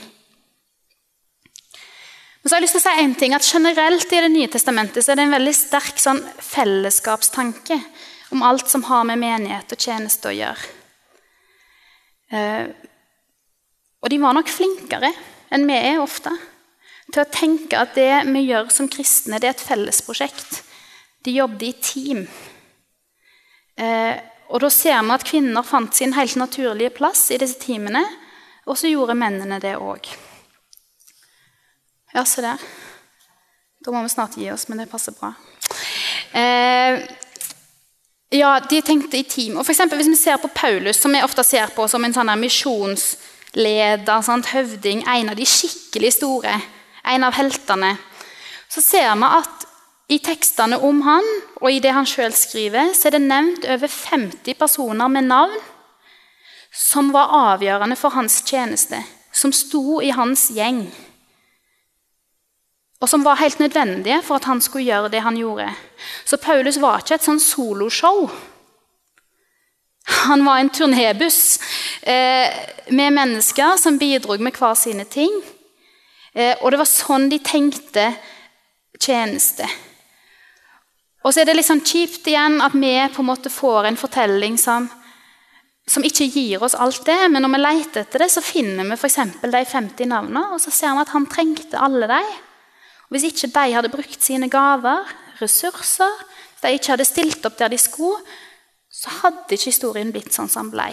Men 2.41 2.49
så 2.49 2.55
har 2.55 2.59
jeg 2.59 2.65
lyst 2.65 2.75
til 2.75 2.83
å 2.83 2.87
si 2.89 3.03
en 3.05 3.15
ting, 3.15 3.33
at 3.33 3.47
Generelt 3.47 4.11
i 4.11 4.21
Det 4.25 4.31
nye 4.33 4.51
testamentet 4.51 5.05
så 5.05 5.13
er 5.13 5.21
det 5.21 5.29
en 5.29 5.37
veldig 5.37 5.53
sterk 5.55 6.01
sånn 6.01 6.19
fellesskapstanke 6.43 7.77
om 8.35 8.43
alt 8.43 8.67
som 8.67 8.83
har 8.89 9.05
med 9.07 9.21
menighet 9.21 9.71
og 9.71 9.79
tjeneste 9.79 10.27
å 10.27 10.35
gjøre. 10.35 10.73
Eh, 12.33 12.65
og 14.03 14.11
de 14.11 14.19
var 14.19 14.35
nok 14.35 14.51
flinkere 14.51 15.13
enn 15.53 15.63
vi 15.69 15.77
er 15.77 16.01
ofte 16.03 16.33
til 17.13 17.23
å 17.23 17.31
tenke 17.31 17.79
at 17.79 17.95
det 17.95 18.25
vi 18.27 18.45
gjør 18.49 18.69
som 18.73 18.89
kristne, 18.91 19.39
det 19.39 19.49
er 19.49 19.55
et 19.55 19.63
fellesprosjekt. 19.63 20.61
De 21.23 21.35
jobbet 21.37 21.65
i 21.67 21.73
team. 21.83 22.23
Eh, 23.79 24.15
og 24.49 24.61
Da 24.61 24.69
ser 24.69 24.99
vi 25.01 25.15
at 25.15 25.25
kvinner 25.25 25.65
fant 25.65 25.95
sin 25.95 26.13
helt 26.13 26.35
naturlige 26.35 26.93
plass 26.93 27.29
i 27.31 27.39
disse 27.41 27.59
teamene, 27.61 28.03
og 28.67 28.77
så 28.77 28.91
gjorde 28.91 29.17
mennene 29.17 29.59
det 29.59 29.75
òg. 29.77 30.07
Ja, 32.13 32.23
se 32.23 32.43
der. 32.45 32.61
Da 33.83 33.91
må 33.91 34.03
vi 34.03 34.11
snart 34.13 34.37
gi 34.37 34.51
oss, 34.51 34.67
men 34.69 34.79
det 34.79 34.91
passer 34.91 35.15
bra. 35.17 35.33
Eh, 36.33 37.01
ja, 38.33 38.59
De 38.59 38.81
tenkte 38.81 39.17
i 39.17 39.23
team. 39.23 39.57
Og 39.57 39.65
for 39.65 39.73
eksempel, 39.73 39.97
Hvis 39.97 40.09
vi 40.09 40.15
ser 40.15 40.37
på 40.37 40.47
Paulus, 40.47 40.99
som 40.99 41.11
vi 41.11 41.21
ofte 41.21 41.43
ser 41.43 41.67
på 41.67 41.87
som 41.87 42.03
en 42.05 42.13
sånn 42.13 42.29
misjonsleder, 43.53 44.21
sant? 44.25 44.49
høvding, 44.53 45.03
en 45.07 45.29
av 45.29 45.37
de 45.37 45.45
skikkelig 45.45 46.15
store 46.17 46.57
en 47.03 47.23
av 47.23 47.35
heltene, 47.35 47.95
så 48.71 48.81
ser 48.81 49.11
vi 49.19 49.29
at 49.29 49.69
i 50.13 50.19
tekstene 50.23 50.79
om 50.83 51.01
han 51.05 51.27
og 51.61 51.69
i 51.71 51.81
det 51.83 51.93
han 51.95 52.07
sjøl 52.07 52.33
skriver, 52.35 52.91
så 52.95 53.07
er 53.09 53.17
det 53.17 53.23
nevnt 53.25 53.67
over 53.69 53.91
50 53.91 54.57
personer 54.59 55.11
med 55.11 55.29
navn 55.29 55.55
som 56.73 57.11
var 57.13 57.33
avgjørende 57.53 57.97
for 57.99 58.15
hans 58.15 58.39
tjeneste, 58.47 58.97
som 59.31 59.53
sto 59.53 60.01
i 60.01 60.09
hans 60.15 60.47
gjeng. 60.53 60.87
Og 63.03 63.09
som 63.11 63.23
var 63.25 63.41
helt 63.41 63.59
nødvendige 63.59 64.21
for 64.23 64.39
at 64.39 64.47
han 64.47 64.61
skulle 64.63 64.87
gjøre 64.87 65.11
det 65.11 65.21
han 65.21 65.37
gjorde. 65.37 65.67
Så 66.25 66.39
Paulus 66.41 66.79
var 66.81 67.03
ikke 67.03 67.19
et 67.19 67.25
sånn 67.25 67.41
soloshow. 67.43 68.25
Han 70.03 70.45
var 70.45 70.59
en 70.59 70.69
turnébuss 70.69 71.59
eh, 72.01 72.49
med 72.87 73.13
mennesker 73.13 73.77
som 73.79 73.97
bidro 73.97 74.37
med 74.37 74.55
hver 74.57 74.75
sine 74.75 75.05
ting. 75.05 75.31
Eh, 76.33 76.57
og 76.61 76.71
det 76.73 76.81
var 76.81 76.89
sånn 76.89 77.29
de 77.31 77.39
tenkte 77.39 78.09
tjeneste. 78.99 79.67
Og 81.23 81.31
så 81.31 81.41
er 81.41 81.47
det 81.47 81.55
litt 81.55 81.69
sånn 81.69 81.85
kjipt 81.85 82.27
igjen 82.27 82.59
at 82.63 82.75
vi 82.75 82.91
på 83.13 83.23
en 83.23 83.29
måte 83.29 83.51
får 83.53 83.87
en 83.87 83.99
fortelling 83.99 84.57
som, 84.59 84.89
som 85.87 86.03
ikke 86.03 86.27
gir 86.27 86.63
oss 86.65 86.75
alt 86.75 87.05
det, 87.07 87.19
men 87.31 87.45
når 87.45 87.53
vi 87.53 87.61
leter 87.63 88.03
etter 88.03 88.25
det, 88.25 88.31
så 88.33 88.43
finner 88.43 88.89
vi 88.89 88.97
f.eks. 88.97 89.19
de 89.39 89.63
50 89.71 90.11
navnene, 90.11 90.49
og 90.51 90.59
så 90.59 90.73
ser 90.73 90.97
vi 90.97 91.05
at 91.05 91.13
han 91.15 91.29
trengte 91.31 91.79
alle 91.79 92.09
de. 92.11 92.21
Og 93.07 93.15
hvis 93.15 93.29
ikke 93.29 93.53
de 93.55 93.75
hadde 93.77 93.93
brukt 93.93 94.25
sine 94.25 94.51
gaver, 94.51 95.07
ressurser, 95.39 96.11
hvis 96.51 96.65
de 96.65 96.75
ikke 96.75 96.91
hadde 96.95 97.07
stilt 97.07 97.47
opp 97.47 97.55
der 97.59 97.71
de 97.71 97.79
skulle, 97.79 98.19
så 99.03 99.11
hadde 99.19 99.57
ikke 99.57 99.67
historien 99.67 100.13
blitt 100.15 100.31
sånn 100.31 100.47
som 100.51 100.69
den 100.69 100.77
ble. 100.77 100.87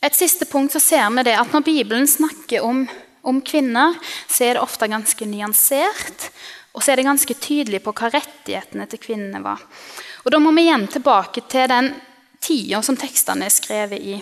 Et 0.00 0.16
siste 0.16 0.46
punkt 0.48 0.72
så 0.72 0.80
ser 0.80 1.08
vi 1.12 1.26
det 1.26 1.36
at 1.36 1.52
Når 1.52 1.64
Bibelen 1.66 2.06
snakker 2.08 2.64
om, 2.64 2.86
om 3.22 3.40
kvinner, 3.44 3.98
så 4.30 4.46
er 4.46 4.56
det 4.56 4.62
ofte 4.62 4.88
ganske 4.88 5.26
nyansert. 5.28 6.30
Og 6.72 6.82
så 6.82 6.92
er 6.92 7.00
det 7.00 7.08
ganske 7.10 7.34
tydelig 7.34 7.82
på 7.84 7.92
hva 7.92 8.08
rettighetene 8.14 8.86
til 8.88 9.02
kvinnene 9.02 9.42
var. 9.44 9.60
Og 10.24 10.30
Da 10.30 10.38
må 10.38 10.54
vi 10.54 10.68
igjen 10.68 10.86
tilbake 10.88 11.42
til 11.50 11.66
den 11.68 11.92
tida 12.40 12.80
som 12.86 12.96
tekstene 12.96 13.50
er 13.50 13.52
skrevet 13.52 14.00
i. 14.00 14.20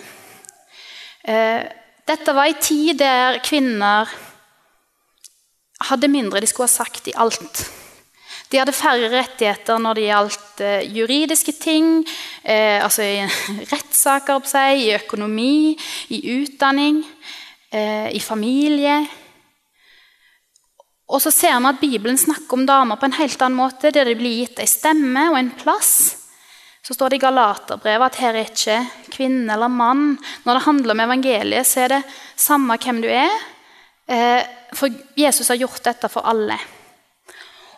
Eh, 1.23 1.61
dette 2.09 2.33
var 2.33 2.49
en 2.49 2.63
tid 2.63 2.97
der 2.97 3.39
kvinner 3.45 4.09
hadde 5.87 6.11
mindre 6.11 6.41
de 6.41 6.49
skulle 6.49 6.67
ha 6.67 6.73
sagt 6.73 7.07
i 7.07 7.15
alt. 7.15 7.78
De 8.49 8.57
hadde 8.57 8.73
færre 8.73 9.11
rettigheter 9.13 9.77
når 9.77 9.97
det 9.99 10.05
gjaldt 10.07 10.61
eh, 10.65 10.87
juridiske 10.89 11.53
ting, 11.61 11.99
eh, 12.41 12.81
altså 12.81 13.05
i 13.05 13.19
rettssaker, 13.73 14.41
i 14.73 14.89
økonomi, 14.97 15.75
i 16.09 16.19
utdanning, 16.39 17.03
eh, 17.69 18.09
i 18.09 18.21
familie. 18.23 19.03
Og 21.09 21.21
så 21.21 21.33
ser 21.33 21.57
vi 21.57 21.69
at 21.69 21.81
Bibelen 21.81 22.17
snakker 22.17 22.57
om 22.57 22.65
damer 22.69 22.97
på 22.97 23.05
en 23.09 23.19
helt 23.19 23.41
annen 23.41 23.57
måte, 23.57 23.93
der 23.93 24.09
det 24.09 24.17
blir 24.17 24.41
gitt 24.41 24.61
en 24.61 24.69
stemme 24.69 25.27
og 25.29 25.37
en 25.37 25.53
plass. 25.57 25.93
Så 26.85 26.95
står 26.95 27.13
det 27.13 27.19
i 27.19 27.25
Galaterbrevet 27.25 28.07
at 28.07 28.19
her 28.21 28.33
er 28.33 28.49
ikke 28.49 28.79
kvinne 29.13 29.53
eller 29.53 29.69
mann. 29.69 30.17
Når 30.45 30.57
det 30.57 30.65
handler 30.65 30.95
om 30.95 31.05
evangeliet, 31.05 31.69
så 31.69 31.85
er 31.85 31.95
det 31.95 32.01
samme 32.33 32.77
hvem 32.81 33.01
du 33.05 33.09
er. 33.13 33.33
Eh, 34.09 34.41
for 34.73 34.89
Jesus 35.17 35.49
har 35.53 35.61
gjort 35.61 35.83
dette 35.85 36.09
for 36.09 36.25
alle. 36.25 36.57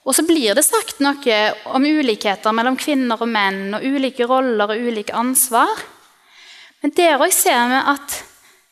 Og 0.01 0.15
så 0.17 0.25
blir 0.25 0.55
det 0.57 0.65
sagt 0.65 1.01
noe 1.03 1.39
om 1.69 1.85
ulikheter 1.85 2.55
mellom 2.55 2.77
kvinner 2.79 3.21
og 3.21 3.29
menn, 3.29 3.75
og 3.77 3.85
ulike 3.85 4.25
roller 4.29 4.73
og 4.73 4.87
ulike 4.89 5.13
ansvar. 5.13 5.69
Men 6.81 6.93
der 6.97 7.21
òg 7.21 7.33
ser 7.35 7.67
vi 7.69 7.81
at 7.93 8.17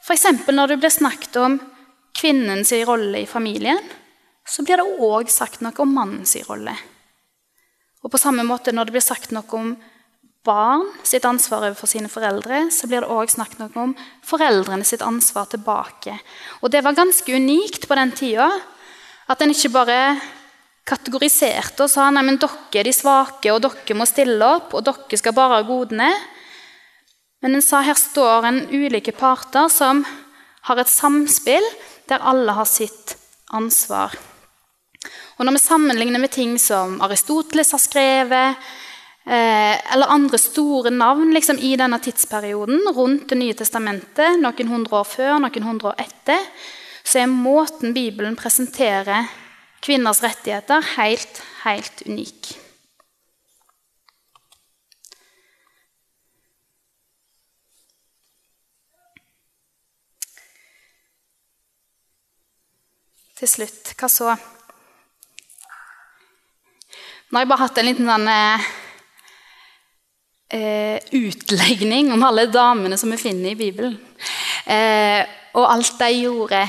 f.eks. 0.02 0.26
når 0.50 0.74
det 0.74 0.80
blir 0.82 0.94
snakket 0.94 1.38
om 1.38 1.60
kvinnens 2.18 2.74
rolle 2.88 3.22
i 3.22 3.30
familien, 3.30 3.82
så 4.50 4.66
blir 4.66 4.82
det 4.82 5.06
òg 5.06 5.30
sagt 5.30 5.62
noe 5.62 5.78
om 5.78 5.94
mannens 5.94 6.34
rolle. 6.48 6.74
Og 8.02 8.10
på 8.10 8.22
samme 8.22 8.46
måte 8.48 8.74
når 8.74 8.90
det 8.90 8.96
blir 8.98 9.06
sagt 9.06 9.34
noe 9.36 9.46
om 9.54 9.76
barn 10.48 10.86
sitt 11.06 11.28
ansvar 11.28 11.68
overfor 11.68 11.92
sine 11.92 12.10
foreldre, 12.10 12.66
så 12.74 12.88
blir 12.90 13.04
det 13.04 13.14
òg 13.14 13.30
snakket 13.30 13.62
noe 13.62 13.84
om 13.84 13.94
foreldrene 14.26 14.88
sitt 14.88 15.04
ansvar 15.06 15.50
tilbake. 15.52 16.16
Og 16.64 16.74
det 16.74 16.82
var 16.86 16.98
ganske 16.98 17.36
unikt 17.36 17.86
på 17.86 17.98
den 18.00 18.16
tida. 18.18 18.50
At 19.30 19.44
en 19.44 19.54
ikke 19.54 19.76
bare 19.76 20.00
kategoriserte 20.90 21.86
og 21.86 21.92
sa 21.92 22.10
nei, 22.14 22.26
men 22.26 22.40
dere 22.42 22.82
er 22.82 22.90
de 22.90 22.94
svake, 22.96 23.52
og 23.54 23.62
dere 23.64 23.98
må 23.98 24.08
stille 24.10 24.54
opp, 24.58 24.74
og 24.74 24.86
dere 24.88 25.20
skal 25.20 25.36
bare 25.38 25.60
ha 25.60 25.68
godene. 25.68 26.10
Men 27.44 27.56
en 27.56 27.64
sa 27.64 27.84
her 27.86 27.98
står 28.00 28.48
en 28.50 28.60
ulike 28.74 29.14
parter 29.16 29.70
som 29.72 30.04
har 30.68 30.82
et 30.82 30.92
samspill 30.92 31.66
der 32.10 32.26
alle 32.26 32.56
har 32.58 32.68
sitt 32.68 33.16
ansvar. 33.56 34.18
Og 35.40 35.46
Når 35.46 35.56
vi 35.56 35.64
sammenligner 35.64 36.20
med 36.20 36.32
ting 36.36 36.58
som 36.60 36.98
Aristoteles 37.02 37.72
har 37.72 37.80
skrevet, 37.80 38.58
eh, 39.26 39.94
eller 39.94 40.12
andre 40.12 40.38
store 40.38 40.92
navn 40.92 41.32
liksom, 41.34 41.58
i 41.60 41.78
denne 41.78 42.00
tidsperioden 42.00 42.82
rundt 42.96 43.30
Det 43.30 43.38
nye 43.38 43.54
testamentet, 43.54 44.40
noen 44.42 44.68
hundre 44.68 45.00
år 45.00 45.08
før, 45.08 45.40
noen 45.40 45.64
hundre 45.64 45.94
år 45.94 46.04
etter, 46.04 46.44
så 47.04 47.20
er 47.24 47.32
måten 47.32 47.94
Bibelen 47.94 48.36
presenterer 48.36 49.30
kvinners 49.82 50.24
rettigheter 50.24 50.84
helt, 50.96 51.42
helt 51.64 52.04
unik. 52.08 52.52
Til 63.40 63.48
slutt, 63.48 63.94
hva 63.96 64.10
så? 64.12 64.34
Nå 67.30 67.38
har 67.38 67.46
jeg 67.46 67.50
bare 67.52 67.62
hatt 67.62 67.78
en 67.80 67.88
liten 67.88 68.10
sånn 68.10 68.28
eh, 68.34 68.70
eh 70.58 71.16
utlegning 71.16 72.12
om 72.12 72.26
alle 72.28 72.50
damene 72.52 72.98
som 73.00 73.14
vi 73.14 73.20
finner 73.22 73.54
i 73.54 73.60
Bibelen. 73.60 73.96
Eh, 74.66 75.24
og 75.56 75.70
alt 75.70 75.96
de 76.02 76.10
gjorde 76.18 76.66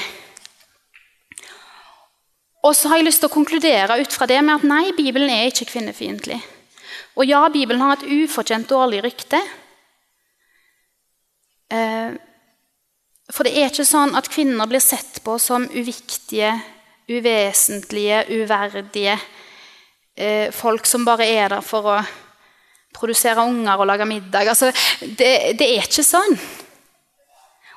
og 2.60 2.76
så 2.76 2.90
har 2.90 3.00
jeg 3.00 3.08
lyst 3.08 3.22
til 3.24 3.30
å 3.30 3.32
konkludere 3.32 3.96
ut 4.02 4.12
fra 4.12 4.28
det 4.28 4.40
med 4.44 4.58
at 4.58 4.66
nei, 4.68 4.90
Bibelen 4.96 5.32
er 5.32 5.48
ikke 5.48 5.70
kvinnefiendtlig. 5.70 6.40
Og 7.16 7.24
ja, 7.28 7.40
Bibelen 7.52 7.80
har 7.84 7.96
et 7.96 8.08
ufortjent 8.08 8.68
dårlig 8.68 9.00
rykte. 9.04 9.40
Eh, 11.72 12.12
for 13.30 13.46
det 13.46 13.54
er 13.56 13.70
ikke 13.70 13.86
sånn 13.88 14.12
at 14.18 14.28
kvinner 14.30 14.68
blir 14.68 14.82
sett 14.82 15.22
på 15.24 15.38
som 15.40 15.64
uviktige, 15.70 16.52
uvesentlige, 17.10 18.24
uverdige 18.42 19.16
eh, 20.20 20.50
folk 20.54 20.86
som 20.86 21.06
bare 21.06 21.26
er 21.26 21.54
der 21.54 21.64
for 21.64 21.94
å 21.94 21.98
produsere 22.94 23.46
unger 23.46 23.80
og 23.80 23.88
lage 23.88 24.08
middag. 24.10 24.50
Altså, 24.52 24.70
det, 25.00 25.56
det, 25.58 25.66
er 25.66 25.86
ikke 25.86 26.04
sånn. 26.04 26.36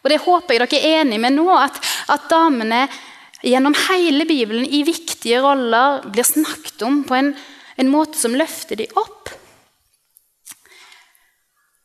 Og 0.03 0.11
det 0.11 0.19
håper 0.25 0.57
jeg 0.57 0.65
dere 0.65 0.81
er 0.81 1.01
enig 1.03 1.21
med 1.21 1.37
nå, 1.37 1.47
at, 1.55 1.79
at 2.11 2.27
damene 2.31 2.85
gjennom 3.43 3.75
hele 3.89 4.25
Bibelen 4.25 4.65
i 4.65 4.83
viktige 4.87 5.41
roller 5.43 6.05
blir 6.09 6.27
snakket 6.27 6.85
om 6.87 7.01
på 7.07 7.17
en, 7.17 7.33
en 7.75 7.91
måte 7.91 8.19
som 8.19 8.35
løfter 8.37 8.79
dem 8.79 8.99
opp. 8.99 9.33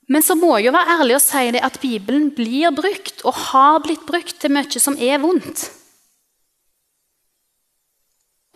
Men 0.09 0.25
så 0.25 0.39
må 0.39 0.55
jeg 0.57 0.71
jo 0.71 0.77
være 0.77 0.95
ærlig 1.03 1.19
og 1.19 1.25
si 1.25 1.43
det 1.53 1.65
at 1.67 1.81
Bibelen 1.83 2.31
blir 2.33 2.73
brukt, 2.73 3.21
og 3.29 3.37
har 3.51 3.83
blitt 3.85 4.07
brukt 4.09 4.39
til 4.41 4.55
mye 4.55 4.81
som 4.81 4.97
er 4.97 5.21
vondt. 5.21 5.67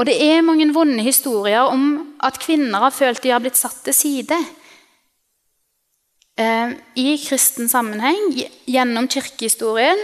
Og 0.01 0.09
det 0.09 0.17
er 0.25 0.41
mange 0.43 0.71
vonde 0.73 1.05
historier 1.05 1.69
om 1.69 2.15
at 2.25 2.41
kvinner 2.41 2.81
har 2.87 2.95
følt 2.95 3.21
de 3.23 3.35
har 3.35 3.43
blitt 3.45 3.61
satt 3.61 3.83
til 3.85 3.95
side. 3.95 4.39
Eh, 6.41 6.73
I 6.97 7.19
kristen 7.21 7.69
sammenheng, 7.69 8.33
gjennom 8.65 9.07
kirkehistorien, 9.13 10.01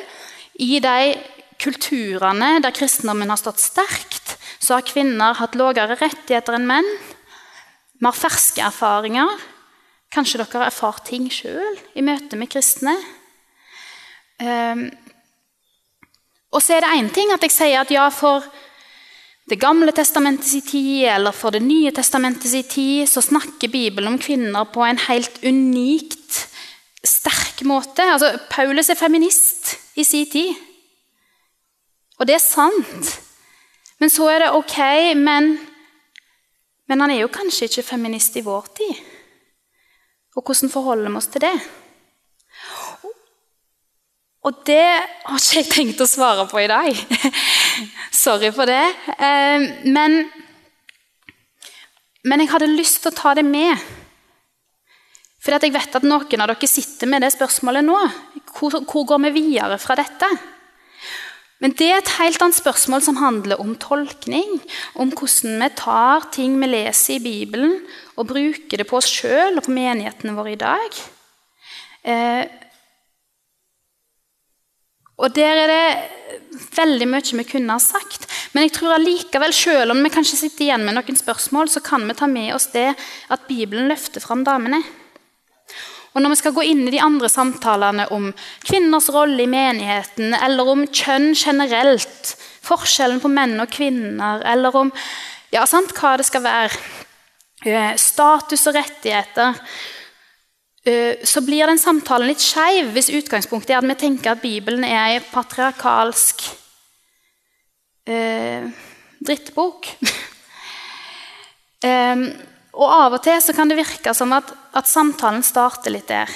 i 0.61 0.77
de 0.85 1.17
kulturene 1.59 2.59
der 2.63 2.75
kristendommen 2.75 3.31
har 3.33 3.41
stått 3.41 3.63
sterkt, 3.63 4.37
så 4.63 4.79
har 4.79 4.87
kvinner 4.87 5.39
hatt 5.39 5.57
lavere 5.59 5.99
rettigheter 5.99 6.57
enn 6.59 6.69
menn. 6.69 6.89
Vi 7.99 8.07
har 8.07 8.17
ferske 8.17 8.63
erfaringer. 8.63 9.31
Kanskje 10.15 10.41
dere 10.41 10.63
har 10.63 10.71
erfart 10.71 11.05
ting 11.09 11.27
sjøl 11.33 11.79
i 11.99 12.05
møte 12.05 12.39
med 12.39 12.51
kristne. 12.53 12.95
Um, 14.39 14.87
og 16.55 16.63
så 16.63 16.77
er 16.77 16.85
det 16.85 16.95
én 16.97 17.11
ting 17.13 17.33
at 17.35 17.43
jeg 17.45 17.53
sier 17.53 17.83
at 17.83 17.93
ja, 17.93 18.09
for 18.15 18.47
Det 19.49 19.57
gamle 19.57 19.93
testamentets 19.97 20.69
tid 20.69 21.07
eller 21.09 21.33
for 21.33 21.51
Det 21.51 21.63
nye 21.65 21.91
testamentets 21.91 22.69
tid 22.69 23.09
så 23.09 23.23
snakker 23.25 23.73
Bibelen 23.73 24.13
om 24.13 24.19
kvinner 24.19 24.69
på 24.69 24.85
en 24.85 25.01
helt 25.09 25.41
unikt 25.43 26.45
sterk 27.03 27.63
måte. 27.65 28.05
Altså, 28.05 28.37
Paulus 28.51 28.91
er 28.91 29.01
feminist 29.01 29.79
i 29.97 30.05
sin 30.05 30.29
tid. 30.29 30.68
Og 32.19 32.27
det 32.27 32.37
er 32.37 32.43
sant. 32.43 33.13
Men 33.99 34.11
så 34.11 34.29
er 34.31 34.45
det 34.45 34.55
ok, 34.55 34.79
men, 35.19 35.53
men 36.91 37.03
han 37.03 37.15
er 37.15 37.23
jo 37.23 37.33
kanskje 37.35 37.67
ikke 37.67 37.87
feminist 37.95 38.37
i 38.39 38.45
vår 38.47 38.71
tid. 38.79 39.05
Og 40.39 40.45
hvordan 40.47 40.71
forholder 40.71 41.11
vi 41.11 41.19
oss 41.19 41.31
til 41.35 41.43
det? 41.43 41.55
Og 44.47 44.61
det 44.67 44.85
har 44.85 45.39
ikke 45.39 45.59
jeg 45.59 45.71
tenkt 45.73 46.03
å 46.03 46.07
svare 46.09 46.47
på 46.49 46.61
i 46.63 46.69
dag. 46.71 46.95
Sorry 48.25 48.53
for 48.55 48.71
det. 48.71 48.85
Eh, 49.19 49.67
men, 49.91 50.21
men 52.25 52.45
jeg 52.45 52.53
hadde 52.53 52.71
lyst 52.71 53.03
til 53.03 53.11
å 53.11 53.19
ta 53.19 53.35
det 53.37 53.45
med. 53.47 53.75
For 55.43 55.55
jeg 55.55 55.75
vet 55.75 55.99
at 55.99 56.07
noen 56.07 56.45
av 56.45 56.53
dere 56.53 56.71
sitter 56.71 57.11
med 57.11 57.27
det 57.27 57.33
spørsmålet 57.35 57.87
nå. 57.87 57.99
Hvor, 58.55 58.79
hvor 58.87 59.05
går 59.11 59.27
vi 59.27 59.35
videre 59.41 59.79
fra 59.83 59.99
dette? 59.99 60.31
Men 61.59 61.75
det 61.75 61.89
er 61.91 61.99
et 61.99 62.15
helt 62.21 62.43
annet 62.43 62.59
spørsmål 62.59 63.03
som 63.03 63.19
handler 63.19 63.59
om 63.59 63.75
tolkning. 63.83 64.61
Om 64.95 65.11
hvordan 65.11 65.59
vi 65.65 65.71
tar 65.79 66.29
ting 66.35 66.55
vi 66.61 66.71
leser 66.71 67.17
i 67.17 67.25
Bibelen, 67.25 67.81
og 68.19 68.31
bruker 68.31 68.79
det 68.79 68.87
på 68.87 68.99
oss 68.99 69.11
sjøl 69.11 69.59
og 69.59 69.67
på 69.67 69.75
menighetene 69.75 70.37
våre 70.37 70.55
i 70.55 70.61
dag. 70.61 71.03
Eh, 72.07 72.45
og 75.19 75.35
Der 75.35 75.65
er 75.65 75.71
det 75.71 76.69
veldig 76.79 77.09
mye 77.11 77.39
vi 77.41 77.47
kunne 77.47 77.75
ha 77.75 77.83
sagt. 77.83 78.29
Men 78.55 78.67
jeg 78.67 78.77
tror 78.79 78.95
allikevel, 78.95 79.53
selv 79.53 79.95
om 79.95 80.03
vi 80.05 80.13
kanskje 80.15 80.39
sitter 80.45 80.69
igjen 80.69 80.87
med 80.87 80.95
noen 80.95 81.19
spørsmål, 81.19 81.71
så 81.71 81.83
kan 81.83 82.07
vi 82.07 82.15
ta 82.15 82.31
med 82.31 82.55
oss 82.55 82.71
det 82.71 82.93
at 82.95 83.49
Bibelen 83.51 83.91
løfter 83.91 84.23
fram 84.23 84.45
damene. 84.47 84.81
Og 86.19 86.25
når 86.25 86.33
vi 86.33 86.37
skal 86.41 86.55
gå 86.57 86.65
inn 86.67 86.81
i 86.83 86.91
de 86.91 86.99
andre 86.99 87.29
samtalene 87.31 88.09
om 88.11 88.33
kvinners 88.67 89.07
rolle 89.15 89.45
i 89.45 89.51
menigheten, 89.51 90.33
eller 90.35 90.67
om 90.73 90.81
kjønn 90.91 91.29
generelt, 91.39 92.33
forskjellen 92.67 93.21
på 93.23 93.31
menn 93.31 93.55
og 93.63 93.71
kvinner, 93.71 94.43
eller 94.43 94.75
om 94.81 94.91
ja, 95.55 95.63
sant, 95.71 95.95
hva 95.95 96.17
det 96.19 96.27
skal 96.27 96.43
være, 96.43 96.83
eh, 97.71 97.95
status 97.95 98.67
og 98.67 98.75
rettigheter, 98.81 99.63
eh, 100.83 101.23
så 101.23 101.45
blir 101.47 101.71
den 101.71 101.79
samtalen 101.79 102.33
litt 102.33 102.43
skeiv 102.43 102.91
hvis 102.99 103.13
utgangspunktet 103.15 103.77
er 103.77 103.79
at 103.79 103.87
vi 103.87 103.99
tenker 104.03 104.35
at 104.35 104.43
Bibelen 104.43 104.83
er 104.91 105.15
ei 105.15 105.23
patriarkalsk 105.23 106.49
eh, 108.11 108.67
drittbok. 109.23 109.95
um, 111.87 112.31
Og 112.79 112.87
Av 112.87 113.17
og 113.17 113.23
til 113.25 113.41
så 113.43 113.55
kan 113.57 113.71
det 113.71 113.81
virke 113.81 114.15
som 114.15 114.33
at, 114.37 114.53
at, 114.77 114.87
samtalen 114.87 115.43
starter 115.43 115.91
litt 115.91 116.11
der. 116.11 116.31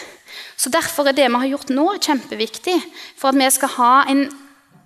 Så 0.58 0.72
Derfor 0.74 1.06
er 1.06 1.14
det 1.14 1.28
vi 1.28 1.38
har 1.44 1.52
gjort 1.52 1.70
nå, 1.70 1.86
kjempeviktig 2.02 2.78
for 3.18 3.30
at 3.30 3.38
vi 3.38 3.50
skal 3.54 3.74
ha 3.76 3.92
en 4.10 4.24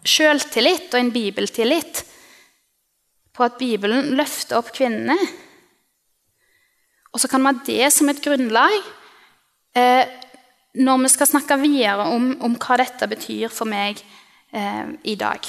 sjøltillit 0.07 0.93
og 0.93 1.01
en 1.01 1.15
bibeltillit 1.15 2.05
på 3.37 3.45
at 3.45 3.59
Bibelen 3.61 4.15
løfter 4.17 4.61
opp 4.61 4.71
kvinnene. 4.77 5.17
Og 7.13 7.21
så 7.21 7.29
kan 7.33 7.41
vi 7.41 7.53
ha 7.53 7.65
det 7.67 7.91
som 7.95 8.09
et 8.13 8.21
grunnlag 8.25 8.77
eh, 9.77 10.05
når 10.77 11.03
vi 11.03 11.13
skal 11.13 11.31
snakke 11.31 11.57
videre 11.63 12.09
om, 12.13 12.35
om, 12.45 12.57
hva 12.61 12.77
dette 12.83 13.09
betyr 13.09 13.53
for 13.53 13.69
meg 13.69 14.01
eh, 14.53 14.93
i 15.09 15.17
dag. 15.17 15.49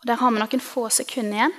Og 0.00 0.08
Der 0.10 0.18
har 0.18 0.32
vi 0.34 0.42
noen 0.42 0.64
få 0.64 0.88
sekunder 0.90 1.38
igjen, 1.38 1.58